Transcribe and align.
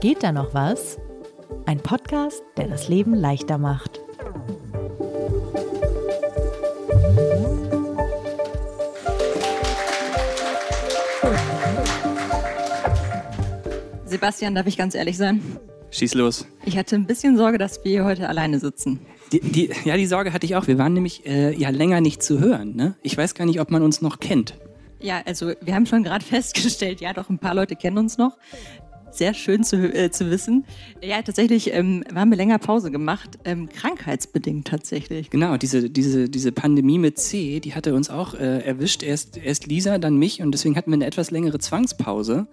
Geht 0.00 0.22
da 0.22 0.30
noch 0.30 0.54
was? 0.54 0.96
Ein 1.66 1.80
Podcast, 1.80 2.44
der 2.56 2.68
das 2.68 2.86
Leben 2.86 3.14
leichter 3.14 3.58
macht. 3.58 4.00
Sebastian, 14.04 14.54
darf 14.54 14.68
ich 14.68 14.78
ganz 14.78 14.94
ehrlich 14.94 15.16
sein? 15.16 15.42
Schieß 15.90 16.14
los. 16.14 16.46
Ich 16.64 16.78
hatte 16.78 16.94
ein 16.94 17.06
bisschen 17.06 17.36
Sorge, 17.36 17.58
dass 17.58 17.82
wir 17.84 17.90
hier 17.90 18.04
heute 18.04 18.28
alleine 18.28 18.60
sitzen. 18.60 19.00
Die, 19.32 19.40
die, 19.40 19.70
ja, 19.84 19.96
die 19.96 20.06
Sorge 20.06 20.32
hatte 20.32 20.46
ich 20.46 20.54
auch. 20.54 20.68
Wir 20.68 20.78
waren 20.78 20.92
nämlich 20.92 21.26
äh, 21.26 21.52
ja 21.56 21.70
länger 21.70 22.00
nicht 22.00 22.22
zu 22.22 22.38
hören. 22.38 22.76
Ne? 22.76 22.94
Ich 23.02 23.18
weiß 23.18 23.34
gar 23.34 23.46
nicht, 23.46 23.60
ob 23.60 23.72
man 23.72 23.82
uns 23.82 24.00
noch 24.00 24.20
kennt. 24.20 24.54
Ja, 25.00 25.22
also 25.26 25.52
wir 25.60 25.74
haben 25.74 25.86
schon 25.86 26.04
gerade 26.04 26.24
festgestellt, 26.24 27.00
ja, 27.00 27.12
doch 27.12 27.30
ein 27.30 27.38
paar 27.38 27.54
Leute 27.54 27.74
kennen 27.74 27.98
uns 27.98 28.16
noch. 28.16 28.36
Sehr 29.10 29.34
schön 29.34 29.64
zu, 29.64 29.76
äh, 29.76 30.10
zu 30.10 30.30
wissen. 30.30 30.64
Ja, 31.02 31.22
tatsächlich 31.22 31.72
ähm, 31.72 32.04
haben 32.14 32.30
wir 32.30 32.36
länger 32.36 32.58
Pause 32.58 32.90
gemacht, 32.90 33.38
ähm, 33.44 33.68
krankheitsbedingt 33.68 34.68
tatsächlich. 34.68 35.30
Genau, 35.30 35.56
diese, 35.56 35.90
diese, 35.90 36.28
diese 36.28 36.52
Pandemie 36.52 36.98
mit 36.98 37.18
C, 37.18 37.60
die 37.60 37.74
hatte 37.74 37.94
uns 37.94 38.10
auch 38.10 38.34
äh, 38.34 38.60
erwischt. 38.60 39.02
Erst, 39.02 39.36
erst 39.36 39.66
Lisa, 39.66 39.98
dann 39.98 40.16
mich 40.16 40.42
und 40.42 40.52
deswegen 40.52 40.76
hatten 40.76 40.90
wir 40.90 40.96
eine 40.96 41.06
etwas 41.06 41.30
längere 41.30 41.58
Zwangspause. 41.58 42.46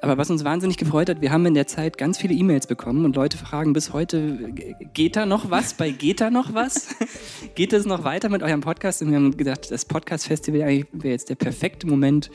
Aber 0.00 0.16
was 0.16 0.30
uns 0.30 0.44
wahnsinnig 0.44 0.76
gefreut 0.76 1.10
hat, 1.10 1.20
wir 1.20 1.32
haben 1.32 1.44
in 1.46 1.54
der 1.54 1.66
Zeit 1.66 1.98
ganz 1.98 2.18
viele 2.18 2.34
E-Mails 2.34 2.66
bekommen 2.66 3.04
und 3.04 3.16
Leute 3.16 3.36
fragen 3.36 3.72
bis 3.72 3.92
heute, 3.92 4.52
geht 4.94 5.16
da 5.16 5.26
noch 5.26 5.50
was? 5.50 5.74
Bei 5.74 5.90
geht 5.90 6.20
da 6.20 6.30
noch 6.30 6.54
was? 6.54 6.94
geht 7.56 7.72
es 7.72 7.84
noch 7.84 8.04
weiter 8.04 8.28
mit 8.28 8.42
eurem 8.42 8.60
Podcast? 8.60 9.02
Und 9.02 9.10
wir 9.10 9.16
haben 9.16 9.36
gedacht, 9.36 9.70
das 9.70 9.84
Podcast-Festival 9.84 10.60
wäre 10.60 10.84
jetzt 11.02 11.30
der 11.30 11.34
perfekte 11.34 11.86
Moment, 11.86 12.30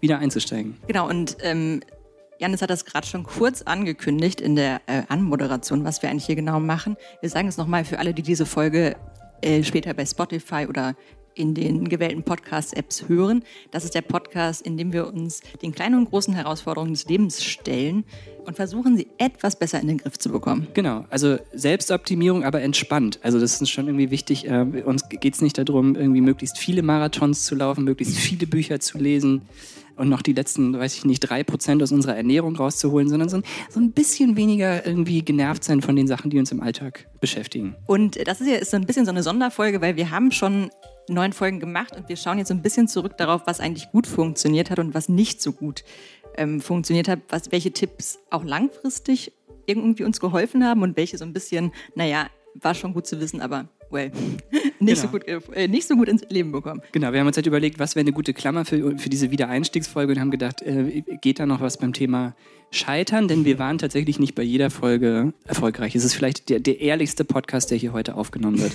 wieder 0.00 0.20
einzusteigen. 0.20 0.76
Genau, 0.86 1.08
und 1.08 1.38
ähm, 1.42 1.80
Janis 2.40 2.62
hat 2.62 2.70
das 2.70 2.84
gerade 2.84 3.06
schon 3.06 3.24
kurz 3.24 3.62
angekündigt 3.62 4.40
in 4.40 4.54
der 4.54 4.80
äh, 4.86 5.02
Anmoderation, 5.08 5.84
was 5.84 6.02
wir 6.02 6.10
eigentlich 6.10 6.26
hier 6.26 6.36
genau 6.36 6.60
machen. 6.60 6.96
Wir 7.20 7.30
sagen 7.30 7.48
es 7.48 7.56
nochmal 7.56 7.84
für 7.84 7.98
alle, 7.98 8.14
die 8.14 8.22
diese 8.22 8.46
Folge 8.46 8.96
äh, 9.42 9.64
später 9.64 9.92
bei 9.92 10.06
Spotify 10.06 10.66
oder 10.68 10.94
in 11.34 11.54
den 11.54 11.88
gewählten 11.88 12.22
Podcast-Apps 12.22 13.08
hören. 13.08 13.44
Das 13.70 13.84
ist 13.84 13.94
der 13.94 14.02
Podcast, 14.02 14.62
in 14.62 14.76
dem 14.76 14.92
wir 14.92 15.06
uns 15.08 15.40
den 15.62 15.72
kleinen 15.72 15.96
und 15.96 16.10
großen 16.10 16.34
Herausforderungen 16.34 16.92
des 16.92 17.08
Lebens 17.08 17.44
stellen 17.44 18.04
und 18.44 18.54
versuchen, 18.56 18.96
sie 18.96 19.08
etwas 19.18 19.56
besser 19.56 19.80
in 19.80 19.88
den 19.88 19.98
Griff 19.98 20.18
zu 20.18 20.30
bekommen. 20.30 20.68
Genau, 20.74 21.06
also 21.10 21.38
Selbstoptimierung, 21.52 22.44
aber 22.44 22.62
entspannt. 22.62 23.18
Also 23.22 23.40
das 23.40 23.60
ist 23.60 23.70
schon 23.70 23.86
irgendwie 23.86 24.10
wichtig. 24.10 24.46
Äh, 24.46 24.82
uns 24.84 25.08
geht 25.08 25.34
es 25.34 25.40
nicht 25.40 25.58
darum, 25.58 25.96
irgendwie 25.96 26.20
möglichst 26.20 26.58
viele 26.58 26.82
Marathons 26.82 27.44
zu 27.44 27.56
laufen, 27.56 27.84
möglichst 27.84 28.16
viele 28.16 28.46
Bücher 28.46 28.78
zu 28.78 28.98
lesen 28.98 29.42
und 29.98 30.08
noch 30.08 30.22
die 30.22 30.32
letzten, 30.32 30.78
weiß 30.78 30.94
ich 30.94 31.04
nicht, 31.04 31.20
drei 31.20 31.44
Prozent 31.44 31.82
aus 31.82 31.92
unserer 31.92 32.16
Ernährung 32.16 32.56
rauszuholen, 32.56 33.08
sondern 33.08 33.28
so 33.28 33.38
ein, 33.38 33.42
so 33.70 33.80
ein 33.80 33.92
bisschen 33.92 34.36
weniger 34.36 34.86
irgendwie 34.86 35.22
genervt 35.22 35.64
sein 35.64 35.82
von 35.82 35.96
den 35.96 36.06
Sachen, 36.06 36.30
die 36.30 36.38
uns 36.38 36.52
im 36.52 36.60
Alltag 36.60 37.08
beschäftigen. 37.20 37.76
Und 37.86 38.26
das 38.26 38.40
ist 38.40 38.48
ja 38.48 38.56
ist 38.56 38.70
so 38.70 38.76
ein 38.76 38.86
bisschen 38.86 39.04
so 39.04 39.10
eine 39.10 39.22
Sonderfolge, 39.22 39.80
weil 39.80 39.96
wir 39.96 40.10
haben 40.10 40.30
schon 40.30 40.70
neun 41.08 41.32
Folgen 41.32 41.60
gemacht 41.60 41.96
und 41.96 42.08
wir 42.08 42.16
schauen 42.16 42.38
jetzt 42.38 42.48
so 42.48 42.54
ein 42.54 42.62
bisschen 42.62 42.88
zurück 42.88 43.16
darauf, 43.16 43.42
was 43.46 43.60
eigentlich 43.60 43.90
gut 43.90 44.06
funktioniert 44.06 44.70
hat 44.70 44.78
und 44.78 44.94
was 44.94 45.08
nicht 45.08 45.42
so 45.42 45.52
gut 45.52 45.84
ähm, 46.36 46.60
funktioniert 46.60 47.08
hat, 47.08 47.20
was, 47.28 47.50
welche 47.50 47.72
Tipps 47.72 48.18
auch 48.30 48.44
langfristig 48.44 49.32
irgendwie 49.66 50.04
uns 50.04 50.20
geholfen 50.20 50.64
haben 50.64 50.82
und 50.82 50.96
welche 50.96 51.18
so 51.18 51.24
ein 51.24 51.32
bisschen, 51.32 51.72
naja, 51.94 52.28
war 52.54 52.74
schon 52.74 52.94
gut 52.94 53.06
zu 53.06 53.20
wissen, 53.20 53.40
aber 53.40 53.68
well, 53.90 54.10
nicht, 54.80 54.80
genau. 54.80 54.94
so 54.94 55.08
gut, 55.08 55.24
äh, 55.26 55.68
nicht 55.68 55.86
so 55.86 55.96
gut 55.96 56.08
ins 56.08 56.22
Leben 56.28 56.52
bekommen. 56.52 56.82
Genau, 56.92 57.12
wir 57.12 57.20
haben 57.20 57.26
uns 57.26 57.36
halt 57.36 57.46
überlegt, 57.46 57.78
was 57.78 57.94
wäre 57.94 58.04
eine 58.04 58.12
gute 58.12 58.34
Klammer 58.34 58.64
für, 58.64 58.98
für 58.98 59.08
diese 59.08 59.30
Wiedereinstiegsfolge 59.30 60.12
und 60.12 60.20
haben 60.20 60.30
gedacht, 60.30 60.62
äh, 60.62 61.02
geht 61.20 61.38
da 61.38 61.46
noch 61.46 61.60
was 61.60 61.78
beim 61.78 61.92
Thema 61.92 62.34
Scheitern? 62.70 63.28
Denn 63.28 63.44
wir 63.44 63.58
waren 63.58 63.78
tatsächlich 63.78 64.18
nicht 64.18 64.34
bei 64.34 64.42
jeder 64.42 64.70
Folge 64.70 65.32
erfolgreich. 65.44 65.94
Es 65.94 66.04
ist 66.04 66.14
vielleicht 66.14 66.48
der, 66.48 66.60
der 66.60 66.80
ehrlichste 66.80 67.24
Podcast, 67.24 67.70
der 67.70 67.78
hier 67.78 67.92
heute 67.92 68.14
aufgenommen 68.14 68.60
wird. 68.60 68.72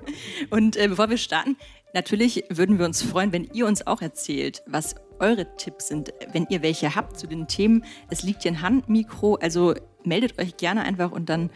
und 0.50 0.76
äh, 0.76 0.88
bevor 0.88 1.10
wir 1.10 1.18
starten, 1.18 1.56
natürlich 1.94 2.44
würden 2.48 2.78
wir 2.78 2.86
uns 2.86 3.02
freuen, 3.02 3.32
wenn 3.32 3.48
ihr 3.52 3.66
uns 3.66 3.86
auch 3.86 4.02
erzählt, 4.02 4.62
was 4.66 4.94
eure 5.18 5.56
Tipps 5.56 5.88
sind, 5.88 6.12
wenn 6.32 6.46
ihr 6.50 6.62
welche 6.62 6.94
habt 6.94 7.18
zu 7.18 7.26
den 7.26 7.46
Themen. 7.46 7.84
Es 8.10 8.22
liegt 8.22 8.42
hier 8.42 8.52
ein 8.52 8.62
Handmikro, 8.62 9.36
also 9.36 9.74
meldet 10.04 10.38
euch 10.40 10.56
gerne 10.56 10.82
einfach 10.82 11.12
und 11.12 11.28
dann 11.28 11.50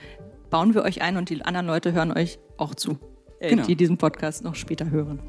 bauen 0.50 0.74
wir 0.74 0.82
euch 0.82 1.02
ein 1.02 1.16
und 1.16 1.30
die 1.30 1.42
anderen 1.42 1.66
Leute 1.66 1.92
hören 1.92 2.12
euch 2.12 2.38
auch 2.58 2.74
zu, 2.74 2.98
äh, 3.40 3.50
genau. 3.50 3.66
die 3.66 3.76
diesen 3.76 3.98
Podcast 3.98 4.44
noch 4.44 4.54
später 4.54 4.90
hören. 4.90 5.20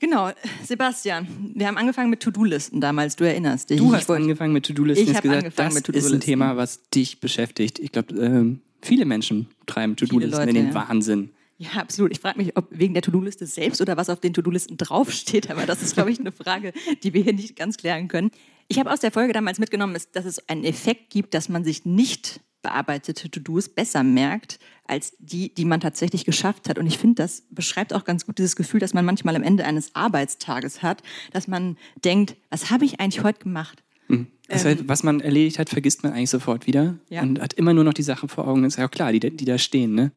Genau, 0.00 0.30
Sebastian, 0.64 1.52
wir 1.54 1.68
haben 1.68 1.76
angefangen 1.76 2.10
mit 2.10 2.20
To-Do-Listen 2.20 2.80
damals, 2.80 3.16
du 3.16 3.24
erinnerst 3.24 3.70
dich. 3.70 3.78
Du 3.78 3.94
hast 3.94 4.10
angefangen 4.10 4.52
mit 4.52 4.66
To-Do-Listen. 4.66 5.08
Ich 5.08 5.16
habe 5.16 5.30
angefangen 5.30 5.74
mit 5.74 5.84
To-Do-Listen. 5.84 5.92
Das 5.92 6.04
ist 6.06 6.12
ein 6.12 6.20
Thema, 6.20 6.56
was 6.56 6.88
dich 6.90 7.20
beschäftigt. 7.20 7.78
Ich 7.78 7.92
glaube, 7.92 8.14
äh, 8.14 8.56
viele 8.82 9.04
Menschen 9.04 9.46
treiben 9.66 9.94
To-Do-Listen 9.96 10.48
in 10.48 10.54
den 10.54 10.68
ja. 10.68 10.74
Wahnsinn. 10.74 11.30
Ja, 11.58 11.72
absolut. 11.72 12.10
Ich 12.10 12.20
frage 12.20 12.38
mich, 12.38 12.56
ob 12.56 12.68
wegen 12.70 12.94
der 12.94 13.02
To-Do-Liste 13.02 13.44
selbst 13.44 13.82
oder 13.82 13.98
was 13.98 14.08
auf 14.08 14.18
den 14.18 14.32
To-Do-Listen 14.32 14.78
draufsteht. 14.78 15.50
Aber 15.50 15.66
das 15.66 15.82
ist, 15.82 15.94
glaube 15.94 16.10
ich, 16.10 16.18
eine 16.18 16.32
Frage, 16.32 16.72
die 17.02 17.12
wir 17.12 17.22
hier 17.22 17.34
nicht 17.34 17.54
ganz 17.54 17.76
klären 17.76 18.08
können. 18.08 18.30
Ich 18.70 18.78
habe 18.78 18.92
aus 18.92 19.00
der 19.00 19.10
Folge 19.10 19.32
damals 19.32 19.58
mitgenommen, 19.58 19.96
dass 20.12 20.24
es 20.24 20.48
einen 20.48 20.62
Effekt 20.62 21.10
gibt, 21.10 21.34
dass 21.34 21.48
man 21.48 21.64
sich 21.64 21.84
nicht 21.84 22.40
bearbeitete 22.62 23.28
To-Dos 23.28 23.68
besser 23.68 24.04
merkt 24.04 24.60
als 24.86 25.12
die, 25.18 25.52
die 25.52 25.64
man 25.64 25.80
tatsächlich 25.80 26.24
geschafft 26.24 26.68
hat. 26.68 26.78
Und 26.78 26.86
ich 26.86 26.96
finde, 26.96 27.16
das 27.16 27.42
beschreibt 27.50 27.92
auch 27.92 28.04
ganz 28.04 28.26
gut 28.26 28.38
dieses 28.38 28.54
Gefühl, 28.54 28.78
dass 28.78 28.94
man 28.94 29.04
manchmal 29.04 29.34
am 29.34 29.42
Ende 29.42 29.64
eines 29.64 29.96
Arbeitstages 29.96 30.84
hat, 30.84 31.02
dass 31.32 31.48
man 31.48 31.78
denkt, 32.04 32.36
was 32.48 32.70
habe 32.70 32.84
ich 32.84 33.00
eigentlich 33.00 33.24
heute 33.24 33.40
gemacht? 33.40 33.82
Mhm. 34.06 34.28
Ähm, 34.48 34.78
was 34.86 35.02
man 35.02 35.18
erledigt 35.20 35.58
hat, 35.58 35.68
vergisst 35.68 36.04
man 36.04 36.12
eigentlich 36.12 36.30
sofort 36.30 36.68
wieder 36.68 36.96
ja. 37.08 37.22
und 37.22 37.40
hat 37.40 37.54
immer 37.54 37.74
nur 37.74 37.82
noch 37.82 37.94
die 37.94 38.04
Sachen 38.04 38.28
vor 38.28 38.46
Augen. 38.46 38.62
Ist 38.62 38.78
ja 38.78 38.86
auch 38.86 38.90
klar, 38.92 39.10
die, 39.10 39.18
die 39.18 39.44
da 39.44 39.58
stehen, 39.58 39.96
ne? 39.96 40.12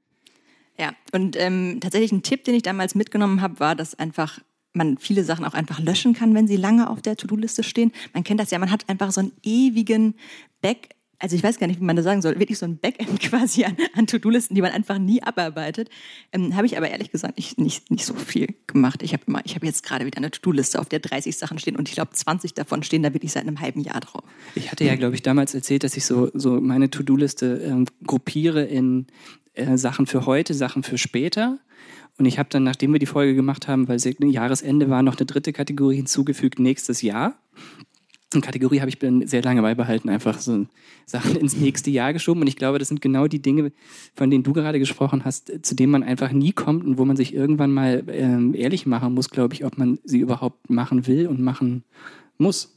Ja, 0.78 0.94
und 1.12 1.36
ähm, 1.40 1.80
tatsächlich 1.82 2.12
ein 2.12 2.22
Tipp, 2.22 2.44
den 2.44 2.54
ich 2.54 2.62
damals 2.62 2.94
mitgenommen 2.94 3.42
habe, 3.42 3.60
war, 3.60 3.76
dass 3.76 3.96
einfach 3.96 4.40
man 4.74 4.98
viele 4.98 5.24
Sachen 5.24 5.46
auch 5.46 5.54
einfach 5.54 5.80
löschen 5.80 6.14
kann, 6.14 6.34
wenn 6.34 6.48
sie 6.48 6.58
lange 6.58 6.90
auf 6.90 7.02
der 7.02 7.16
To-Do-Liste 7.16 7.64
stehen. 7.64 7.92
Man 8.14 8.24
kennt 8.24 8.40
das 8.40 8.52
ja, 8.52 8.60
man 8.60 8.72
hat 8.72 8.90
einfach 8.90 9.12
so 9.12 9.22
einen 9.22 9.32
ewigen 9.44 10.16
Back 10.62 10.90
also 11.24 11.38
ich 11.38 11.44
weiß 11.44 11.58
gar 11.58 11.68
nicht, 11.68 11.80
wie 11.80 11.86
man 11.86 11.96
das 11.96 12.04
sagen 12.04 12.22
soll, 12.22 12.38
wirklich 12.38 12.58
so 12.58 12.66
ein 12.66 12.78
Backend 12.78 13.18
quasi 13.22 13.64
an, 13.64 13.78
an 13.96 14.08
To-Do-Listen, 14.08 14.56
die 14.56 14.62
man 14.62 14.72
einfach 14.72 14.98
nie 14.98 15.24
abarbeitet. 15.24 15.90
Ähm, 16.34 16.54
habe 16.54 16.66
ich 16.66 16.76
aber 16.76 16.90
ehrlich 16.90 17.12
gesagt 17.12 17.38
nicht, 17.38 17.58
nicht, 17.58 17.90
nicht 17.92 18.06
so 18.06 18.14
viel 18.14 18.54
gemacht. 18.68 19.02
Ich 19.02 19.14
habe 19.14 19.24
immer, 19.28 19.42
jetzt 19.46 19.84
gerade 19.84 20.06
wieder 20.06 20.18
eine 20.18 20.32
To-Do-Liste, 20.32 20.82
auf 20.82 20.90
der 20.90 21.00
30 21.00 21.38
Sachen 21.38 21.60
stehen 21.60 21.78
und 21.78 21.88
ich 21.88 21.96
glaube 21.96 22.12
20 22.12 22.56
davon 22.56 22.84
stehen 22.84 23.04
da 23.04 23.14
wirklich 23.14 23.32
seit 23.32 23.44
einem 23.44 23.62
halben 23.62 23.80
Jahr 23.80 24.02
drauf. 24.02 24.24
Ich 24.56 24.70
hatte 24.70 24.84
ja, 24.84 24.96
glaube 24.96 25.16
ich, 25.16 25.22
damals 25.22 25.54
erzählt, 25.54 25.86
dass 25.86 25.96
ich 25.96 26.06
so, 26.06 26.30
so 26.34 26.60
meine 26.60 26.90
To-Do-Liste 26.90 27.62
ähm, 27.64 27.86
gruppiere 28.06 28.66
in 28.66 29.08
äh, 29.54 29.78
Sachen 29.78 30.08
für 30.08 30.26
heute, 30.26 30.54
Sachen 30.54 30.84
für 30.84 30.98
später. 30.98 31.58
Und 32.18 32.26
ich 32.26 32.38
habe 32.38 32.50
dann, 32.50 32.64
nachdem 32.64 32.94
wir 32.94 33.00
die 33.00 33.06
Folge 33.06 33.34
gemacht 33.36 33.68
haben, 33.68 33.88
weil 33.88 34.00
Jahresende 34.32 34.90
war, 34.90 35.02
noch 35.02 35.18
eine 35.18 35.26
dritte 35.26 35.52
Kategorie 35.52 35.98
hinzugefügt, 35.98 36.60
nächstes 36.60 37.02
Jahr. 37.02 37.36
Kategorie 38.42 38.80
habe 38.80 38.90
ich 38.90 38.98
sehr 39.28 39.44
lange 39.44 39.62
beibehalten, 39.62 40.10
einfach 40.10 40.40
so 40.40 40.66
Sachen 41.06 41.36
ins 41.36 41.56
nächste 41.56 41.92
Jahr 41.92 42.14
geschoben. 42.14 42.42
Und 42.42 42.48
ich 42.48 42.56
glaube, 42.56 42.80
das 42.80 42.88
sind 42.88 43.02
genau 43.02 43.28
die 43.28 43.42
Dinge, 43.42 43.72
von 44.16 44.30
denen 44.30 44.44
du 44.44 44.54
gerade 44.54 44.80
gesprochen 44.80 45.26
hast, 45.26 45.52
zu 45.66 45.76
denen 45.76 45.92
man 45.92 46.04
einfach 46.04 46.32
nie 46.32 46.52
kommt 46.52 46.84
und 46.84 46.98
wo 46.98 47.06
man 47.06 47.16
sich 47.16 47.34
irgendwann 47.34 47.72
mal 47.72 48.04
ähm, 48.08 48.56
ehrlich 48.56 48.86
machen 48.86 49.14
muss, 49.14 49.30
glaube 49.30 49.54
ich, 49.54 49.66
ob 49.66 49.78
man 49.78 50.00
sie 50.04 50.20
überhaupt 50.20 50.70
machen 50.70 51.08
will 51.08 51.28
und 51.28 51.42
machen 51.42 51.84
muss. 52.38 52.76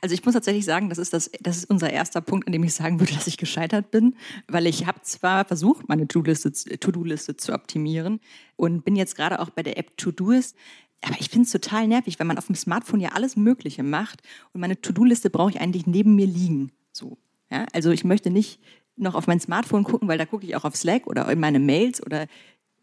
Also 0.00 0.14
ich 0.14 0.24
muss 0.24 0.34
tatsächlich 0.34 0.64
sagen, 0.64 0.88
das 0.88 0.98
ist, 0.98 1.12
das, 1.12 1.30
das 1.40 1.58
ist 1.58 1.70
unser 1.70 1.90
erster 1.90 2.20
Punkt, 2.20 2.46
an 2.46 2.52
dem 2.52 2.64
ich 2.64 2.74
sagen 2.74 3.00
würde, 3.00 3.12
dass 3.14 3.26
ich 3.26 3.36
gescheitert 3.36 3.90
bin, 3.90 4.16
weil 4.46 4.66
ich 4.66 4.86
habe 4.86 5.02
zwar 5.02 5.44
versucht, 5.44 5.88
meine 5.88 6.08
To-Do-Liste 6.08 6.78
To 6.78 7.34
zu 7.34 7.52
optimieren 7.52 8.20
und 8.56 8.84
bin 8.84 8.96
jetzt 8.96 9.16
gerade 9.16 9.40
auch 9.40 9.50
bei 9.50 9.62
der 9.62 9.78
App 9.78 9.96
To-Doist 9.96 10.56
aber 11.02 11.16
ich 11.20 11.30
finde 11.30 11.46
es 11.46 11.52
total 11.52 11.86
nervig, 11.86 12.18
weil 12.18 12.26
man 12.26 12.38
auf 12.38 12.46
dem 12.46 12.56
Smartphone 12.56 13.00
ja 13.00 13.10
alles 13.10 13.36
Mögliche 13.36 13.82
macht 13.82 14.22
und 14.52 14.60
meine 14.60 14.80
To-Do-Liste 14.80 15.30
brauche 15.30 15.50
ich 15.50 15.60
eigentlich 15.60 15.86
neben 15.86 16.14
mir 16.14 16.26
liegen. 16.26 16.72
So, 16.92 17.18
ja? 17.50 17.66
Also 17.72 17.90
ich 17.90 18.04
möchte 18.04 18.30
nicht 18.30 18.60
noch 18.96 19.14
auf 19.14 19.26
mein 19.26 19.38
Smartphone 19.38 19.84
gucken, 19.84 20.08
weil 20.08 20.18
da 20.18 20.26
gucke 20.26 20.44
ich 20.44 20.56
auch 20.56 20.64
auf 20.64 20.76
Slack 20.76 21.06
oder 21.06 21.30
in 21.30 21.38
meine 21.38 21.60
Mails 21.60 22.04
oder 22.04 22.26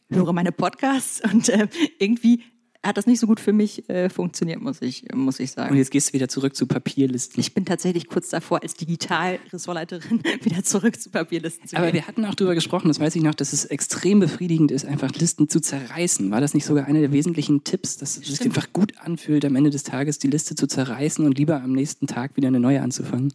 höre 0.09 0.31
meine 0.31 0.53
Podcasts 0.53 1.21
und 1.21 1.49
äh, 1.49 1.67
irgendwie 1.99 2.43
hat 2.85 2.97
das 2.97 3.07
nicht 3.07 3.19
so 3.19 3.27
gut 3.27 3.39
für 3.39 3.53
mich 3.53 3.89
äh, 3.89 4.09
funktioniert, 4.09 4.61
muss 4.61 4.81
ich, 4.81 5.05
muss 5.13 5.39
ich 5.39 5.51
sagen. 5.51 5.71
Und 5.71 5.77
jetzt 5.77 5.91
gehst 5.91 6.09
du 6.09 6.13
wieder 6.13 6.27
zurück 6.27 6.55
zu 6.55 6.67
Papierlisten. 6.67 7.39
Ich 7.39 7.53
bin 7.53 7.65
tatsächlich 7.65 8.07
kurz 8.07 8.29
davor, 8.29 8.61
als 8.61 8.75
Digital-Ressortleiterin 8.75 10.21
wieder 10.43 10.63
zurück 10.63 10.99
zu 10.99 11.09
Papierlisten 11.09 11.67
zu 11.67 11.75
gehen. 11.75 11.83
Aber 11.83 11.93
wir 11.93 12.07
hatten 12.07 12.23
auch 12.25 12.35
darüber 12.35 12.53
gesprochen, 12.53 12.87
das 12.87 12.99
weiß 12.99 13.15
ich 13.15 13.23
noch, 13.23 13.33
dass 13.33 13.53
es 13.53 13.65
extrem 13.65 14.19
befriedigend 14.19 14.71
ist, 14.71 14.85
einfach 14.85 15.11
Listen 15.13 15.49
zu 15.49 15.59
zerreißen. 15.59 16.29
War 16.29 16.41
das 16.41 16.53
nicht 16.53 16.65
sogar 16.65 16.85
einer 16.85 16.99
der 16.99 17.11
wesentlichen 17.11 17.63
Tipps, 17.63 17.97
dass 17.97 18.17
es 18.17 18.27
sich 18.27 18.41
einfach 18.41 18.71
gut 18.71 18.93
anfühlt, 18.99 19.45
am 19.45 19.55
Ende 19.55 19.71
des 19.71 19.83
Tages 19.83 20.19
die 20.19 20.27
Liste 20.27 20.55
zu 20.55 20.67
zerreißen 20.67 21.25
und 21.25 21.37
lieber 21.37 21.61
am 21.61 21.71
nächsten 21.71 22.07
Tag 22.07 22.37
wieder 22.37 22.49
eine 22.49 22.59
neue 22.59 22.81
anzufangen? 22.81 23.33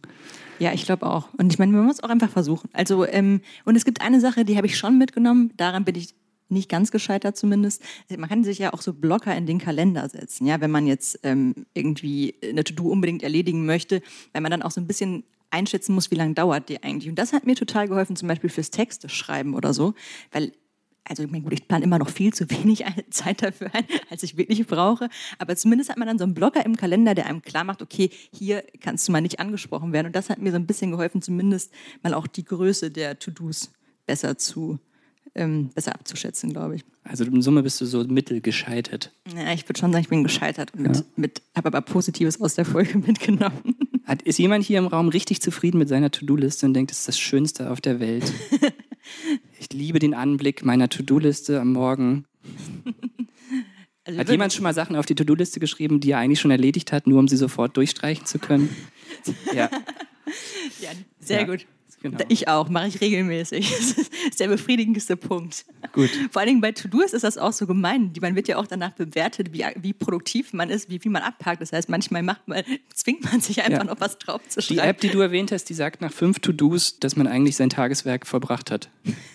Ja, 0.59 0.73
ich 0.73 0.85
glaube 0.85 1.07
auch. 1.07 1.27
Und 1.37 1.51
ich 1.51 1.59
meine, 1.59 1.71
man 1.71 1.85
muss 1.85 2.03
auch 2.03 2.09
einfach 2.09 2.29
versuchen. 2.29 2.69
Also, 2.73 3.05
ähm, 3.07 3.41
und 3.65 3.75
es 3.75 3.83
gibt 3.83 4.01
eine 4.01 4.21
Sache, 4.21 4.45
die 4.45 4.57
habe 4.57 4.67
ich 4.67 4.77
schon 4.77 4.97
mitgenommen, 4.97 5.51
daran 5.57 5.83
bin 5.85 5.95
ich 5.95 6.13
nicht 6.51 6.69
ganz 6.69 6.91
gescheitert 6.91 7.37
zumindest. 7.37 7.81
Man 8.09 8.29
kann 8.29 8.43
sich 8.43 8.59
ja 8.59 8.73
auch 8.73 8.81
so 8.81 8.93
Blocker 8.93 9.35
in 9.35 9.45
den 9.45 9.59
Kalender 9.59 10.07
setzen, 10.09 10.45
ja, 10.45 10.61
wenn 10.61 10.71
man 10.71 10.87
jetzt 10.87 11.19
ähm, 11.23 11.65
irgendwie 11.73 12.35
eine 12.43 12.63
To-Do 12.63 12.89
unbedingt 12.89 13.23
erledigen 13.23 13.65
möchte, 13.65 14.01
weil 14.33 14.41
man 14.41 14.51
dann 14.51 14.61
auch 14.61 14.71
so 14.71 14.81
ein 14.81 14.87
bisschen 14.87 15.23
einschätzen 15.49 15.93
muss, 15.93 16.11
wie 16.11 16.15
lange 16.15 16.33
dauert 16.33 16.69
die 16.69 16.81
eigentlich. 16.81 17.09
Und 17.09 17.19
das 17.19 17.33
hat 17.33 17.45
mir 17.45 17.55
total 17.55 17.87
geholfen, 17.87 18.15
zum 18.15 18.27
Beispiel 18.27 18.49
fürs 18.49 18.71
Texte 18.71 19.09
schreiben 19.09 19.53
oder 19.53 19.73
so, 19.73 19.93
weil 20.31 20.53
also 21.03 21.23
ich 21.23 21.31
meine, 21.31 21.43
gut, 21.43 21.53
ich 21.53 21.67
plane 21.67 21.83
immer 21.83 21.97
noch 21.97 22.09
viel 22.09 22.31
zu 22.31 22.49
wenig 22.49 22.85
Zeit 23.09 23.41
dafür 23.41 23.73
ein, 23.73 23.85
als 24.09 24.23
ich 24.23 24.37
wirklich 24.37 24.65
brauche. 24.67 25.09
Aber 25.39 25.55
zumindest 25.55 25.89
hat 25.89 25.97
man 25.97 26.07
dann 26.07 26.19
so 26.19 26.23
einen 26.23 26.35
Blocker 26.35 26.63
im 26.65 26.77
Kalender, 26.77 27.15
der 27.15 27.25
einem 27.25 27.41
klar 27.41 27.63
macht, 27.63 27.81
okay, 27.81 28.11
hier 28.31 28.63
kannst 28.79 29.07
du 29.07 29.11
mal 29.11 29.21
nicht 29.21 29.39
angesprochen 29.39 29.93
werden. 29.93 30.07
Und 30.07 30.15
das 30.15 30.29
hat 30.29 30.39
mir 30.39 30.51
so 30.51 30.57
ein 30.57 30.67
bisschen 30.67 30.91
geholfen, 30.91 31.21
zumindest 31.21 31.71
mal 32.03 32.13
auch 32.13 32.27
die 32.27 32.45
Größe 32.45 32.91
der 32.91 33.17
To-Dos 33.17 33.71
besser 34.05 34.37
zu 34.37 34.79
ähm, 35.35 35.69
besser 35.69 35.95
abzuschätzen, 35.95 36.51
glaube 36.51 36.75
ich. 36.75 36.83
Also 37.03 37.23
in 37.23 37.41
Summe 37.41 37.63
bist 37.63 37.79
du 37.81 37.85
so 37.85 38.03
mittelgescheitert. 38.03 39.11
Ja, 39.35 39.53
ich 39.53 39.67
würde 39.67 39.79
schon 39.79 39.91
sagen, 39.91 40.03
ich 40.03 40.09
bin 40.09 40.23
gescheitert 40.23 40.73
und 40.75 41.05
ja. 41.17 41.29
habe 41.55 41.67
aber 41.67 41.81
Positives 41.81 42.39
aus 42.41 42.55
der 42.55 42.65
Folge 42.65 42.97
mitgenommen. 43.05 43.75
Hat, 44.05 44.21
ist 44.23 44.39
jemand 44.39 44.65
hier 44.65 44.79
im 44.79 44.87
Raum 44.87 45.09
richtig 45.09 45.41
zufrieden 45.41 45.77
mit 45.77 45.89
seiner 45.89 46.11
To-Do-Liste 46.11 46.65
und 46.65 46.73
denkt, 46.73 46.91
das 46.91 46.99
ist 46.99 47.07
das 47.07 47.19
Schönste 47.19 47.71
auf 47.71 47.81
der 47.81 47.99
Welt? 47.99 48.31
ich 49.59 49.71
liebe 49.73 49.99
den 49.99 50.13
Anblick 50.13 50.65
meiner 50.65 50.89
To-Do-Liste 50.89 51.61
am 51.61 51.73
Morgen. 51.73 52.25
Also 54.03 54.19
hat 54.19 54.29
jemand 54.29 54.53
schon 54.53 54.63
mal 54.63 54.73
Sachen 54.73 54.95
auf 54.95 55.05
die 55.05 55.15
To-Do-Liste 55.15 55.59
geschrieben, 55.59 55.99
die 55.99 56.11
er 56.11 56.17
eigentlich 56.17 56.39
schon 56.39 56.51
erledigt 56.51 56.91
hat, 56.91 57.07
nur 57.07 57.19
um 57.19 57.27
sie 57.27 57.37
sofort 57.37 57.77
durchstreichen 57.77 58.25
zu 58.25 58.39
können? 58.39 58.75
ja. 59.55 59.69
ja 60.81 60.89
sehr 61.19 61.41
ja. 61.41 61.45
gut. 61.45 61.65
Genau. 62.01 62.17
Ich 62.29 62.47
auch, 62.47 62.67
mache 62.69 62.87
ich 62.87 63.01
regelmäßig. 63.01 63.71
Das 63.81 64.37
ist 64.37 64.39
der 64.39 64.47
befriedigendste 64.47 65.17
Punkt. 65.17 65.65
Gut. 65.93 66.09
Vor 66.31 66.39
allen 66.39 66.47
Dingen 66.47 66.61
bei 66.61 66.71
To-Dos 66.71 67.13
ist 67.13 67.23
das 67.23 67.37
auch 67.37 67.51
so 67.51 67.65
gemein. 67.67 68.11
Man 68.21 68.35
wird 68.35 68.47
ja 68.47 68.57
auch 68.57 68.67
danach 68.67 68.91
bewertet, 68.91 69.51
wie, 69.51 69.65
wie 69.75 69.93
produktiv 69.93 70.53
man 70.53 70.69
ist, 70.69 70.89
wie 70.89 70.99
viel 70.99 71.11
man 71.11 71.23
abpackt. 71.23 71.61
Das 71.61 71.73
heißt, 71.73 71.89
manchmal 71.89 72.23
macht 72.23 72.47
man, 72.47 72.63
zwingt 72.93 73.23
man 73.23 73.41
sich 73.41 73.61
einfach 73.61 73.79
ja. 73.79 73.83
noch 73.85 73.99
was 73.99 74.17
drauf 74.17 74.41
zu 74.47 74.61
schreiben. 74.61 74.81
Die 74.81 74.87
App, 74.87 75.01
die 75.01 75.09
du 75.09 75.19
erwähnt 75.19 75.51
hast, 75.51 75.65
die 75.65 75.73
sagt 75.73 76.01
nach 76.01 76.11
fünf 76.11 76.39
To-Dos, 76.39 76.99
dass 76.99 77.15
man 77.15 77.27
eigentlich 77.27 77.55
sein 77.55 77.69
Tageswerk 77.69 78.25
vollbracht 78.27 78.71
hat. 78.71 78.89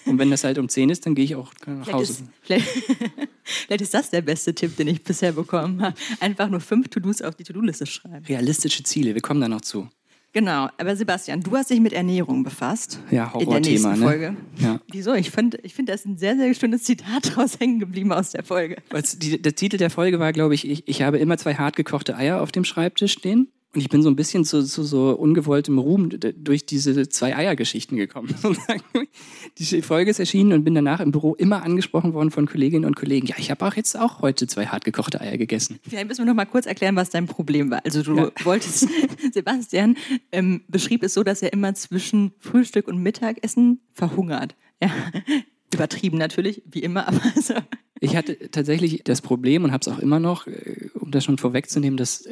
Und 0.05 0.19
wenn 0.19 0.31
das 0.31 0.45
halt 0.45 0.59
um 0.59 0.69
zehn 0.69 0.89
ist, 0.89 1.07
dann 1.07 1.15
gehe 1.15 1.25
ich 1.25 1.35
auch 1.35 1.53
nach 1.67 1.93
Hause. 1.93 2.27
Vielleicht 2.43 2.67
ist, 2.67 2.79
vielleicht, 2.79 3.29
vielleicht 3.45 3.81
ist 3.83 3.95
das 3.95 4.11
der 4.11 4.23
beste 4.23 4.55
Tipp, 4.55 4.77
den 4.77 4.89
ich 4.89 5.03
bisher 5.03 5.33
bekommen 5.33 5.83
habe. 5.83 5.97
Einfach 6.21 6.49
nur 6.49 6.61
fünf 6.61 6.89
To-Dos 6.89 7.23
auf 7.23 7.35
die 7.35 7.45
To-Do-Liste 7.45 7.87
schreiben. 7.87 8.25
Realistische 8.27 8.83
Ziele, 8.83 9.15
wir 9.15 9.23
kommen 9.23 9.41
da 9.41 9.49
noch 9.49 9.63
zu. 9.63 9.89
Genau, 10.33 10.69
aber 10.77 10.95
Sebastian, 10.97 11.41
du 11.41 11.57
hast 11.57 11.71
dich 11.71 11.81
mit 11.81 11.95
Ernährung 11.95 12.43
befasst. 12.43 13.01
Ja, 13.11 13.33
Horrorthema. 13.33 13.57
In 13.57 13.63
der 13.63 13.73
nächsten 13.73 13.91
ne? 13.91 13.97
Folge. 13.97 14.37
Ja. 14.59 14.81
Wieso? 14.93 15.15
Ich 15.15 15.31
finde, 15.31 15.59
ich 15.63 15.75
find, 15.75 15.89
da 15.89 15.95
ist 15.95 16.05
ein 16.05 16.19
sehr, 16.19 16.37
sehr 16.37 16.53
schönes 16.55 16.83
Zitat 16.83 17.31
draus 17.37 17.59
hängen 17.59 17.79
geblieben 17.79 18.13
aus 18.13 18.31
der 18.31 18.43
Folge. 18.43 18.77
Die, 19.17 19.41
der 19.41 19.55
Titel 19.55 19.79
der 19.79 19.89
Folge 19.89 20.19
war, 20.19 20.33
glaube 20.33 20.55
ich, 20.55 20.69
ich, 20.69 20.87
ich 20.87 21.03
habe 21.03 21.19
immer 21.19 21.39
zwei 21.39 21.55
hart 21.55 21.75
gekochte 21.77 22.17
Eier 22.17 22.43
auf 22.43 22.53
dem 22.53 22.65
Schreibtisch 22.65 23.13
stehen. 23.13 23.49
Und 23.77 23.83
ich 23.83 23.91
bin 23.91 24.01
so 24.03 24.09
ein 24.09 24.17
bisschen 24.17 24.47
zu, 24.47 24.65
zu 24.65 24.85
so 24.85 25.11
ungewolltem 25.11 25.79
Ruhm 25.79 26.09
durch 26.09 26.65
diese 26.65 27.11
zwei 27.11 27.37
Eier-Geschichten 27.37 27.97
gekommen. 27.97 28.35
Die 29.59 29.83
Folge 29.83 30.11
ist 30.11 30.19
erschienen 30.19 30.55
und 30.55 30.65
bin 30.65 30.75
danach 30.75 31.01
im 31.01 31.13
Büro 31.13 31.35
immer 31.35 31.63
angesprochen 31.63 32.15
worden 32.15 32.31
von 32.31 32.47
Kolleginnen 32.47 32.87
und 32.87 32.97
Kollegen. 32.97 33.27
Ja, 33.27 33.35
ich 33.37 33.51
habe 33.51 33.67
auch 33.67 33.75
jetzt 33.75 33.95
auch 33.95 34.23
heute 34.23 34.47
zwei 34.47 34.65
hartgekochte 34.65 35.21
Eier 35.21 35.37
gegessen. 35.37 35.79
Vielleicht 35.87 36.09
müssen 36.09 36.23
wir 36.23 36.25
noch 36.25 36.35
mal 36.35 36.47
kurz 36.47 36.65
erklären, 36.65 36.97
was 36.97 37.11
dein 37.11 37.27
Problem 37.27 37.71
war. 37.71 37.85
Also 37.85 38.03
du 38.03 38.17
ja. 38.17 38.31
wolltest, 38.45 38.89
Sebastian 39.35 39.99
ähm, 40.33 40.63
beschrieb 40.69 41.03
es 41.03 41.13
so, 41.13 41.23
dass 41.23 41.43
er 41.43 41.53
immer 41.53 41.75
zwischen 41.75 42.33
Frühstück 42.39 42.89
und 42.89 43.03
Mittagessen 43.03 43.81
verhungert. 43.93 44.55
Ja. 44.83 44.91
Übertrieben 45.75 46.17
natürlich, 46.17 46.63
wie 46.65 46.81
immer, 46.81 47.09
aber 47.09 47.21
so. 47.39 47.53
Ich 48.01 48.17
hatte 48.17 48.51
tatsächlich 48.51 49.03
das 49.05 49.21
Problem 49.21 49.65
und 49.65 49.73
habe 49.73 49.83
es 49.83 49.89
auch 49.89 49.99
immer 49.99 50.19
noch, 50.19 50.47
äh, 50.47 50.89
um 50.95 51.11
das 51.11 51.25
schon 51.25 51.37
vorwegzunehmen, 51.37 51.99
dass 51.99 52.27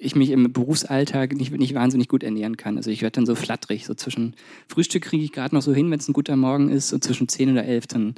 ich 0.00 0.16
mich 0.16 0.30
im 0.30 0.50
Berufsalltag 0.52 1.34
nicht, 1.34 1.52
nicht 1.52 1.74
wahnsinnig 1.74 2.08
gut 2.08 2.22
ernähren 2.22 2.56
kann. 2.56 2.78
Also 2.78 2.90
ich 2.90 3.02
werde 3.02 3.16
dann 3.16 3.26
so 3.26 3.34
flatterig, 3.34 3.84
so 3.84 3.94
zwischen 3.94 4.34
Frühstück 4.66 5.02
kriege 5.02 5.22
ich 5.22 5.32
gerade 5.32 5.54
noch 5.54 5.62
so 5.62 5.74
hin, 5.74 5.90
wenn 5.90 6.00
es 6.00 6.08
ein 6.08 6.14
guter 6.14 6.36
Morgen 6.36 6.70
ist, 6.70 6.92
und 6.92 7.04
zwischen 7.04 7.28
10 7.28 7.52
oder 7.52 7.64
11 7.64 7.86
dann 7.86 8.14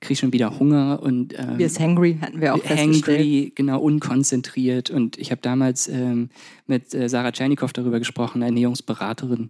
kriege 0.00 0.14
ich 0.14 0.18
schon 0.18 0.32
wieder 0.32 0.58
Hunger 0.58 1.00
und 1.02 1.38
ähm, 1.38 1.58
wir 1.58 1.66
ist 1.66 1.80
hangry 1.80 2.18
hatten 2.20 2.40
wir 2.40 2.54
auch 2.54 2.64
hangry, 2.64 3.52
genau 3.54 3.80
unkonzentriert. 3.80 4.90
Und 4.90 5.18
ich 5.18 5.30
habe 5.30 5.40
damals 5.40 5.88
ähm, 5.88 6.30
mit 6.66 6.94
äh, 6.94 7.08
Sarah 7.08 7.32
Tschernikow 7.32 7.72
darüber 7.72 7.98
gesprochen, 7.98 8.42
Ernährungsberaterin, 8.42 9.48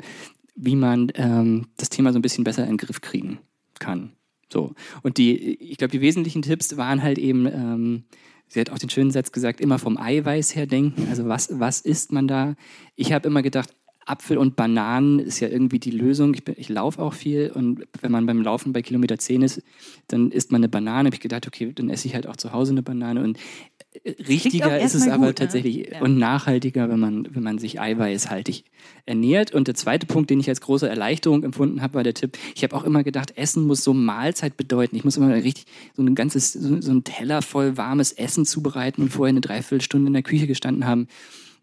wie 0.55 0.77
man 0.77 1.13
ähm, 1.15 1.67
das 1.77 1.89
Thema 1.89 2.13
so 2.13 2.19
ein 2.19 2.23
bisschen 2.23 2.45
besser 2.45 2.63
in 2.63 2.71
den 2.71 2.79
Griff 2.79 3.01
kriegen 3.01 3.39
kann. 3.79 4.13
So. 4.53 4.75
Und 5.03 5.19
die, 5.19 5.57
ich 5.57 5.79
glaube, 5.79 5.93
die 5.93 6.01
wesentlichen 6.01 6.43
Tipps 6.43 6.77
waren 6.77 7.03
halt 7.03 7.19
eben 7.19 7.47
ähm, 7.47 8.05
Sie 8.49 8.61
hat 8.61 8.71
auch 8.71 8.79
den 8.79 8.91
schönen 8.91 9.11
Satz 9.11 9.33
gesagt, 9.33 9.61
immer 9.61 9.79
vom 9.79 9.99
Eiweiß 9.99 10.55
her 10.55 10.67
denken. 10.67 11.09
Also 11.09 11.27
was, 11.29 11.49
was 11.59 11.81
isst 11.81 12.13
man 12.13 12.29
da? 12.29 12.55
Ich 12.95 13.13
habe 13.13 13.29
immer 13.29 13.43
gedacht, 13.43 13.71
Apfel 14.07 14.39
und 14.39 14.55
Bananen 14.55 15.19
ist 15.19 15.41
ja 15.41 15.49
irgendwie 15.49 15.81
die 15.81 15.91
Lösung. 15.91 16.33
Ich, 16.35 16.47
ich 16.57 16.69
laufe 16.69 17.03
auch 17.03 17.13
viel 17.13 17.51
und 17.53 17.87
wenn 18.01 18.13
man 18.13 18.25
beim 18.25 18.41
Laufen 18.41 18.73
bei 18.73 18.81
Kilometer 18.81 19.19
10 19.19 19.43
ist, 19.43 19.63
dann 20.07 20.31
isst 20.31 20.53
man 20.53 20.61
eine 20.61 20.69
Banane. 20.69 21.07
Habe 21.07 21.17
ich 21.17 21.21
gedacht, 21.21 21.47
okay, 21.47 21.73
dann 21.75 21.91
esse 21.91 22.07
ich 22.07 22.15
halt 22.15 22.29
auch 22.29 22.37
zu 22.37 22.53
Hause 22.53 22.71
eine 22.71 22.85
Banane. 22.85 23.23
Und 23.23 23.37
richtiger 24.29 24.81
ist 24.81 24.95
es 24.95 25.09
aber 25.09 25.27
gut, 25.27 25.27
ne? 25.27 25.35
tatsächlich 25.35 25.91
ne? 25.91 26.01
und 26.01 26.19
nachhaltiger, 26.19 26.89
wenn 26.89 27.01
man, 27.01 27.29
wenn 27.35 27.43
man 27.43 27.59
sich 27.59 27.81
eiweißhaltig 27.81 28.65
ernährt. 29.05 29.53
Und 29.53 29.69
der 29.69 29.75
zweite 29.75 30.07
Punkt, 30.07 30.31
den 30.31 30.41
ich 30.41 30.49
als 30.49 30.61
große 30.61 30.89
Erleichterung 30.89 31.45
empfunden 31.45 31.83
habe, 31.83 31.95
war 31.95 32.03
der 32.03 32.15
Tipp, 32.15 32.39
ich 32.55 32.63
habe 32.63 32.75
auch 32.75 32.85
immer 32.85 33.05
gedacht, 33.05 33.37
Essen 33.37 33.67
muss 33.67 33.85
so 33.85 33.95
Mahlzeit 33.95 34.57
bedeuten. 34.57 34.97
Ich 34.97 35.05
muss 35.05 35.17
immer 35.17 35.33
richtig 35.35 35.67
so 35.95 36.03
ein 36.03 36.15
ganzes, 36.15 36.53
so, 36.53 36.81
so 36.81 36.93
ein 36.93 37.05
Teller 37.05 37.43
voll 37.43 37.77
warmes 37.77 38.13
Essen 38.13 38.45
zubereiten 38.45 39.03
und 39.03 39.11
vorher 39.11 39.31
eine 39.31 39.41
Dreiviertelstunde 39.41 40.09
in 40.09 40.13
der 40.13 40.23
Küche 40.23 40.47
gestanden 40.47 40.87
haben. 40.87 41.09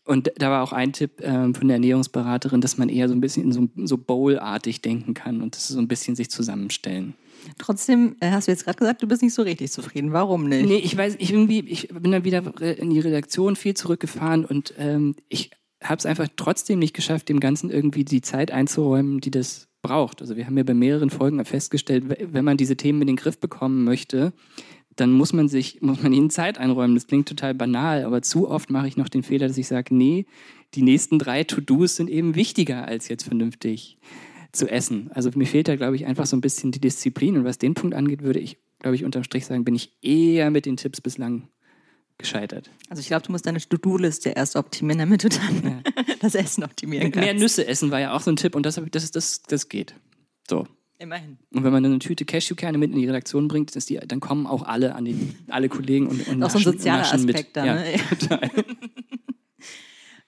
Und 0.05 0.31
da 0.37 0.49
war 0.49 0.63
auch 0.63 0.73
ein 0.73 0.91
Tipp 0.91 1.21
ähm, 1.21 1.55
von 1.55 1.67
der 1.67 1.75
Ernährungsberaterin, 1.75 2.59
dass 2.61 2.77
man 2.77 2.89
eher 2.89 3.07
so 3.07 3.15
ein 3.15 3.21
bisschen 3.21 3.51
so, 3.51 3.69
so 3.85 3.97
Bowl-artig 3.97 4.81
denken 4.81 5.13
kann 5.13 5.41
und 5.41 5.55
das 5.55 5.69
so 5.69 5.79
ein 5.79 5.87
bisschen 5.87 6.15
sich 6.15 6.29
zusammenstellen. 6.29 7.13
Trotzdem 7.57 8.15
äh, 8.19 8.31
hast 8.31 8.47
du 8.47 8.51
jetzt 8.51 8.65
gerade 8.65 8.77
gesagt, 8.77 9.01
du 9.01 9.07
bist 9.07 9.21
nicht 9.21 9.33
so 9.33 9.41
richtig 9.41 9.71
zufrieden. 9.71 10.11
Warum 10.11 10.47
nicht? 10.47 10.65
Nee, 10.65 10.77
ich 10.77 10.95
weiß, 10.95 11.15
ich 11.19 11.31
irgendwie, 11.31 11.59
ich 11.61 11.87
bin 11.89 12.11
dann 12.11 12.23
wieder 12.25 12.43
in 12.61 12.89
die 12.89 12.99
Redaktion 12.99 13.55
viel 13.55 13.75
zurückgefahren 13.75 14.45
und 14.45 14.73
ähm, 14.77 15.15
ich 15.29 15.51
habe 15.81 15.97
es 15.97 16.05
einfach 16.05 16.27
trotzdem 16.35 16.79
nicht 16.79 16.93
geschafft, 16.93 17.29
dem 17.29 17.39
Ganzen 17.39 17.69
irgendwie 17.69 18.05
die 18.05 18.21
Zeit 18.21 18.51
einzuräumen, 18.51 19.19
die 19.19 19.31
das 19.31 19.67
braucht. 19.81 20.21
Also 20.21 20.37
wir 20.37 20.45
haben 20.45 20.57
ja 20.57 20.63
bei 20.63 20.73
mehreren 20.73 21.09
Folgen 21.09 21.43
festgestellt, 21.43 22.05
wenn 22.07 22.45
man 22.45 22.57
diese 22.57 22.77
Themen 22.77 23.01
in 23.01 23.07
den 23.07 23.15
Griff 23.17 23.37
bekommen 23.37 23.83
möchte, 23.83 24.33
dann 24.95 25.11
muss 25.11 25.33
man 25.33 25.47
sich, 25.47 25.81
muss 25.81 26.01
man 26.01 26.13
ihnen 26.13 26.29
Zeit 26.29 26.57
einräumen. 26.57 26.95
Das 26.95 27.07
klingt 27.07 27.27
total 27.27 27.53
banal, 27.53 28.03
aber 28.03 28.21
zu 28.21 28.49
oft 28.49 28.69
mache 28.69 28.87
ich 28.87 28.97
noch 28.97 29.09
den 29.09 29.23
Fehler, 29.23 29.47
dass 29.47 29.57
ich 29.57 29.67
sage, 29.67 29.95
nee, 29.95 30.25
die 30.75 30.81
nächsten 30.81 31.19
drei 31.19 31.43
To-Dos 31.43 31.95
sind 31.95 32.09
eben 32.09 32.35
wichtiger, 32.35 32.85
als 32.85 33.07
jetzt 33.07 33.23
vernünftig 33.23 33.97
zu 34.51 34.69
essen. 34.69 35.09
Also 35.13 35.31
mir 35.35 35.47
fehlt 35.47 35.67
da, 35.67 35.75
glaube 35.75 35.95
ich, 35.95 36.05
einfach 36.05 36.25
so 36.25 36.37
ein 36.37 36.41
bisschen 36.41 36.71
die 36.71 36.79
Disziplin. 36.79 37.37
Und 37.37 37.43
was 37.43 37.57
den 37.57 37.73
Punkt 37.73 37.95
angeht, 37.95 38.21
würde 38.21 38.39
ich, 38.39 38.57
glaube 38.79 38.95
ich, 38.95 39.03
unterm 39.03 39.23
Strich 39.23 39.45
sagen, 39.45 39.63
bin 39.63 39.75
ich 39.75 39.91
eher 40.01 40.51
mit 40.51 40.65
den 40.65 40.77
Tipps 40.77 41.01
bislang 41.01 41.47
gescheitert. 42.17 42.69
Also 42.89 42.99
ich 42.99 43.07
glaube, 43.07 43.25
du 43.25 43.31
musst 43.31 43.45
deine 43.45 43.59
To-Do-Liste 43.59 44.29
erst 44.29 44.55
optimieren, 44.55 44.99
damit 44.99 45.23
du 45.23 45.29
dann 45.29 45.63
ja. 45.63 46.13
das 46.21 46.35
Essen 46.35 46.63
optimieren 46.63 47.11
kannst. 47.11 47.25
Mehr 47.25 47.33
Nüsse 47.33 47.67
essen 47.67 47.91
war 47.91 47.99
ja 47.99 48.13
auch 48.13 48.21
so 48.21 48.31
ein 48.31 48.35
Tipp 48.35 48.55
und 48.55 48.65
das, 48.65 48.79
das, 48.91 49.11
das, 49.11 49.41
das 49.41 49.69
geht. 49.69 49.95
So. 50.47 50.67
Immerhin. 51.03 51.37
Und 51.53 51.65
wenn 51.65 51.73
man 51.73 51.83
eine 51.83 51.99
Tüte 51.99 52.23
Cashewkerne 52.23 52.77
mit 52.77 52.91
in 52.91 52.97
die 52.97 53.05
Redaktion 53.05 53.49
bringt, 53.49 53.75
die, 53.89 53.99
dann 54.07 54.21
kommen 54.21 54.47
auch 54.47 54.63
alle 54.63 54.95
an 54.95 55.03
die, 55.03 55.35
alle 55.49 55.67
Kollegen 55.67 56.07
und, 56.07 56.25
und 56.29 56.41
auch 56.41 56.49
so 56.49 56.59
ein 56.59 56.63
sozialer 56.63 57.01
Aspekt 57.01 57.27
mit. 57.27 57.57
da. 57.57 57.65
Ne? 57.65 57.91
Ja, 57.91 57.97
total. 58.17 58.49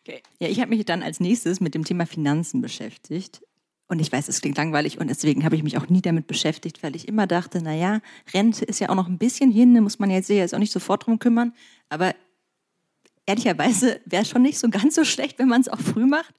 okay. 0.01 0.21
Ja, 0.41 0.49
ich 0.49 0.59
habe 0.59 0.75
mich 0.75 0.83
dann 0.83 1.01
als 1.01 1.21
nächstes 1.21 1.61
mit 1.61 1.75
dem 1.75 1.85
Thema 1.85 2.05
Finanzen 2.05 2.59
beschäftigt. 2.59 3.41
Und 3.87 4.01
ich 4.01 4.11
weiß, 4.11 4.27
es 4.27 4.41
klingt 4.41 4.57
langweilig 4.57 4.99
und 4.99 5.09
deswegen 5.09 5.45
habe 5.45 5.55
ich 5.55 5.63
mich 5.63 5.77
auch 5.77 5.87
nie 5.87 6.01
damit 6.01 6.27
beschäftigt, 6.27 6.83
weil 6.83 6.93
ich 6.95 7.07
immer 7.07 7.25
dachte, 7.25 7.61
naja, 7.61 8.01
Rente 8.33 8.65
ist 8.65 8.79
ja 8.79 8.89
auch 8.89 8.95
noch 8.95 9.07
ein 9.07 9.17
bisschen 9.17 9.51
hin, 9.51 9.75
da 9.75 9.79
muss 9.79 9.99
man 9.99 10.09
jetzt 10.09 10.27
jetzt 10.29 10.53
auch 10.53 10.59
nicht 10.59 10.73
sofort 10.73 11.05
drum 11.05 11.19
kümmern. 11.19 11.53
Aber 11.87 12.15
ehrlicherweise 13.25 13.99
wäre 14.05 14.23
es 14.23 14.29
schon 14.29 14.41
nicht 14.41 14.59
so 14.59 14.69
ganz 14.69 14.95
so 14.95 15.03
schlecht, 15.03 15.39
wenn 15.39 15.47
man 15.47 15.61
es 15.61 15.67
auch 15.67 15.79
früh 15.79 16.05
macht. 16.05 16.33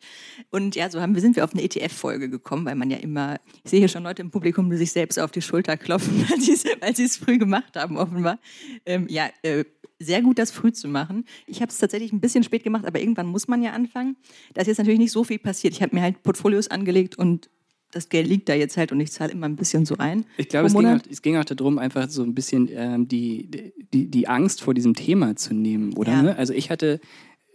Und 0.50 0.76
ja, 0.76 0.88
so 0.90 1.00
haben, 1.00 1.18
sind 1.18 1.36
wir 1.36 1.44
auf 1.44 1.52
eine 1.52 1.62
ETF-Folge 1.62 2.30
gekommen, 2.30 2.64
weil 2.64 2.76
man 2.76 2.90
ja 2.90 2.98
immer, 2.98 3.38
ich 3.64 3.70
sehe 3.70 3.80
hier 3.80 3.88
schon 3.88 4.04
Leute 4.04 4.22
im 4.22 4.30
Publikum, 4.30 4.70
die 4.70 4.76
sich 4.76 4.92
selbst 4.92 5.18
auf 5.18 5.30
die 5.30 5.42
Schulter 5.42 5.76
klopfen, 5.76 6.28
weil 6.80 6.96
sie 6.96 7.04
es 7.04 7.16
früh 7.16 7.38
gemacht 7.38 7.76
haben, 7.76 7.96
offenbar. 7.96 8.38
Ähm, 8.84 9.06
ja, 9.08 9.28
äh, 9.42 9.64
sehr 9.98 10.22
gut, 10.22 10.38
das 10.38 10.50
früh 10.50 10.72
zu 10.72 10.88
machen. 10.88 11.24
Ich 11.46 11.62
habe 11.62 11.70
es 11.70 11.78
tatsächlich 11.78 12.12
ein 12.12 12.20
bisschen 12.20 12.42
spät 12.42 12.64
gemacht, 12.64 12.84
aber 12.84 13.00
irgendwann 13.00 13.26
muss 13.26 13.48
man 13.48 13.62
ja 13.62 13.72
anfangen. 13.72 14.16
Da 14.54 14.60
ist 14.60 14.68
jetzt 14.68 14.78
natürlich 14.78 15.00
nicht 15.00 15.12
so 15.12 15.24
viel 15.24 15.38
passiert. 15.38 15.72
Ich 15.72 15.82
habe 15.82 15.94
mir 15.94 16.02
halt 16.02 16.22
Portfolios 16.22 16.68
angelegt 16.68 17.16
und 17.16 17.48
das 17.90 18.08
Geld 18.08 18.26
liegt 18.26 18.48
da 18.48 18.54
jetzt 18.54 18.76
halt 18.76 18.92
und 18.92 19.00
ich 19.00 19.12
zahle 19.12 19.32
immer 19.32 19.46
ein 19.46 19.56
bisschen 19.56 19.86
so 19.86 19.94
rein. 19.94 20.24
Ich 20.36 20.48
glaube, 20.48 20.66
es, 20.66 20.74
ging 20.74 20.86
auch, 20.86 21.00
es 21.10 21.22
ging 21.22 21.36
auch 21.36 21.44
darum, 21.44 21.78
einfach 21.78 22.08
so 22.10 22.22
ein 22.22 22.34
bisschen 22.34 22.68
ähm, 22.72 23.08
die, 23.08 23.72
die, 23.92 24.10
die 24.10 24.28
Angst 24.28 24.62
vor 24.62 24.74
diesem 24.74 24.94
Thema 24.94 25.36
zu 25.36 25.54
nehmen, 25.54 25.94
oder? 25.94 26.12
Ja. 26.12 26.22
Ne? 26.22 26.36
Also 26.36 26.52
ich 26.52 26.70
hatte 26.70 27.00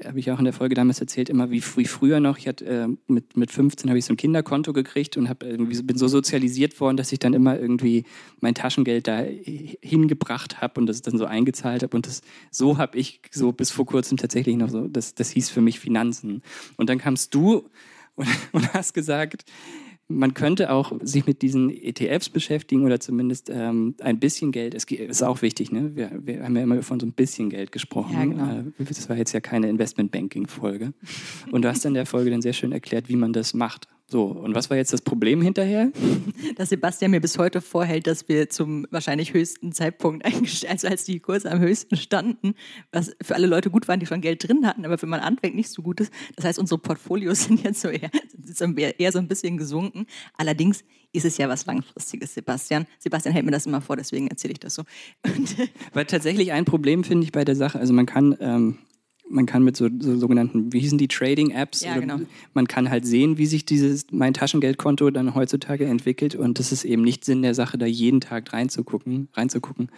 habe 0.06 0.20
ich 0.20 0.32
auch 0.32 0.40
in 0.40 0.46
der 0.46 0.54
Folge 0.54 0.76
damals 0.76 1.00
erzählt, 1.00 1.30
immer 1.30 1.52
wie, 1.52 1.64
wie 1.76 1.86
früher 1.86 2.20
noch. 2.20 2.38
Ich 2.38 2.48
hatte 2.48 2.66
äh, 2.66 2.88
mit, 3.08 3.38
mit 3.38 3.52
15 3.52 3.90
habe 3.90 4.00
ich 4.00 4.06
so 4.06 4.14
ein 4.14 4.18
Kinderkonto 4.18 4.74
gekriegt 4.74 5.18
und 5.18 5.30
hab 5.30 5.44
irgendwie, 5.44 5.82
bin 5.82 5.98
so 5.98 6.08
sozialisiert 6.08 6.80
worden, 6.80 6.98
dass 6.98 7.12
ich 7.12 7.20
dann 7.20 7.34
immer 7.34 7.60
irgendwie 7.60 8.06
mein 8.40 8.56
Taschengeld 8.56 9.08
da 9.08 9.24
hingebracht 9.82 10.62
habe 10.62 10.80
und 10.80 10.88
das 10.88 11.02
dann 11.02 11.18
so 11.18 11.26
eingezahlt 11.26 11.84
habe. 11.84 11.96
Und 11.96 12.08
das, 12.08 12.22
so 12.50 12.78
habe 12.78 12.98
ich 12.98 13.22
so 13.32 13.52
bis 13.52 13.72
vor 13.72 13.86
kurzem 13.86 14.18
tatsächlich 14.18 14.56
noch 14.56 14.70
so, 14.70 14.88
das, 14.88 15.16
das 15.16 15.30
hieß 15.32 15.50
für 15.50 15.62
mich 15.62 15.80
Finanzen. 15.80 16.42
Und 16.78 16.90
dann 16.90 16.98
kamst 16.98 17.34
du 17.34 17.70
und, 18.16 18.28
und 18.52 18.74
hast 18.74 18.94
gesagt, 18.94 19.46
man 20.18 20.34
könnte 20.34 20.72
auch 20.72 20.94
sich 21.02 21.26
mit 21.26 21.42
diesen 21.42 21.70
ETFs 21.70 22.30
beschäftigen 22.30 22.86
oder 22.86 23.00
zumindest 23.00 23.50
ähm, 23.50 23.96
ein 24.00 24.20
bisschen 24.20 24.52
Geld. 24.52 24.76
Es 24.76 24.86
ist 24.86 25.24
auch 25.24 25.42
wichtig, 25.42 25.72
ne? 25.72 25.96
Wir, 25.96 26.12
wir, 26.24 26.44
haben 26.44 26.56
ja 26.56 26.64
immer 26.64 26.82
von 26.84 27.00
so 27.00 27.06
ein 27.06 27.14
bisschen 27.14 27.50
Geld 27.50 27.72
gesprochen. 27.72 28.14
Ja, 28.14 28.26
genau. 28.26 28.70
Äh, 28.80 28.84
das 28.86 29.10
war 29.10 29.18
jetzt 29.18 29.34
ja 29.34 29.40
keine 29.40 29.70
Investmentbanking-Folge. 29.70 30.94
Und 31.52 31.64
du 31.64 31.70
hast 31.70 31.86
in 31.86 31.94
der 31.94 32.06
Folge 32.06 32.32
dann 32.32 32.42
sehr 32.42 32.54
schön 32.54 32.72
erklärt, 32.72 33.10
wie 33.10 33.16
man 33.16 33.34
das 33.34 33.54
macht. 33.54 33.88
So, 34.12 34.26
und 34.26 34.54
was 34.54 34.70
war 34.70 34.76
jetzt 34.76 34.92
das 34.92 35.02
Problem 35.02 35.42
hinterher? 35.42 35.90
Dass 36.58 36.68
Sebastian 36.68 37.12
mir 37.12 37.22
bis 37.22 37.38
heute 37.38 37.62
vorhält, 37.62 38.08
dass 38.08 38.28
wir 38.28 38.50
zum 38.50 38.86
wahrscheinlich 38.92 39.34
höchsten 39.34 39.72
Zeitpunkt, 39.72 40.26
also 40.68 40.88
als 40.90 41.06
die 41.06 41.22
Kurse 41.22 41.50
am 41.50 41.60
höchsten 41.62 41.96
standen, 41.96 42.56
was 42.92 43.16
für 43.22 43.36
alle 43.36 43.48
Leute 43.48 43.70
gut 43.70 43.88
waren, 43.88 44.02
die 44.02 44.06
schon 44.06 44.20
Geld 44.20 44.46
drin 44.46 44.68
hatten, 44.68 44.84
aber 44.84 44.98
für 44.98 45.08
man 45.08 45.22
anfängt 45.22 45.56
nicht 45.56 45.70
so 45.70 45.82
gut 45.82 46.02
ist. 46.02 46.12
Das 46.36 46.44
heißt, 46.44 46.60
unsere 46.60 46.78
Portfolios 46.78 47.44
sind 47.46 47.64
jetzt 47.64 47.80
so 47.80 47.88
eher, 47.88 48.12
eher 49.00 49.12
so 49.14 49.20
ein 49.20 49.30
bisschen 49.30 49.58
gesunken. 49.58 50.06
Allerdings 50.36 50.84
ist 51.14 51.24
es 51.24 51.38
ja 51.38 51.48
was 51.48 51.66
Langfristiges, 51.66 52.34
Sebastian. 52.34 52.88
Sebastian 53.00 53.34
hält 53.34 53.46
mir 53.46 53.52
das 53.52 53.66
immer 53.66 53.80
vor, 53.80 53.96
deswegen 53.96 54.28
erzähle 54.28 54.52
ich 54.52 54.60
das 54.60 54.76
so. 54.76 54.84
Weil 55.94 56.06
tatsächlich 56.06 56.52
ein 56.52 56.66
Problem 56.66 57.06
finde 57.06 57.24
ich 57.24 57.32
bei 57.32 57.46
der 57.46 57.56
Sache, 57.56 57.80
also 57.80 57.94
man 57.94 58.08
kann 58.08 58.36
ähm, 58.42 58.78
man 59.32 59.46
kann 59.46 59.64
mit 59.64 59.78
so, 59.78 59.90
so, 60.00 60.18
sogenannten, 60.18 60.72
wie 60.74 60.80
hießen 60.80 60.98
die, 60.98 61.08
Trading-Apps, 61.08 61.82
ja, 61.82 61.98
genau. 61.98 62.20
man 62.54 62.68
kann 62.68 62.90
halt 62.90 63.06
sehen, 63.06 63.38
wie 63.38 63.46
sich 63.46 63.66
dieses 63.66 64.06
mein 64.12 64.34
Taschengeldkonto 64.34 65.10
dann 65.10 65.36
heutzutage 65.36 65.86
entwickelt 65.86 66.36
und 66.36 66.60
das 66.60 66.72
ist 66.72 66.84
eben 66.84 67.02
nicht 67.02 67.26
Sinn 67.26 67.42
der 67.42 67.56
Sache, 67.56 67.78
da 67.78 67.86
jeden 67.86 68.22
Tag 68.22 68.54
reinzugucken, 68.54 69.30
reinzugucken. 69.34 69.90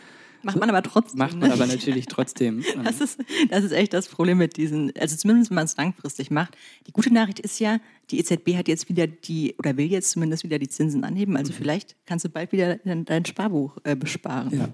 Macht 0.43 0.59
man 0.59 0.69
aber 0.69 0.83
trotzdem. 0.83 1.19
Macht 1.19 1.37
man 1.37 1.49
ne? 1.49 1.53
aber 1.53 1.65
natürlich 1.65 2.05
trotzdem. 2.07 2.63
Das 2.83 2.99
ist, 2.99 3.19
das 3.49 3.63
ist 3.63 3.71
echt 3.71 3.93
das 3.93 4.09
Problem 4.09 4.37
mit 4.37 4.57
diesen, 4.57 4.91
also 4.99 5.15
zumindest 5.15 5.51
wenn 5.51 5.55
man 5.55 5.65
es 5.65 5.77
langfristig 5.77 6.31
macht. 6.31 6.57
Die 6.85 6.91
gute 6.91 7.13
Nachricht 7.13 7.39
ist 7.39 7.59
ja, 7.59 7.79
die 8.13 8.19
EZB 8.19 8.55
hat 8.55 8.67
jetzt 8.67 8.89
wieder 8.89 9.07
die, 9.07 9.55
oder 9.57 9.75
will 9.75 9.87
jetzt 9.87 10.11
zumindest 10.11 10.43
wieder 10.43 10.59
die 10.59 10.67
Zinsen 10.67 11.03
anheben. 11.03 11.35
Also 11.35 11.51
mhm. 11.51 11.57
vielleicht 11.57 11.95
kannst 12.05 12.23
du 12.25 12.29
bald 12.29 12.51
wieder 12.51 12.75
dein, 12.77 13.05
dein 13.05 13.25
Sparbuch 13.25 13.77
äh, 13.83 13.95
besparen. 13.95 14.55
Ja. 14.55 14.69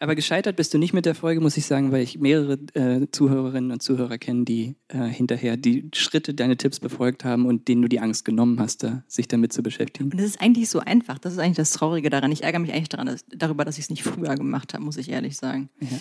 Aber 0.00 0.14
gescheitert 0.14 0.56
bist 0.56 0.72
du 0.72 0.78
nicht 0.78 0.94
mit 0.94 1.04
der 1.04 1.14
Folge, 1.14 1.42
muss 1.42 1.58
ich 1.58 1.66
sagen, 1.66 1.92
weil 1.92 2.02
ich 2.02 2.18
mehrere 2.18 2.54
äh, 2.72 3.06
Zuhörerinnen 3.12 3.70
und 3.72 3.82
Zuhörer 3.82 4.16
kenne, 4.16 4.44
die 4.44 4.76
äh, 4.88 5.04
hinterher 5.04 5.58
die 5.58 5.90
Schritte, 5.94 6.32
deine 6.32 6.56
Tipps 6.56 6.80
befolgt 6.80 7.24
haben 7.24 7.44
und 7.44 7.68
denen 7.68 7.82
du 7.82 7.88
die 7.88 8.00
Angst 8.00 8.24
genommen 8.24 8.58
hast, 8.58 8.82
da, 8.82 9.02
sich 9.06 9.28
damit 9.28 9.52
zu 9.52 9.62
beschäftigen. 9.62 10.10
Und 10.10 10.18
das 10.18 10.26
ist 10.26 10.40
eigentlich 10.40 10.70
so 10.70 10.80
einfach. 10.80 11.18
Das 11.18 11.34
ist 11.34 11.38
eigentlich 11.38 11.58
das 11.58 11.72
Traurige 11.72 12.08
daran. 12.08 12.32
Ich 12.32 12.42
ärgere 12.42 12.60
mich 12.60 12.72
eigentlich 12.72 12.88
daran, 12.88 13.06
dass, 13.06 13.26
darüber, 13.28 13.66
dass 13.66 13.76
ich 13.76 13.84
es 13.84 13.90
nicht 13.90 14.02
früher 14.02 14.34
gemacht 14.34 14.72
habe, 14.72 14.82
muss 14.82 14.96
ich 14.96 15.10
ehrlich 15.10 15.36
sagen. 15.36 15.68
Ja. 15.80 15.98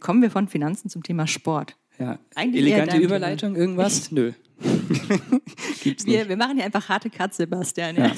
Kommen 0.00 0.20
wir 0.20 0.30
von 0.30 0.48
Finanzen 0.48 0.90
zum 0.90 1.04
Thema 1.04 1.28
Sport. 1.28 1.76
Ja. 2.00 2.18
Eigentlich 2.34 2.62
Elegante 2.62 2.96
Überleitung, 2.96 3.54
irgendwas? 3.54 4.10
Nö. 4.10 4.32
Gibt's 5.82 6.04
nicht. 6.04 6.16
Wir, 6.16 6.28
wir 6.28 6.36
machen 6.36 6.56
hier 6.56 6.64
einfach 6.64 6.88
harte 6.88 7.10
Cut, 7.10 7.34
Sebastian. 7.34 7.96
Ja. 7.96 8.12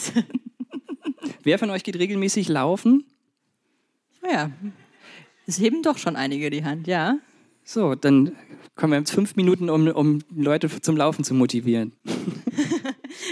Wer 1.43 1.59
von 1.59 1.71
euch 1.71 1.85
geht 1.85 1.97
regelmäßig 1.97 2.49
laufen? 2.49 3.05
Ja, 4.23 4.51
es 5.47 5.59
heben 5.59 5.83
doch 5.83 5.99
schon 5.99 6.17
einige 6.17 6.51
die 6.51 6.65
Hand, 6.65 6.87
ja. 6.87 7.19
So, 7.65 7.95
dann 7.95 8.37
kommen 8.75 8.93
wir 8.93 8.99
jetzt 8.99 9.13
fünf 9.13 9.37
Minuten, 9.37 9.71
um, 9.71 9.89
um 9.89 10.21
Leute 10.35 10.69
zum 10.81 10.97
Laufen 10.97 11.25
zu 11.25 11.35
motivieren. 11.35 11.93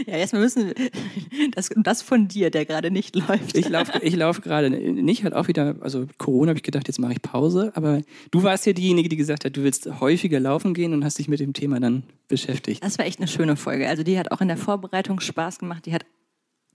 Ja, 0.09 0.17
erstmal 0.17 0.43
müssen 0.43 0.73
das, 1.55 1.69
das 1.77 2.03
von 2.03 2.29
dir, 2.29 2.51
der 2.51 2.65
gerade 2.65 2.91
nicht 2.91 3.15
läuft. 3.15 3.57
Ich 3.57 3.69
laufe 3.69 3.99
ich 4.03 4.17
lauf 4.17 4.41
gerade 4.41 4.71
nicht, 4.71 5.25
halt 5.25 5.35
auch 5.35 5.49
wieder, 5.49 5.77
also 5.81 6.07
Corona 6.17 6.51
habe 6.51 6.59
ich 6.59 6.63
gedacht, 6.63 6.89
jetzt 6.89 6.99
mache 6.99 7.13
ich 7.13 7.23
Pause, 7.23 7.73
aber 7.75 8.01
du 8.31 8.43
warst 8.43 8.65
ja 8.67 8.73
diejenige, 8.73 9.09
die 9.09 9.17
gesagt 9.17 9.45
hat, 9.45 9.57
du 9.57 9.63
willst 9.63 10.01
häufiger 10.01 10.41
laufen 10.41 10.73
gehen 10.73 10.95
und 10.95 11.05
hast 11.05 11.19
dich 11.19 11.29
mit 11.29 11.41
dem 11.41 11.53
Thema 11.53 11.79
dann 11.79 12.05
beschäftigt. 12.27 12.83
Das 12.83 12.99
war 12.99 13.05
echt 13.05 13.19
eine 13.19 13.29
schöne 13.29 13.57
Folge. 13.57 13.89
Also 13.89 14.03
die 14.03 14.19
hat 14.19 14.33
auch 14.33 14.41
in 14.41 14.49
der 14.49 14.57
Vorbereitung 14.57 15.21
Spaß 15.21 15.59
gemacht, 15.59 15.85
die 15.85 15.93
hat 15.93 16.07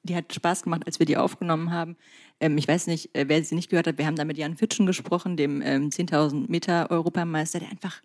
die 0.05 0.17
hat 0.17 0.33
Spaß 0.33 0.63
gemacht, 0.63 0.83
als 0.85 0.99
wir 0.99 1.05
die 1.05 1.15
aufgenommen 1.15 1.71
haben. 1.71 1.95
Ähm, 2.41 2.57
ich 2.57 2.67
weiß 2.67 2.87
nicht, 2.87 3.15
äh, 3.15 3.29
wer 3.29 3.41
sie 3.41 3.55
nicht 3.55 3.69
gehört 3.69 3.87
hat, 3.87 3.97
wir 3.97 4.05
haben 4.05 4.17
da 4.17 4.25
mit 4.25 4.37
Jan 4.37 4.57
Fitschen 4.57 4.85
gesprochen, 4.85 5.37
dem 5.37 5.61
ähm, 5.61 5.89
10.000 5.89 6.51
Meter 6.51 6.91
Europameister, 6.91 7.59
der 7.59 7.69
einfach 7.69 8.01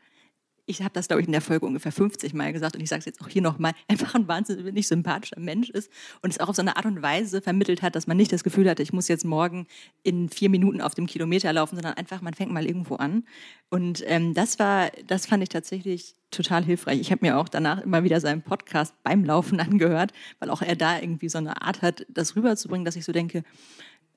ich 0.69 0.83
habe 0.83 0.93
das, 0.93 1.09
glaube 1.09 1.23
ich, 1.23 1.27
in 1.27 1.33
der 1.33 1.41
Folge 1.41 1.67
ungefähr 1.67 1.93
50 1.93 2.35
Mal 2.35 2.53
gesagt 2.53 2.77
und 2.77 2.83
ich 2.83 2.89
sage 2.89 3.01
es 3.01 3.07
jetzt 3.07 3.21
auch 3.21 3.29
hier 3.29 3.43
nochmal, 3.43 3.73
einfach 3.89 4.15
ein 4.15 4.29
wahnsinnig 4.29 4.87
sympathischer 4.87 5.41
Mensch 5.41 5.71
ist 5.71 5.91
und 6.23 6.31
es 6.31 6.39
auch 6.39 6.49
auf 6.49 6.57
so 6.57 6.63
eine 6.63 6.77
Art 6.77 6.87
und 6.87 7.03
Weise 7.03 7.41
vermittelt 7.41 7.83
hat, 7.83 7.97
dass 7.97 8.07
man 8.07 8.17
nicht 8.17 8.33
das 8.33 8.45
Gefühl 8.45 8.69
hatte, 8.69 8.83
ich 8.83 8.93
muss 8.93 9.09
jetzt 9.09 9.25
morgen 9.25 9.67
in 10.03 10.29
vier 10.29 10.51
Minuten 10.51 10.81
auf 10.81 10.95
dem 10.95 11.07
Kilometer 11.07 11.53
laufen, 11.53 11.77
sondern 11.77 11.95
einfach, 11.95 12.21
man 12.21 12.35
fängt 12.35 12.53
mal 12.53 12.67
irgendwo 12.67 12.97
an. 12.97 13.25
Und 13.71 14.03
ähm, 14.07 14.35
das 14.35 14.59
war, 14.59 14.91
das 15.07 15.27
fand 15.27 15.43
ich 15.43 15.49
tatsächlich 15.49 16.15
total 16.31 16.65
hilfreich. 16.65 17.01
Ich 17.01 17.11
habe 17.11 17.25
mir 17.25 17.39
auch 17.39 17.49
danach 17.49 17.81
immer 17.81 18.05
wieder 18.05 18.21
seinen 18.21 18.43
Podcast 18.43 18.95
beim 19.03 19.25
Laufen 19.25 19.61
angehört, 19.61 20.13
weil 20.39 20.51
auch 20.51 20.63
er 20.63 20.77
da 20.77 20.99
irgendwie 21.01 21.29
so 21.29 21.39
eine 21.39 21.63
Art 21.63 21.83
hat, 21.83 22.07
das 22.09 22.37
rüberzubringen, 22.37 22.85
dass 22.85 22.97
ich 22.97 23.05
so 23.05 23.13
denke, 23.13 23.43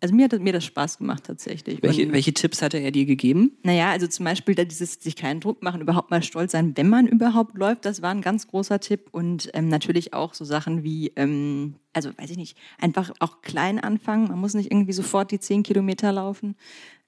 also 0.01 0.15
mir 0.15 0.25
hat 0.25 0.39
mir 0.39 0.51
das 0.51 0.65
Spaß 0.65 0.97
gemacht 0.97 1.23
tatsächlich. 1.25 1.81
Welche, 1.83 2.11
welche 2.11 2.33
Tipps 2.33 2.63
hatte 2.63 2.79
er 2.79 2.91
dir 2.91 3.05
gegeben? 3.05 3.51
Naja, 3.61 3.91
also 3.91 4.07
zum 4.07 4.25
Beispiel 4.25 4.55
dieses 4.55 4.95
sich 4.95 5.15
keinen 5.15 5.39
Druck 5.39 5.61
machen, 5.61 5.79
überhaupt 5.79 6.09
mal 6.09 6.23
stolz 6.23 6.53
sein, 6.53 6.75
wenn 6.75 6.89
man 6.89 7.07
überhaupt 7.07 7.55
läuft, 7.55 7.85
das 7.85 8.01
war 8.01 8.09
ein 8.09 8.21
ganz 8.21 8.47
großer 8.47 8.79
Tipp. 8.79 9.09
Und 9.11 9.51
ähm, 9.53 9.69
natürlich 9.69 10.13
auch 10.13 10.33
so 10.33 10.43
Sachen 10.43 10.83
wie, 10.83 11.13
ähm, 11.15 11.75
also 11.93 12.09
weiß 12.17 12.31
ich 12.31 12.37
nicht, 12.37 12.57
einfach 12.79 13.11
auch 13.19 13.41
klein 13.43 13.79
anfangen. 13.79 14.27
Man 14.27 14.39
muss 14.39 14.55
nicht 14.55 14.71
irgendwie 14.71 14.93
sofort 14.93 15.29
die 15.29 15.39
zehn 15.39 15.61
Kilometer 15.61 16.11
laufen. 16.11 16.55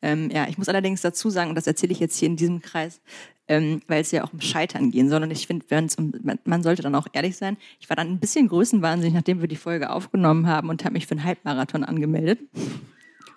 Ähm, 0.03 0.29
ja, 0.29 0.47
ich 0.49 0.57
muss 0.57 0.67
allerdings 0.67 1.01
dazu 1.01 1.29
sagen, 1.29 1.49
und 1.49 1.55
das 1.55 1.65
erzähle 1.65 1.93
ich 1.93 1.99
jetzt 1.99 2.17
hier 2.17 2.27
in 2.27 2.35
diesem 2.35 2.61
Kreis, 2.61 2.99
ähm, 3.47 3.81
weil 3.87 4.01
es 4.01 4.11
ja 4.11 4.25
auch 4.25 4.33
um 4.33 4.41
Scheitern 4.41 4.91
gehen 4.91 5.09
soll. 5.09 5.23
Und 5.23 5.31
ich 5.31 5.47
finde, 5.47 5.65
um, 5.97 6.13
man, 6.43 6.61
sollte 6.61 6.81
dann 6.81 6.93
auch 6.93 7.07
ehrlich 7.13 7.37
sein. 7.37 7.55
Ich 7.79 7.89
war 7.89 7.95
dann 7.95 8.09
ein 8.09 8.19
bisschen 8.19 8.49
größenwahnsinnig, 8.49 9.13
nachdem 9.13 9.39
wir 9.39 9.47
die 9.47 9.55
Folge 9.55 9.89
aufgenommen 9.89 10.45
haben 10.45 10.69
und 10.69 10.83
habe 10.83 10.93
mich 10.93 11.07
für 11.07 11.11
einen 11.11 11.23
Halbmarathon 11.23 11.85
angemeldet. 11.85 12.39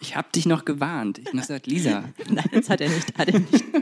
Ich 0.01 0.17
habe 0.17 0.29
dich 0.35 0.45
noch 0.45 0.65
gewarnt. 0.65 1.21
Ich 1.21 1.27
habe 1.29 1.39
gesagt, 1.39 1.67
Lisa. 1.69 2.05
Nein, 2.29 2.51
das 2.53 2.69
hat 2.69 2.81
er 2.81 2.89
nicht. 2.89 3.17
Hat 3.17 3.29
er 3.29 3.39
nicht. 3.39 3.65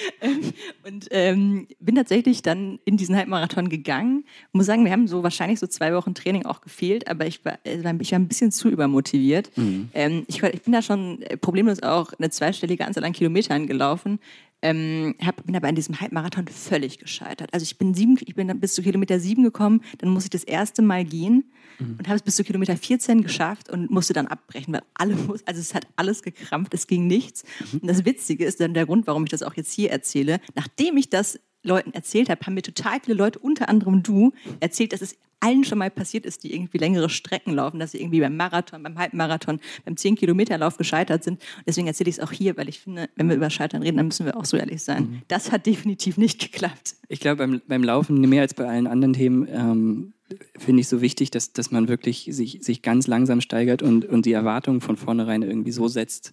Ähm, 0.22 0.52
und 0.86 1.08
ähm, 1.12 1.66
bin 1.78 1.94
tatsächlich 1.94 2.42
dann 2.42 2.78
in 2.84 2.98
diesen 2.98 3.16
Halbmarathon 3.16 3.70
gegangen. 3.70 4.24
Ich 4.48 4.54
muss 4.54 4.66
sagen, 4.66 4.84
wir 4.84 4.92
haben 4.92 5.08
so 5.08 5.22
wahrscheinlich 5.22 5.58
so 5.58 5.66
zwei 5.66 5.94
Wochen 5.94 6.14
Training 6.14 6.44
auch 6.44 6.60
gefehlt, 6.60 7.08
aber 7.08 7.26
ich 7.26 7.42
war, 7.44 7.58
äh, 7.64 7.78
ich 7.78 8.12
war 8.12 8.18
ein 8.18 8.28
bisschen 8.28 8.52
zu 8.52 8.68
übermotiviert. 8.68 9.50
Mhm. 9.56 9.88
Ähm, 9.94 10.24
ich, 10.26 10.42
ich, 10.42 10.62
bin 10.62 10.72
da 10.72 10.82
schon 10.82 11.24
problemlos 11.40 11.82
auch 11.82 12.12
eine 12.18 12.28
zweistellige 12.28 12.86
Anzahl 12.86 13.04
an 13.04 13.12
Kilometern 13.12 13.66
gelaufen. 13.66 14.18
Ähm, 14.62 15.14
hab, 15.24 15.44
bin 15.44 15.56
aber 15.56 15.68
in 15.68 15.74
diesem 15.74 16.00
Halbmarathon 16.00 16.46
völlig 16.48 16.98
gescheitert. 16.98 17.52
Also 17.52 17.64
ich 17.64 17.78
bin, 17.78 17.94
sieben, 17.94 18.18
ich 18.20 18.34
bin 18.34 18.60
bis 18.60 18.74
zu 18.74 18.82
Kilometer 18.82 19.18
sieben 19.18 19.42
gekommen, 19.42 19.82
dann 19.98 20.10
musste 20.10 20.26
ich 20.26 20.30
das 20.30 20.44
erste 20.44 20.82
Mal 20.82 21.04
gehen 21.04 21.50
mhm. 21.78 21.96
und 21.98 22.08
habe 22.08 22.16
es 22.16 22.22
bis 22.22 22.36
zu 22.36 22.44
Kilometer 22.44 22.76
14 22.76 23.22
geschafft 23.22 23.70
und 23.70 23.90
musste 23.90 24.12
dann 24.12 24.26
abbrechen, 24.26 24.74
weil 24.74 24.82
alle, 24.94 25.14
also 25.46 25.60
es 25.60 25.74
hat 25.74 25.86
alles 25.96 26.22
gekrampft, 26.22 26.74
es 26.74 26.86
ging 26.86 27.06
nichts. 27.06 27.44
Mhm. 27.72 27.80
Und 27.80 27.88
das 27.88 28.04
Witzige 28.04 28.44
ist 28.44 28.60
dann 28.60 28.74
der 28.74 28.86
Grund, 28.86 29.06
warum 29.06 29.24
ich 29.24 29.30
das 29.30 29.42
auch 29.42 29.54
jetzt 29.54 29.72
hier 29.72 29.90
erzähle. 29.90 30.40
Nachdem 30.54 30.98
ich 30.98 31.08
das 31.08 31.40
Leuten 31.62 31.92
erzählt 31.92 32.28
habe, 32.28 32.40
haben 32.46 32.54
mir 32.54 32.62
total 32.62 33.00
viele 33.00 33.16
Leute, 33.16 33.38
unter 33.38 33.68
anderem 33.68 34.02
du, 34.02 34.32
erzählt, 34.60 34.92
dass 34.92 35.02
es 35.02 35.16
allen 35.40 35.64
schon 35.64 35.78
mal 35.78 35.90
passiert 35.90 36.26
ist, 36.26 36.44
die 36.44 36.54
irgendwie 36.54 36.78
längere 36.78 37.08
Strecken 37.08 37.54
laufen, 37.54 37.80
dass 37.80 37.92
sie 37.92 38.00
irgendwie 38.00 38.20
beim 38.20 38.36
Marathon, 38.36 38.82
beim 38.82 38.98
Halbmarathon, 38.98 39.58
beim 39.84 39.94
10-Kilometer-Lauf 39.94 40.76
gescheitert 40.76 41.24
sind. 41.24 41.40
Und 41.40 41.64
deswegen 41.66 41.86
erzähle 41.86 42.10
ich 42.10 42.18
es 42.18 42.20
auch 42.22 42.32
hier, 42.32 42.56
weil 42.56 42.68
ich 42.68 42.80
finde, 42.80 43.08
wenn 43.16 43.28
wir 43.28 43.36
über 43.36 43.50
Scheitern 43.50 43.82
reden, 43.82 43.96
dann 43.96 44.06
müssen 44.06 44.26
wir 44.26 44.36
auch 44.36 44.44
so 44.44 44.56
ehrlich 44.56 44.82
sein. 44.82 45.02
Mhm. 45.02 45.22
Das 45.28 45.50
hat 45.50 45.66
definitiv 45.66 46.18
nicht 46.18 46.40
geklappt. 46.40 46.96
Ich 47.08 47.20
glaube, 47.20 47.36
beim, 47.38 47.62
beim 47.66 47.82
Laufen, 47.82 48.20
mehr 48.20 48.42
als 48.42 48.54
bei 48.54 48.68
allen 48.68 48.86
anderen 48.86 49.14
Themen, 49.14 49.48
ähm, 49.50 50.12
finde 50.56 50.80
ich 50.80 50.88
so 50.88 51.00
wichtig, 51.00 51.30
dass, 51.30 51.52
dass 51.52 51.70
man 51.70 51.88
wirklich 51.88 52.28
sich, 52.30 52.58
sich 52.60 52.82
ganz 52.82 53.06
langsam 53.06 53.40
steigert 53.40 53.82
und, 53.82 54.04
und 54.04 54.26
die 54.26 54.32
Erwartungen 54.32 54.80
von 54.80 54.96
vornherein 54.96 55.42
irgendwie 55.42 55.72
so 55.72 55.88
setzt, 55.88 56.32